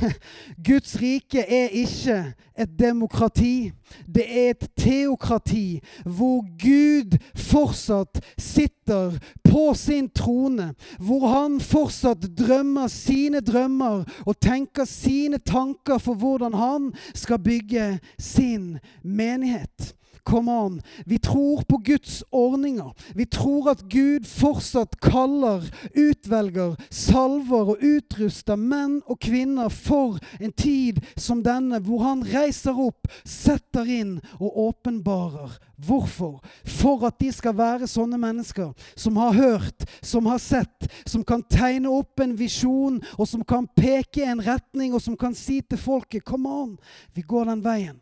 Guds 0.67 1.01
rike 1.01 1.39
er 1.39 1.67
ikke 1.67 2.33
et 2.59 2.79
demokrati. 2.79 3.71
Det 4.05 4.25
er 4.27 4.49
et 4.49 4.67
teokrati 4.77 5.79
hvor 6.05 6.45
Gud 6.61 7.17
fortsatt 7.35 8.21
sitter 8.37 9.17
på 9.43 9.73
sin 9.73 10.09
trone. 10.09 10.73
Hvor 10.99 11.27
han 11.27 11.59
fortsatt 11.61 12.29
drømmer 12.37 12.87
sine 12.87 13.41
drømmer 13.41 14.03
og 14.25 14.39
tenker 14.41 14.85
sine 14.85 15.37
tanker 15.37 15.97
for 15.97 16.13
hvordan 16.13 16.53
han 16.53 16.91
skal 17.13 17.39
bygge 17.39 17.99
sin 18.19 18.77
menighet. 19.03 19.95
Come 20.23 20.51
on. 20.51 20.81
Vi 21.05 21.17
tror 21.17 21.63
på 21.63 21.77
Guds 21.77 22.23
ordninger. 22.31 22.93
Vi 23.15 23.25
tror 23.25 23.69
at 23.71 23.83
Gud 23.89 24.27
fortsatt 24.27 24.99
kaller, 25.01 25.65
utvelger, 25.95 26.75
salver 26.89 27.73
og 27.75 27.83
utruster 27.85 28.59
menn 28.59 28.99
og 29.05 29.19
kvinner 29.23 29.69
for 29.73 30.19
en 30.39 30.53
tid 30.53 31.01
som 31.17 31.43
denne, 31.45 31.79
hvor 31.83 32.03
han 32.05 32.25
reiser 32.27 32.77
opp, 32.79 33.09
setter 33.25 33.89
inn 33.89 34.17
og 34.39 34.57
åpenbarer. 34.69 35.57
Hvorfor? 35.79 36.41
For 36.67 37.05
at 37.07 37.19
de 37.21 37.29
skal 37.31 37.55
være 37.55 37.87
sånne 37.87 38.19
mennesker 38.19 38.73
som 38.99 39.19
har 39.21 39.37
hørt, 39.37 39.85
som 40.03 40.27
har 40.27 40.41
sett, 40.43 40.89
som 41.07 41.23
kan 41.23 41.43
tegne 41.47 41.91
opp 41.91 42.19
en 42.19 42.35
visjon, 42.39 42.99
og 43.15 43.27
som 43.27 43.45
kan 43.47 43.67
peke 43.79 44.25
en 44.27 44.43
retning, 44.43 44.93
og 44.93 45.03
som 45.03 45.17
kan 45.17 45.35
si 45.37 45.61
til 45.61 45.79
folket 45.79 46.25
Come 46.27 46.51
on, 46.51 46.77
vi 47.15 47.23
går 47.23 47.47
den 47.53 47.63
veien. 47.63 47.97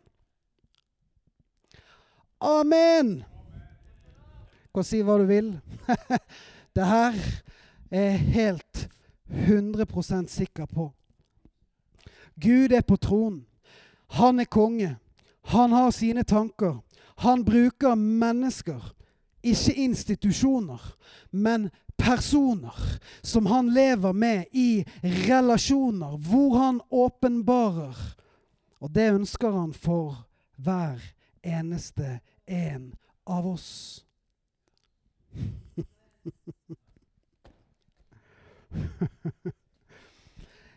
Amen! 2.40 3.24
Kan 4.74 4.84
si 4.86 5.02
hva 5.02 5.18
du 5.18 5.26
vil. 5.26 5.50
det 6.76 6.86
her 6.86 7.18
er 7.90 8.04
jeg 8.04 8.18
helt 8.36 8.88
100% 9.28 10.28
sikker 10.28 10.66
på. 10.66 10.90
Gud 12.40 12.72
er 12.72 12.84
på 12.86 12.96
tronen. 12.96 13.46
Han 14.18 14.40
er 14.40 14.44
konge. 14.44 14.96
Han 15.50 15.72
har 15.72 15.90
sine 15.90 16.22
tanker. 16.22 16.78
Han 17.18 17.44
bruker 17.44 17.94
mennesker, 17.94 18.94
ikke 19.42 19.74
institusjoner, 19.74 20.82
men 21.30 21.70
personer 21.98 22.76
som 23.22 23.46
han 23.46 23.72
lever 23.74 24.12
med 24.12 24.44
i 24.52 24.84
relasjoner, 25.02 26.14
hvor 26.16 26.58
han 26.58 26.80
åpenbarer. 26.90 27.96
Og 28.78 28.94
det 28.94 29.10
ønsker 29.16 29.50
han 29.50 29.72
for 29.74 30.28
hver 30.56 31.02
eneste 31.42 32.20
en 32.46 32.94
av 33.26 33.46
oss. 33.46 34.04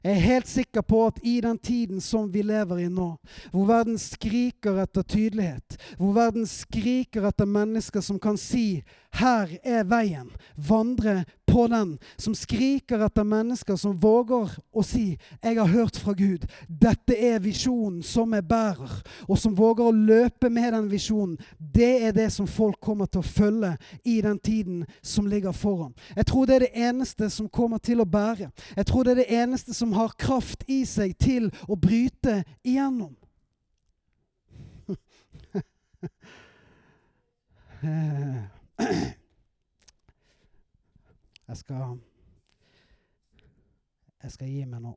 Jeg 0.01 0.15
er 0.17 0.25
helt 0.25 0.47
sikker 0.49 0.81
på 0.81 1.03
at 1.05 1.19
i 1.21 1.35
den 1.45 1.57
tiden 1.61 2.01
som 2.01 2.25
vi 2.33 2.41
lever 2.41 2.79
i 2.81 2.87
nå, 2.89 3.11
hvor 3.53 3.67
verden 3.69 3.99
skriker 4.01 4.79
etter 4.81 5.05
tydelighet, 5.05 5.77
hvor 5.99 6.15
verden 6.15 6.47
skriker 6.49 7.27
etter 7.29 7.45
mennesker 7.45 8.01
som 8.01 8.17
kan 8.19 8.37
si 8.37 8.81
'Her 9.11 9.47
er 9.63 9.83
veien', 9.83 10.31
vandre 10.55 11.25
på 11.47 11.67
den, 11.67 11.99
som 12.17 12.35
skriker 12.35 13.03
etter 13.05 13.23
mennesker 13.27 13.75
som 13.75 13.97
våger 13.99 14.49
å 14.73 14.83
si 14.83 15.17
'Jeg 15.43 15.57
har 15.57 15.67
hørt 15.67 15.97
fra 15.97 16.13
Gud'. 16.13 16.47
Dette 16.67 17.17
er 17.17 17.39
visjonen 17.39 18.03
som 18.03 18.33
jeg 18.33 18.47
bærer, 18.47 19.01
og 19.27 19.37
som 19.37 19.57
våger 19.57 19.83
å 19.83 19.91
løpe 19.91 20.49
med 20.49 20.73
den 20.73 20.91
visjonen. 20.91 21.37
Det 21.59 22.03
er 22.03 22.11
det 22.11 22.31
som 22.31 22.47
folk 22.47 22.79
kommer 22.81 23.05
til 23.05 23.19
å 23.19 23.23
følge 23.23 23.77
i 24.05 24.21
den 24.21 24.39
tiden 24.39 24.85
som 25.03 25.27
ligger 25.27 25.51
foran. 25.51 25.93
Jeg 26.15 26.25
tror 26.25 26.45
det 26.45 26.55
er 26.55 26.59
det 26.59 26.75
eneste 26.75 27.29
som 27.29 27.49
kommer 27.49 27.77
til 27.77 28.01
å 28.01 28.05
bære. 28.05 28.51
Jeg 28.75 28.85
tror 28.85 29.03
det 29.03 29.11
er 29.11 29.15
det 29.15 29.31
eneste 29.43 29.73
som 29.73 29.93
har 29.93 30.15
kraft 30.17 30.63
i 30.67 30.85
seg 30.85 31.17
til 31.17 31.51
å 31.67 31.75
bryte 31.75 32.43
igjennom. 32.63 33.15
Jeg 41.47 41.57
skal 41.57 41.99
Jeg 44.23 44.31
skal 44.31 44.47
gi 44.47 44.65
meg 44.65 44.81
nå. 44.81 44.91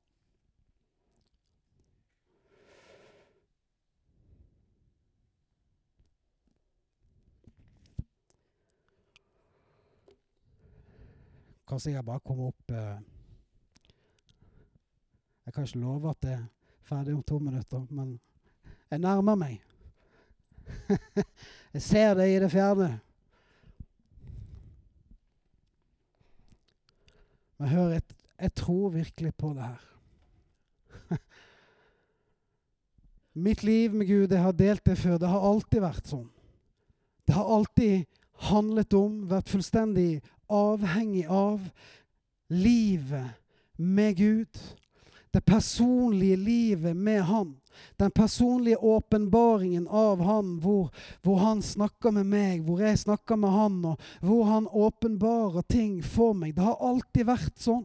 Kanskje 11.68 11.92
jeg 11.92 12.04
bare 12.04 12.20
kommer 12.20 12.52
opp 12.52 12.70
eh. 12.70 12.98
Jeg 15.46 15.54
kan 15.54 15.64
ikke 15.64 15.78
love 15.78 16.10
at 16.10 16.22
det 16.22 16.32
er 16.32 16.44
ferdig 16.82 17.14
om 17.14 17.22
to 17.22 17.38
minutter, 17.38 17.86
men 17.90 18.20
jeg 18.90 18.98
nærmer 18.98 19.34
meg. 19.34 19.62
jeg 21.74 21.82
ser 21.82 22.14
det 22.14 22.28
i 22.36 22.38
det 22.40 22.50
fjerne. 22.52 23.00
Men 27.64 27.72
hør, 27.72 27.92
jeg, 27.94 28.02
jeg 28.36 28.52
tror 28.60 28.88
virkelig 28.92 29.30
på 29.40 29.54
det 29.56 29.62
her. 29.64 29.84
Mitt 33.46 33.62
liv 33.64 33.94
med 33.94 34.04
Gud, 34.06 34.28
jeg 34.28 34.42
har 34.42 34.52
delt 34.52 34.84
det 34.84 34.98
før. 35.00 35.16
Det 35.16 35.30
har 35.32 35.46
alltid 35.48 35.80
vært 35.80 36.10
sånn. 36.12 36.26
Det 37.24 37.32
har 37.32 37.48
alltid 37.56 38.04
handlet 38.50 38.92
om, 38.98 39.14
vært 39.30 39.48
fullstendig 39.48 40.20
avhengig 40.52 41.24
av, 41.24 41.64
livet 42.52 43.32
med 43.80 44.20
Gud. 44.20 44.60
Det 45.34 45.40
personlige 45.42 46.36
livet 46.36 46.96
med 46.96 47.22
Han. 47.26 47.56
Den 47.96 48.10
personlige 48.10 48.76
åpenbaringen 48.76 49.88
av 49.88 50.20
Han, 50.22 50.58
hvor, 50.62 50.90
hvor, 51.22 51.38
Han 51.42 51.62
snakker 51.62 52.14
med 52.14 52.28
meg, 52.30 52.60
hvor 52.62 52.78
jeg 52.78 53.00
snakker 53.02 53.36
med 53.36 53.50
Han, 53.50 53.80
og 53.84 54.04
hvor 54.22 54.44
Han 54.46 54.68
åpenbarer 54.70 55.66
ting 55.66 55.98
for 56.04 56.38
meg. 56.38 56.54
Det 56.54 56.62
har 56.62 56.78
alltid 56.78 57.26
vært 57.26 57.58
sånn. 57.58 57.82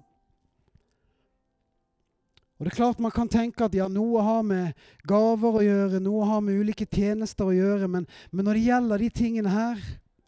Og 2.59 2.67
det 2.67 2.73
er 2.73 2.75
klart 2.75 3.01
Man 3.01 3.15
kan 3.15 3.31
tenke 3.31 3.65
at 3.65 3.73
ja, 3.73 3.87
noe 3.89 4.21
har 4.21 4.45
med 4.45 4.85
gaver 5.09 5.57
å 5.57 5.65
gjøre, 5.65 6.03
noe 6.05 6.29
har 6.29 6.45
med 6.45 6.59
ulike 6.59 6.85
tjenester 6.85 7.49
å 7.49 7.55
gjøre, 7.55 7.89
men, 7.89 8.05
men 8.29 8.45
når 8.45 8.59
det 8.59 8.67
gjelder 8.67 9.05
de 9.05 9.09
tingene 9.23 9.55
her, 9.55 9.81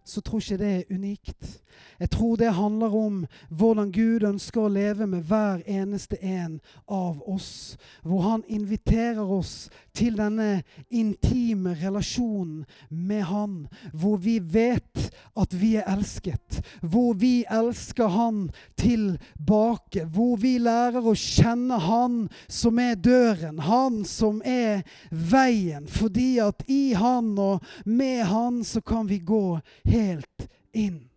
så 0.04 0.22
tror 0.22 0.42
ikke 0.42 0.58
det 0.58 0.72
er 0.76 0.96
unikt. 0.96 1.62
Jeg 2.00 2.10
tror 2.10 2.36
det 2.36 2.54
handler 2.54 2.96
om 2.96 3.18
hvordan 3.50 3.92
Gud 3.94 4.24
ønsker 4.26 4.66
å 4.66 4.72
leve 4.74 5.06
med 5.08 5.26
hver 5.30 5.62
eneste 5.70 6.18
en 6.26 6.60
av 6.90 7.22
oss. 7.30 7.78
Hvor 8.02 8.24
han 8.26 8.44
inviterer 8.50 9.22
oss 9.22 9.70
til 9.94 10.18
denne 10.18 10.64
intime 10.90 11.76
relasjonen 11.78 12.64
med 12.90 13.22
han. 13.30 13.56
Hvor 13.94 14.18
vi 14.18 14.40
vet 14.40 15.12
at 15.38 15.54
vi 15.54 15.76
er 15.78 15.86
elsket. 15.94 16.62
Hvor 16.82 17.14
vi 17.14 17.44
elsker 17.46 18.10
han 18.10 18.48
tilbake. 18.82 20.08
Hvor 20.10 20.42
vi 20.42 20.56
lærer 20.58 21.06
å 21.06 21.14
kjenne 21.14 21.78
han 21.86 22.18
som 22.50 22.82
er 22.82 22.98
døren. 22.98 23.62
Han 23.62 24.02
som 24.10 24.42
er 24.42 24.82
veien. 25.12 25.86
Fordi 25.86 26.32
at 26.42 26.66
i 26.66 26.96
han 26.98 27.36
og 27.38 27.62
med 27.86 28.26
han 28.26 28.64
så 28.66 28.82
kan 28.82 29.06
vi 29.10 29.22
gå 29.22 29.60
helt 29.92 30.50
inn 30.72 31.10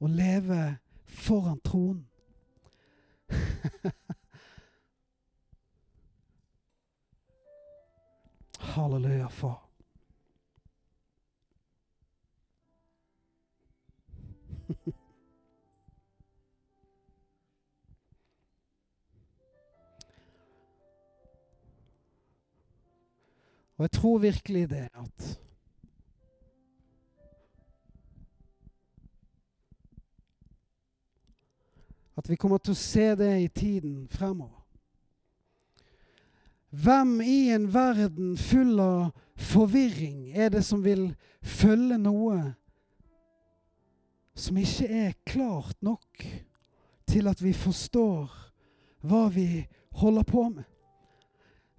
og 0.00 0.08
leve 0.16 0.76
foran 1.06 1.60
tronen. 1.64 2.08
Halleluja, 8.74 9.28
far. 9.28 9.60
Og 23.74 23.82
jeg 23.82 23.90
tror 23.90 24.18
virkelig 24.18 24.70
det 24.70 24.88
at 24.94 25.43
At 32.16 32.28
vi 32.30 32.36
kommer 32.36 32.58
til 32.62 32.74
å 32.74 32.78
se 32.78 33.14
det 33.18 33.32
i 33.42 33.48
tiden 33.48 34.04
fremover. 34.10 34.60
Hvem 36.74 37.20
i 37.20 37.50
en 37.54 37.68
verden 37.74 38.34
full 38.38 38.80
av 38.82 39.12
forvirring 39.38 40.32
er 40.34 40.50
det 40.50 40.64
som 40.66 40.82
vil 40.82 41.12
følge 41.42 41.98
noe 42.02 42.38
som 44.34 44.58
ikke 44.58 44.88
er 44.90 45.12
klart 45.26 45.78
nok 45.82 46.24
til 47.06 47.30
at 47.30 47.42
vi 47.42 47.52
forstår 47.54 48.32
hva 49.06 49.28
vi 49.30 49.66
holder 50.00 50.26
på 50.26 50.48
med? 50.48 50.66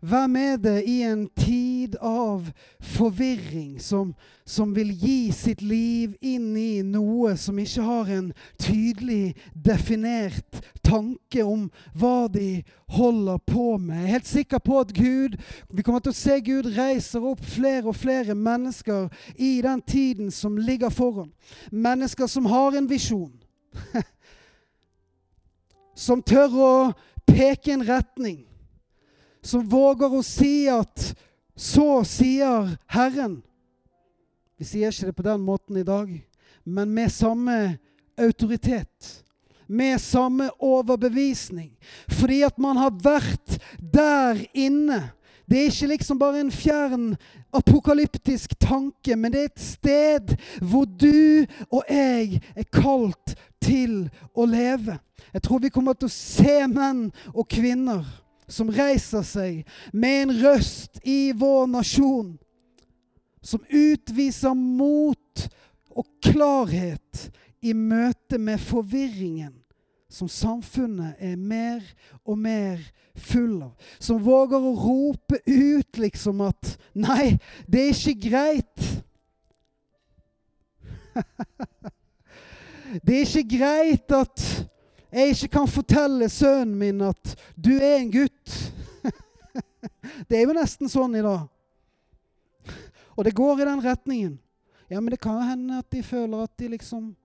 Hvem 0.05 0.35
er 0.35 0.57
det 0.61 0.83
i 0.85 0.99
en 1.01 1.23
tid 1.39 1.95
av 2.03 2.51
forvirring 2.83 3.79
som, 3.81 4.11
som, 4.45 4.75
vil 4.75 4.91
gi 4.93 5.31
sitt 5.33 5.63
liv 5.65 6.13
inn 6.21 6.51
i 6.59 6.83
noe 6.85 7.31
som 7.39 7.57
ikke 7.61 7.85
har 7.87 8.11
en 8.13 8.27
tydelig 8.61 9.33
definert 9.55 10.61
tanke 10.85 11.41
om 11.41 11.65
hva 11.97 12.27
de 12.29 12.61
holder 12.93 13.41
på 13.49 13.79
med? 13.81 13.97
Jeg 13.97 14.05
er 14.05 14.13
helt 14.13 14.29
sikker 14.29 14.61
på 14.61 14.79
at 14.83 14.93
Gud, 14.93 15.39
vi 15.73 15.81
kommer 15.81 16.05
til 16.05 16.13
å 16.13 16.21
se 16.21 16.37
Gud 16.45 16.69
reiser 16.77 17.25
opp 17.25 17.41
flere 17.41 17.89
og 17.89 17.97
flere 17.97 18.37
mennesker 18.37 19.09
i 19.37 19.55
den 19.65 19.81
tiden 19.81 20.29
som 20.29 20.59
ligger 20.61 20.93
foran. 20.93 21.31
Mennesker 21.71 22.29
som 22.29 22.45
har 22.51 22.77
en 22.77 22.89
visjon. 22.91 23.33
som 26.05 26.21
tør 26.21 26.59
å 26.61 26.75
peke 27.25 27.73
en 27.73 27.87
retning 27.87 28.43
som 29.45 29.65
våger 29.69 30.13
å 30.13 30.23
si 30.25 30.67
at 30.69 31.13
'så 31.55 32.03
sier 32.03 32.77
Herren'. 32.87 33.41
Vi 34.57 34.65
sier 34.65 34.91
ikke 34.91 35.05
det 35.05 35.15
på 35.15 35.23
den 35.23 35.41
måten 35.41 35.77
i 35.77 35.83
dag, 35.83 36.09
men 36.63 36.93
med 36.93 37.11
samme 37.11 37.77
autoritet. 38.17 39.23
Med 39.67 40.01
samme 40.01 40.49
overbevisning. 40.59 41.77
Fordi 42.07 42.41
at 42.41 42.57
man 42.57 42.77
har 42.77 42.91
vært 42.91 43.59
der 43.79 44.45
inne. 44.53 45.11
Det 45.49 45.57
er 45.59 45.69
ikke 45.69 45.87
liksom 45.87 46.19
bare 46.19 46.39
en 46.39 46.51
fjern 46.51 47.15
apokalyptisk 47.53 48.55
tanke, 48.59 49.15
men 49.15 49.31
det 49.31 49.41
er 49.41 49.45
et 49.45 49.59
sted 49.59 50.35
hvor 50.61 50.85
du 50.85 51.45
og 51.69 51.83
jeg 51.89 52.41
er 52.55 52.69
kalt 52.71 53.35
til 53.61 54.09
å 54.33 54.45
leve. 54.45 54.99
Jeg 55.33 55.41
tror 55.41 55.59
vi 55.59 55.69
kommer 55.69 55.93
til 55.93 56.09
å 56.09 56.13
se 56.13 56.67
menn 56.67 57.11
og 57.33 57.49
kvinner 57.49 58.05
som 58.47 58.69
reiser 58.69 59.25
seg 59.25 59.61
med 59.93 60.21
en 60.23 60.33
røst 60.43 60.99
i 61.03 61.33
vår 61.35 61.67
nasjon, 61.71 62.35
som 63.41 63.61
utviser 63.69 64.55
mot 64.57 65.45
og 65.95 66.07
klarhet 66.25 67.29
i 67.65 67.73
møte 67.77 68.37
med 68.41 68.61
forvirringen 68.61 69.53
som 70.15 70.29
samfunnet 70.31 71.19
er 71.19 71.35
mer 71.35 71.81
og 72.23 72.37
mer 72.39 72.79
full 73.19 73.63
av. 73.65 73.73
Som 73.99 74.21
våger 74.23 74.63
å 74.63 74.75
rope 74.79 75.41
ut 75.45 75.99
liksom 75.99 76.43
at 76.45 76.75
Nei, 76.95 77.35
det 77.67 77.81
er 77.81 77.91
ikke 77.91 78.29
greit. 78.29 78.85
det 83.05 83.17
er 83.17 83.25
ikke 83.25 83.57
greit 83.57 84.15
at 84.15 84.45
jeg 85.11 85.33
ikke 85.33 85.51
kan 85.57 85.67
fortelle 85.67 86.29
sønnen 86.29 86.75
min 86.75 87.01
at 87.01 87.35
'du 87.55 87.75
er 87.77 87.97
en 87.97 88.11
gutt'. 88.11 88.71
det 90.29 90.37
er 90.37 90.47
jo 90.47 90.55
nesten 90.57 90.89
sånn 90.89 91.15
i 91.15 91.21
dag. 91.25 91.45
Og 93.15 93.25
det 93.25 93.35
går 93.35 93.61
i 93.61 93.65
den 93.69 93.83
retningen. 93.83 94.39
Ja, 94.89 95.01
men 95.01 95.11
det 95.11 95.21
kan 95.21 95.41
hende 95.41 95.79
at 95.79 95.91
de 95.91 96.03
føler 96.03 96.43
at 96.43 96.57
de 96.59 96.67
liksom 96.67 97.15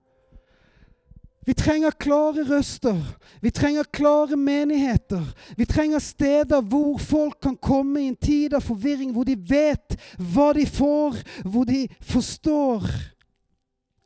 Vi 1.45 1.53
trenger 1.57 1.89
klare 1.89 2.43
røster. 2.45 2.97
Vi 3.41 3.49
trenger 3.49 3.83
klare 3.83 4.37
menigheter. 4.37 5.23
Vi 5.57 5.65
trenger 5.65 5.99
steder 5.99 6.61
hvor 6.61 6.99
folk 7.01 7.39
kan 7.41 7.57
komme 7.57 8.01
i 8.01 8.07
en 8.11 8.15
tid 8.15 8.53
av 8.53 8.61
forvirring, 8.61 9.09
hvor 9.11 9.25
de 9.25 9.33
vet 9.35 9.97
hva 10.21 10.51
de 10.53 10.67
får, 10.69 11.17
hvor 11.41 11.65
de 11.65 11.87
forstår 11.97 12.85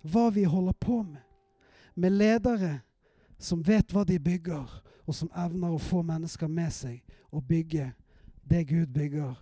hva 0.08 0.30
vi 0.32 0.46
holder 0.48 0.80
på 0.80 1.02
med. 1.04 1.20
Med 1.96 2.16
ledere 2.16 2.80
som 3.38 3.64
vet 3.64 3.92
hva 3.94 4.04
de 4.08 4.20
bygger, 4.20 4.70
og 5.06 5.16
som 5.16 5.30
evner 5.38 5.74
å 5.74 5.82
få 5.82 6.02
mennesker 6.06 6.50
med 6.50 6.74
seg 6.74 7.02
og 7.32 7.46
bygge 7.46 7.92
det 8.50 8.64
Gud 8.70 8.88
bygger 8.94 9.36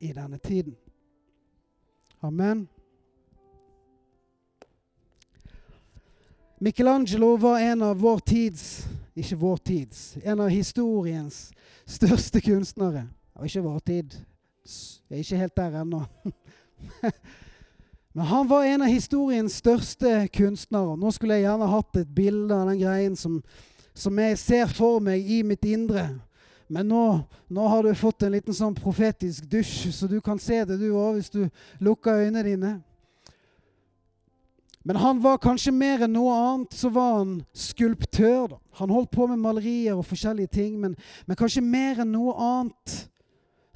i 0.00 0.12
denne 0.16 0.38
tiden. 0.38 0.76
Amen. 2.22 2.68
Michelangelo 6.60 7.36
var 7.40 7.60
en 7.60 7.82
av 7.82 8.00
vår 8.00 8.18
tids 8.28 8.64
ikke 9.20 9.36
vår 9.36 9.56
tids, 9.56 10.16
en 10.22 10.40
av 10.40 10.48
historiens 10.48 11.50
største 11.88 12.40
kunstnere. 12.44 13.06
Og 13.34 13.48
ikke 13.48 13.64
vår 13.64 13.78
tid. 13.86 14.16
Jeg 15.10 15.18
er 15.18 15.24
ikke 15.24 15.40
helt 15.40 15.56
der 15.56 15.78
ennå. 15.82 16.02
Men 18.12 18.26
han 18.26 18.48
var 18.48 18.64
en 18.64 18.82
av 18.82 18.90
historiens 18.90 19.54
største 19.62 20.28
kunstnere. 20.34 20.96
Nå 20.98 21.12
skulle 21.14 21.38
jeg 21.38 21.46
gjerne 21.46 21.68
hatt 21.70 22.00
et 22.00 22.10
bilde 22.14 22.56
av 22.56 22.72
den 22.72 22.80
greien 22.80 23.14
som, 23.16 23.38
som 23.94 24.18
jeg 24.18 24.38
ser 24.40 24.72
for 24.74 24.98
meg 25.04 25.22
i 25.22 25.44
mitt 25.46 25.64
indre. 25.68 26.08
Men 26.70 26.88
nå, 26.90 27.04
nå, 27.50 27.66
har 27.70 27.86
du 27.86 27.94
fått 27.98 28.22
en 28.22 28.34
liten 28.34 28.54
sånn 28.54 28.74
profetisk 28.78 29.46
dusj, 29.50 29.90
så 29.94 30.06
du 30.10 30.20
kan 30.22 30.38
se 30.42 30.62
det 30.66 30.78
du 30.78 30.88
òg 30.92 31.18
hvis 31.18 31.30
du 31.34 31.42
lukker 31.82 32.22
øynene 32.22 32.44
dine. 32.46 32.72
Men 34.86 34.96
han 34.96 35.18
var 35.22 35.38
kanskje 35.42 35.74
mer 35.76 36.06
enn 36.06 36.14
noe 36.14 36.34
annet 36.34 36.74
så 36.74 36.88
var 36.94 37.18
han 37.18 37.32
skulptør. 37.52 38.54
da. 38.54 38.58
Han 38.80 38.94
holdt 38.94 39.10
på 39.12 39.26
med 39.28 39.42
malerier 39.42 39.98
og 39.98 40.06
forskjellige 40.08 40.54
ting, 40.54 40.78
men, 40.80 40.96
men 41.26 41.38
kanskje 41.38 41.62
mer 41.62 42.00
enn 42.02 42.14
noe 42.14 42.34
annet 42.34 42.96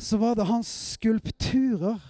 så 0.01 0.19
var 0.19 0.35
det 0.39 0.49
hans 0.49 0.71
skulpturer 0.95 2.01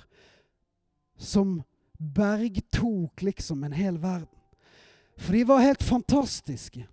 som 1.18 1.58
bergtok 1.98 3.22
liksom 3.22 3.64
en 3.64 3.72
hel 3.72 3.98
verden. 3.98 4.28
For 5.16 5.32
de 5.32 5.44
var 5.44 5.62
helt 5.62 5.82
fantastiske. 5.82 6.86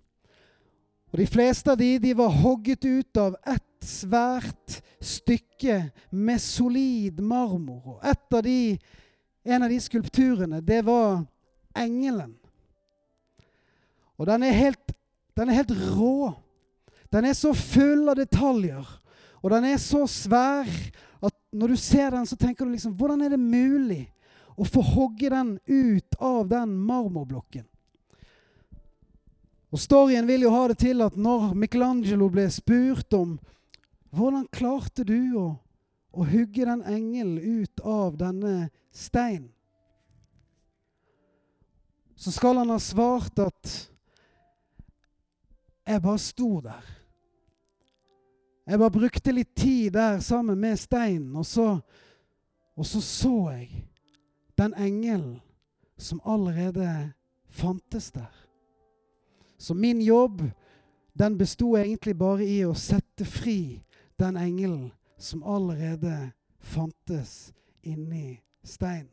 Og 1.11 1.19
de 1.19 1.27
fleste 1.27 1.71
av 1.71 1.79
de, 1.79 1.97
de 1.99 2.13
var 2.15 2.29
hogget 2.41 2.85
ut 2.85 3.17
av 3.19 3.35
ett 3.43 3.83
svært 3.83 4.77
stykke 5.01 5.89
med 6.09 6.41
solid 6.41 7.19
marmor. 7.19 7.97
Og 7.97 8.05
et 8.07 8.37
av 8.37 8.45
de, 8.45 8.77
en 9.43 9.65
av 9.65 9.73
de 9.73 9.79
skulpturene, 9.81 10.61
det 10.63 10.83
var 10.87 11.23
engelen. 11.75 12.37
Og 14.21 14.29
den 14.29 14.45
er 14.45 14.55
helt, 14.55 14.95
den 15.35 15.49
er 15.49 15.63
helt 15.63 15.75
rå. 15.97 16.31
Den 17.11 17.25
er 17.27 17.35
så 17.35 17.51
full 17.57 18.07
av 18.11 18.19
detaljer. 18.21 18.85
Og 19.41 19.51
den 19.51 19.65
er 19.73 19.79
så 19.81 20.05
svær 20.07 20.69
at 21.21 21.35
når 21.51 21.73
du 21.73 21.79
ser 21.81 22.13
den, 22.13 22.27
så 22.29 22.37
tenker 22.39 22.65
du 22.65 22.71
liksom 22.71 22.93
Hvordan 22.95 23.25
er 23.25 23.33
det 23.33 23.39
mulig? 23.41 24.05
Og 24.61 24.67
få 24.67 24.81
hogge 24.81 25.29
den 25.29 25.55
ut 25.65 26.15
av 26.19 26.49
den 26.49 26.75
marmorblokken. 26.77 27.65
Og 29.71 29.79
Storyen 29.79 30.27
vil 30.29 30.45
jo 30.45 30.51
ha 30.53 30.67
det 30.69 30.77
til 30.83 31.01
at 31.01 31.17
når 31.17 31.55
Michelangelo 31.57 32.27
ble 32.29 32.45
spurt 32.53 33.15
om 33.17 33.39
hvordan 34.13 34.45
klarte 34.53 35.05
du 35.07 35.17
å, 35.39 35.47
å 36.13 36.27
hugge 36.29 36.67
den 36.67 36.83
engelen 36.85 37.39
ut 37.63 37.81
av 37.81 38.19
denne 38.19 38.69
steinen, 38.93 39.49
så 42.21 42.29
skal 42.29 42.61
han 42.61 42.69
ha 42.69 42.77
svart 42.77 43.39
at 43.41 43.75
jeg 45.89 46.03
bare 46.03 46.21
sto 46.21 46.59
der. 46.61 46.97
Jeg 48.69 48.77
bare 48.77 48.93
brukte 48.93 49.33
litt 49.33 49.55
tid 49.57 49.95
der 49.95 50.19
sammen 50.21 50.59
med 50.61 50.77
steinen, 50.77 51.31
og 51.33 51.47
så, 51.49 51.71
og 52.77 52.85
så 52.85 53.01
så 53.01 53.37
jeg 53.55 53.87
den 54.61 54.73
engelen 54.77 55.39
som 55.97 56.21
allerede 56.23 57.11
fantes 57.49 58.11
der. 58.11 58.47
Så 59.57 59.73
min 59.73 60.01
jobb, 60.01 60.41
den 61.13 61.37
besto 61.37 61.77
egentlig 61.77 62.17
bare 62.17 62.45
i 62.45 62.61
å 62.65 62.75
sette 62.77 63.25
fri 63.25 63.81
den 64.21 64.37
engelen 64.37 64.91
som 65.17 65.43
allerede 65.43 66.31
fantes 66.59 67.53
inni 67.81 68.37
steinen. 68.63 69.09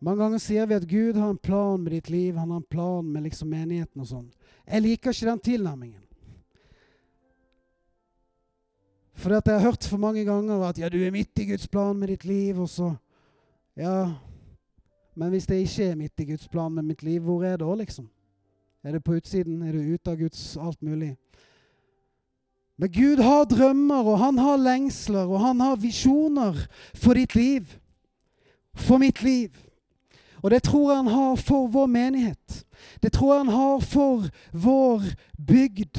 Mange 0.00 0.20
ganger 0.20 0.40
sier 0.44 0.66
vi 0.68 0.76
at 0.76 0.84
Gud 0.88 1.16
har 1.16 1.32
en 1.32 1.40
plan 1.40 1.80
med 1.80 1.92
ditt 1.96 2.10
liv, 2.12 2.36
han 2.36 2.50
har 2.50 2.60
en 2.60 2.68
plan 2.68 3.12
med 3.12 3.24
liksom 3.24 3.48
menigheten 3.48 4.04
og 4.04 4.10
sånn. 4.10 4.26
Jeg 4.68 4.84
liker 4.84 5.16
ikke 5.16 5.30
den 5.30 5.40
tilnærmingen. 5.48 6.05
For 9.16 9.32
jeg 9.32 9.42
har 9.46 9.64
hørt 9.64 9.84
for 9.88 9.96
mange 9.96 10.24
ganger 10.24 10.62
at 10.68 10.78
ja, 10.78 10.88
du 10.92 10.98
er 11.00 11.10
midt 11.10 11.38
i 11.40 11.48
Guds 11.48 11.68
plan 11.68 11.96
med 11.96 12.08
ditt 12.12 12.24
liv, 12.24 12.60
og 12.60 12.68
så 12.68 12.94
Ja, 13.76 14.08
men 15.16 15.28
hvis 15.28 15.46
det 15.46 15.58
ikke 15.60 15.84
er 15.90 15.96
midt 15.96 16.20
i 16.20 16.24
Guds 16.24 16.48
plan 16.48 16.72
med 16.72 16.82
mitt 16.82 17.02
liv, 17.02 17.20
hvor 17.20 17.44
er 17.44 17.56
det 17.56 17.66
da, 17.66 17.74
liksom? 17.74 18.08
Er 18.84 18.92
det 18.92 19.04
på 19.04 19.16
utsiden? 19.16 19.62
Er 19.62 19.72
du 19.72 19.94
ute 19.94 20.10
av 20.10 20.16
Guds 20.16 20.56
alt 20.56 20.82
mulig? 20.82 21.16
Men 22.76 22.92
Gud 22.92 23.20
har 23.24 23.44
drømmer, 23.44 24.04
og 24.04 24.18
han 24.18 24.38
har 24.38 24.56
lengsler, 24.56 25.24
og 25.24 25.40
han 25.40 25.60
har 25.60 25.76
visjoner 25.76 26.56
for 26.94 27.16
ditt 27.16 27.34
liv. 27.34 27.68
For 28.76 29.00
mitt 29.00 29.22
liv. 29.22 29.52
Og 30.42 30.50
det 30.50 30.62
tror 30.62 30.90
jeg 30.90 30.96
han 30.96 31.12
har 31.12 31.36
for 31.36 31.66
vår 31.72 31.86
menighet. 31.86 32.64
Det 33.02 33.12
tror 33.12 33.34
jeg 33.34 33.44
han 33.44 33.54
har 33.54 33.80
for 33.80 34.28
vår 34.52 35.02
bygd. 35.46 35.98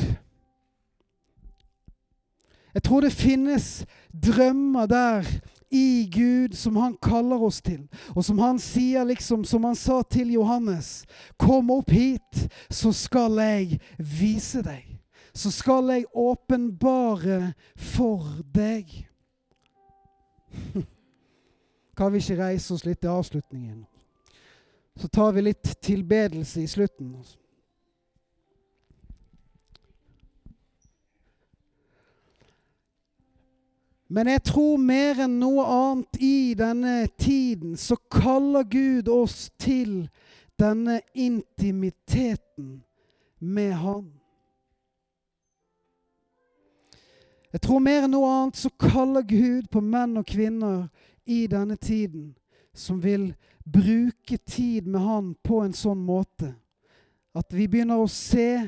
Jeg 2.77 2.83
tror 2.85 3.01
det 3.01 3.13
finnes 3.13 3.85
drømmer 4.13 4.85
der 4.85 5.25
i 5.73 6.05
Gud 6.13 6.53
som 6.53 6.75
han 6.77 6.93
kaller 7.01 7.41
oss 7.41 7.57
til. 7.65 7.87
Og 8.13 8.21
som 8.25 8.37
han 8.37 8.59
sier, 8.61 9.01
liksom, 9.03 9.41
som 9.49 9.63
han 9.65 9.75
sa 9.75 10.03
til 10.05 10.35
Johannes, 10.35 11.01
kom 11.41 11.71
opp 11.73 11.89
hit, 11.89 12.43
så 12.69 12.93
skal 12.93 13.41
jeg 13.41 13.79
vise 13.97 14.61
deg. 14.61 14.85
Så 15.33 15.49
skal 15.53 15.89
jeg 15.89 16.05
åpenbare 16.13 17.55
for 17.73 18.29
deg. 18.53 18.93
Kan 21.97 22.13
vi 22.13 22.21
ikke 22.21 22.37
reise 22.43 22.77
oss 22.77 22.85
litt 22.85 23.01
til 23.01 23.09
avslutningen? 23.09 23.81
Så 25.01 25.09
tar 25.09 25.33
vi 25.33 25.49
litt 25.49 25.73
tilbedelse 25.81 26.61
i 26.61 26.69
slutten. 26.69 27.15
Altså. 27.17 27.41
Men 34.07 34.29
jeg 34.31 34.43
tror 34.47 34.77
mer 34.79 35.19
enn 35.25 35.39
noe 35.41 35.63
annet 35.67 36.19
i 36.23 36.53
denne 36.55 37.07
tiden 37.19 37.75
så 37.79 37.97
kaller 38.11 38.63
Gud 38.63 39.09
oss 39.11 39.49
til 39.59 40.07
denne 40.59 41.01
intimiteten 41.13 42.77
med 43.39 43.73
Han. 43.83 44.05
Jeg 47.51 47.61
tror 47.63 47.83
mer 47.83 48.05
enn 48.05 48.15
noe 48.15 48.31
annet 48.31 48.59
så 48.59 48.71
kaller 48.79 49.27
Gud 49.27 49.67
på 49.71 49.83
menn 49.83 50.17
og 50.19 50.27
kvinner 50.29 50.87
i 51.27 51.45
denne 51.51 51.75
tiden 51.75 52.31
som 52.77 53.01
vil 53.03 53.33
bruke 53.67 54.37
tid 54.37 54.87
med 54.87 55.03
Han 55.03 55.35
på 55.43 55.61
en 55.65 55.75
sånn 55.75 55.99
måte 55.99 56.53
at 57.37 57.53
vi 57.53 57.67
begynner 57.69 57.99
å 58.01 58.09
se 58.11 58.63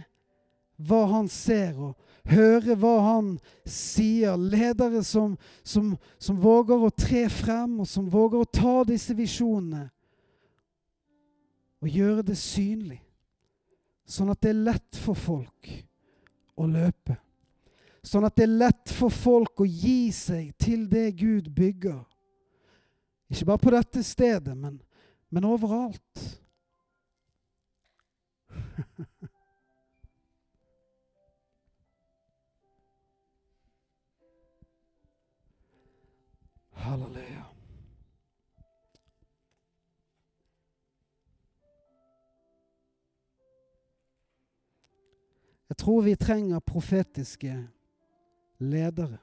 hva 0.79 1.03
Han 1.11 1.27
ser, 1.31 1.75
og 1.79 1.95
høre 2.29 2.75
hva 2.79 2.95
han 3.05 3.29
sier. 3.67 4.37
Ledere 4.37 5.03
som, 5.05 5.35
som, 5.63 5.93
som, 6.21 6.39
våger 6.41 6.85
å 6.85 6.91
tre 6.93 7.25
frem, 7.31 7.79
og 7.83 7.87
som 7.89 8.09
våger 8.11 8.41
å 8.41 8.49
ta 8.49 8.83
disse 8.87 9.15
visjonene 9.17 9.87
og 11.79 11.87
gjøre 11.87 12.25
det 12.27 12.37
synlig. 12.39 12.99
Sånn 14.09 14.31
at 14.33 14.41
det 14.43 14.51
er 14.51 14.65
lett 14.67 14.99
for 14.99 15.15
folk 15.15 15.69
å 16.59 16.65
løpe. 16.67 17.15
Sånn 18.03 18.25
at 18.27 18.35
det 18.35 18.45
er 18.47 18.59
lett 18.65 18.91
for 18.95 19.13
folk 19.13 19.61
å 19.63 19.67
gi 19.67 20.11
seg 20.15 20.51
til 20.59 20.87
det 20.91 21.11
Gud 21.19 21.49
bygger. 21.55 22.01
Ikke 23.29 23.45
bare 23.51 23.63
på 23.63 23.73
dette 23.75 24.03
stedet, 24.03 24.55
men, 24.57 24.79
men 25.29 25.47
overalt. 25.47 26.23
Halleluja. 36.89 37.45
Jeg 45.69 45.77
tror 45.77 46.01
vi 46.01 46.15
trenger 46.15 46.59
profetiske 46.59 47.67
ledere 48.57 49.17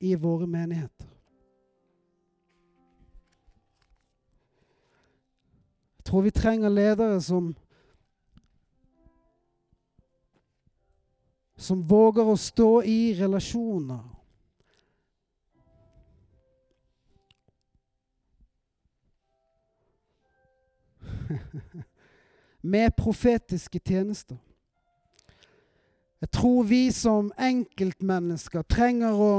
i 0.00 0.14
våre 0.14 0.46
menigheter. 0.46 1.08
Jeg 5.96 6.04
tror 6.04 6.26
vi 6.28 6.30
trenger 6.30 6.68
ledere 6.68 7.20
som 7.24 7.54
som 11.56 11.80
våger 11.82 12.28
å 12.28 12.36
stå 12.36 12.70
i 12.84 13.00
relasjoner 13.16 14.17
med 22.72 22.90
profetiske 22.96 23.80
tjenester. 23.88 24.36
Jeg 26.20 26.30
tror 26.34 26.62
vi 26.66 26.88
som 26.90 27.28
enkeltmennesker 27.38 28.64
trenger 28.66 29.14
å, 29.14 29.34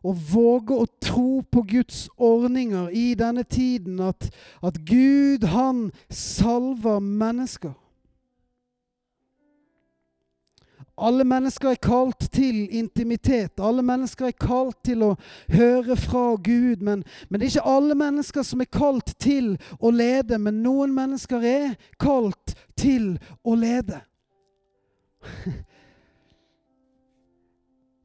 å, 0.00 0.12
våge 0.16 0.78
å 0.80 0.86
tro 1.04 1.42
på 1.44 1.64
Guds 1.68 2.06
ordninger 2.16 2.88
i 2.88 3.12
denne 3.20 3.44
tiden. 3.44 4.00
At, 4.00 4.30
at 4.64 4.80
Gud, 4.88 5.44
han 5.52 5.90
salver 6.08 7.04
mennesker. 7.04 7.76
Alle 10.98 11.24
mennesker 11.24 11.70
er 11.70 11.80
kalt 11.80 12.28
til 12.32 12.68
intimitet. 12.70 13.52
Alle 13.58 13.82
mennesker 13.82 14.26
er 14.28 14.36
kalt 14.36 14.76
til 14.84 15.02
å 15.06 15.14
høre 15.48 15.96
fra 15.96 16.24
Gud. 16.36 16.82
Men, 16.84 17.04
men, 17.28 17.40
det 17.40 17.46
er 17.46 17.52
ikke 17.54 17.74
alle 17.76 17.96
mennesker 17.96 18.44
som 18.44 18.60
er 18.60 18.68
kalt 18.68 19.14
til 19.18 19.54
å 19.80 19.90
lede. 19.90 20.38
Men 20.38 20.60
noen 20.62 20.92
mennesker 20.94 21.44
er 21.48 21.74
kalt 22.00 22.54
til 22.76 23.16
å 23.44 23.56
lede. 23.56 24.02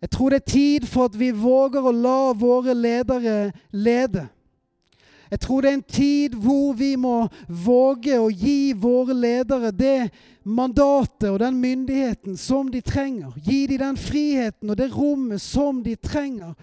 Jeg 0.02 0.10
tror 0.14 0.30
det 0.30 0.42
er 0.42 0.52
tid 0.52 0.88
for 0.88 1.10
at 1.10 1.20
vi 1.20 1.32
våger 1.34 1.82
å 1.82 1.92
la 1.92 2.32
våre 2.38 2.74
ledere 2.78 3.52
lede. 3.74 4.28
Jeg 5.32 5.40
tror 5.44 5.62
det 5.62 5.70
er 5.70 5.78
en 5.78 5.84
tid 5.84 6.36
hvor 6.40 6.74
vi 6.78 6.96
må 7.00 7.28
våge 7.48 8.20
å 8.20 8.30
gi 8.32 8.74
våre 8.78 9.16
ledere 9.18 9.72
det 9.76 10.10
mandatet 10.48 11.28
og 11.30 11.40
den 11.42 11.58
myndigheten 11.60 12.38
som 12.40 12.72
de 12.72 12.82
trenger. 12.82 13.34
Gi 13.44 13.66
dem 13.68 13.82
den 13.84 14.00
friheten 14.00 14.72
og 14.72 14.78
det 14.80 14.90
rommet 14.96 15.44
som 15.44 15.82
de 15.84 15.96
trenger 16.00 16.54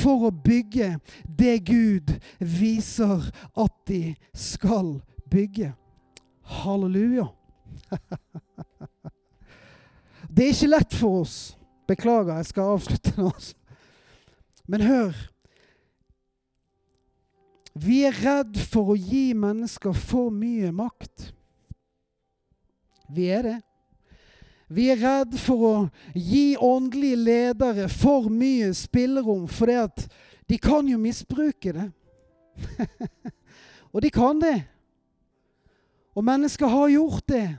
for 0.00 0.28
å 0.28 0.32
bygge 0.32 0.94
det 1.28 1.58
Gud 1.68 2.14
viser 2.38 3.28
at 3.52 3.74
de 3.88 4.14
skal 4.32 4.96
bygge. 5.30 5.74
Halleluja. 6.62 7.28
Det 10.34 10.48
er 10.48 10.50
ikke 10.50 10.66
lett 10.72 10.94
for 10.98 11.20
oss. 11.22 11.34
Beklager, 11.86 12.40
jeg 12.40 12.48
skal 12.48 12.72
avslutte 12.74 13.12
nå. 13.20 13.30
Men 14.66 14.82
hør. 14.82 15.12
Vi 17.74 18.04
er 18.06 18.14
redd 18.22 18.58
for 18.70 18.92
å 18.92 18.96
gi 18.98 19.34
mennesker 19.34 19.96
for 19.98 20.30
mye 20.30 20.70
makt. 20.70 21.32
Vi 23.10 23.26
er 23.34 23.42
det. 23.42 23.56
Vi 24.70 24.86
er 24.92 25.00
redd 25.02 25.34
for 25.42 25.64
å 25.66 25.72
gi 26.14 26.54
åndelige 26.56 27.16
ledere 27.18 27.88
for 27.90 28.30
mye 28.30 28.70
spillerom, 28.74 29.48
for 29.50 29.66
de 29.66 30.58
kan 30.62 30.86
jo 30.88 30.98
misbruke 31.02 31.72
det. 31.74 31.90
og 33.92 34.02
de 34.06 34.10
kan 34.14 34.40
det. 34.40 34.62
Og 36.14 36.24
mennesker 36.24 36.66
har 36.70 36.88
gjort 36.94 37.28
det. 37.28 37.58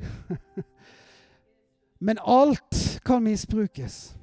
Men 2.04 2.18
alt 2.24 3.00
kan 3.04 3.22
misbrukes 3.22 4.16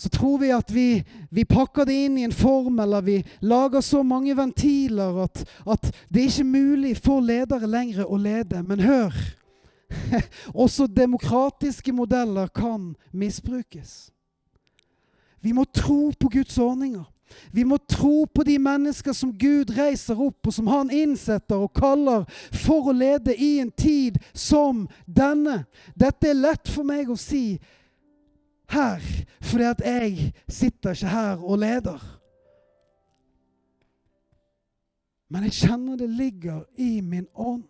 så 0.00 0.08
tror 0.08 0.38
vi 0.40 0.48
at 0.56 0.70
vi, 0.72 1.04
vi, 1.30 1.42
pakker 1.44 1.84
det 1.84 1.94
inn 2.06 2.14
i 2.16 2.22
en 2.24 2.32
form, 2.32 2.78
eller 2.80 3.02
vi 3.04 3.18
lager 3.44 3.82
så 3.84 4.00
mange 4.02 4.32
ventiler 4.36 5.18
at, 5.26 5.42
at 5.68 5.90
det 6.08 6.22
er 6.22 6.30
ikke 6.30 6.46
mulig 6.48 6.92
for 6.96 7.20
ledere 7.20 7.68
lenger 7.68 8.08
å 8.08 8.16
lede. 8.16 8.62
Men 8.64 8.80
hør! 8.80 9.18
Også 10.64 10.86
demokratiske 10.86 11.92
modeller 11.92 12.48
kan 12.48 12.94
misbrukes. 13.12 14.08
Vi 15.44 15.52
må 15.52 15.66
tro 15.68 16.14
på 16.16 16.30
Guds 16.32 16.56
ordninger. 16.56 17.04
Vi 17.52 17.66
må 17.68 17.76
tro 17.84 18.24
på 18.24 18.42
de 18.48 18.56
mennesker 18.58 19.12
som 19.12 19.34
Gud 19.36 19.74
reiser 19.76 20.16
opp, 20.16 20.48
og 20.48 20.54
som 20.54 20.70
han 20.72 20.88
innsetter 20.90 21.60
og 21.60 21.74
kaller 21.76 22.24
for 22.56 22.88
å 22.88 22.96
lede 22.96 23.36
i 23.36 23.58
en 23.60 23.70
tid 23.70 24.16
som 24.32 24.86
denne. 25.04 25.66
Dette 25.92 26.32
er 26.32 26.40
lett 26.40 26.72
for 26.72 26.88
meg 26.88 27.12
å 27.12 27.18
si 27.20 27.60
her 28.70 29.02
fordi 29.40 29.64
at 29.64 29.82
jeg 29.84 30.32
sitter 30.48 30.90
ikke 30.90 31.08
her 31.08 31.42
og 31.42 31.58
leder. 31.58 31.98
Men 35.30 35.46
jeg 35.46 35.52
kjenner 35.52 35.96
det 35.96 36.10
ligger 36.10 36.62
i 36.78 37.00
min 37.00 37.26
ånd. 37.34 37.62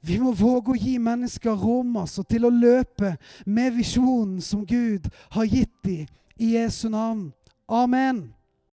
Vi 0.00 0.18
må 0.22 0.32
våge 0.32 0.72
å 0.72 0.78
gi 0.78 0.96
mennesker 1.02 1.56
rom 1.58 1.96
altså, 2.00 2.22
til 2.22 2.46
å 2.46 2.54
løpe 2.54 3.16
med 3.46 3.74
visjonen 3.76 4.38
som 4.44 4.64
Gud 4.66 5.08
har 5.34 5.48
gitt 5.50 5.74
dem, 5.84 6.06
i 6.38 6.54
Jesu 6.54 6.88
navn. 6.88 7.32
Amen. 7.68 8.28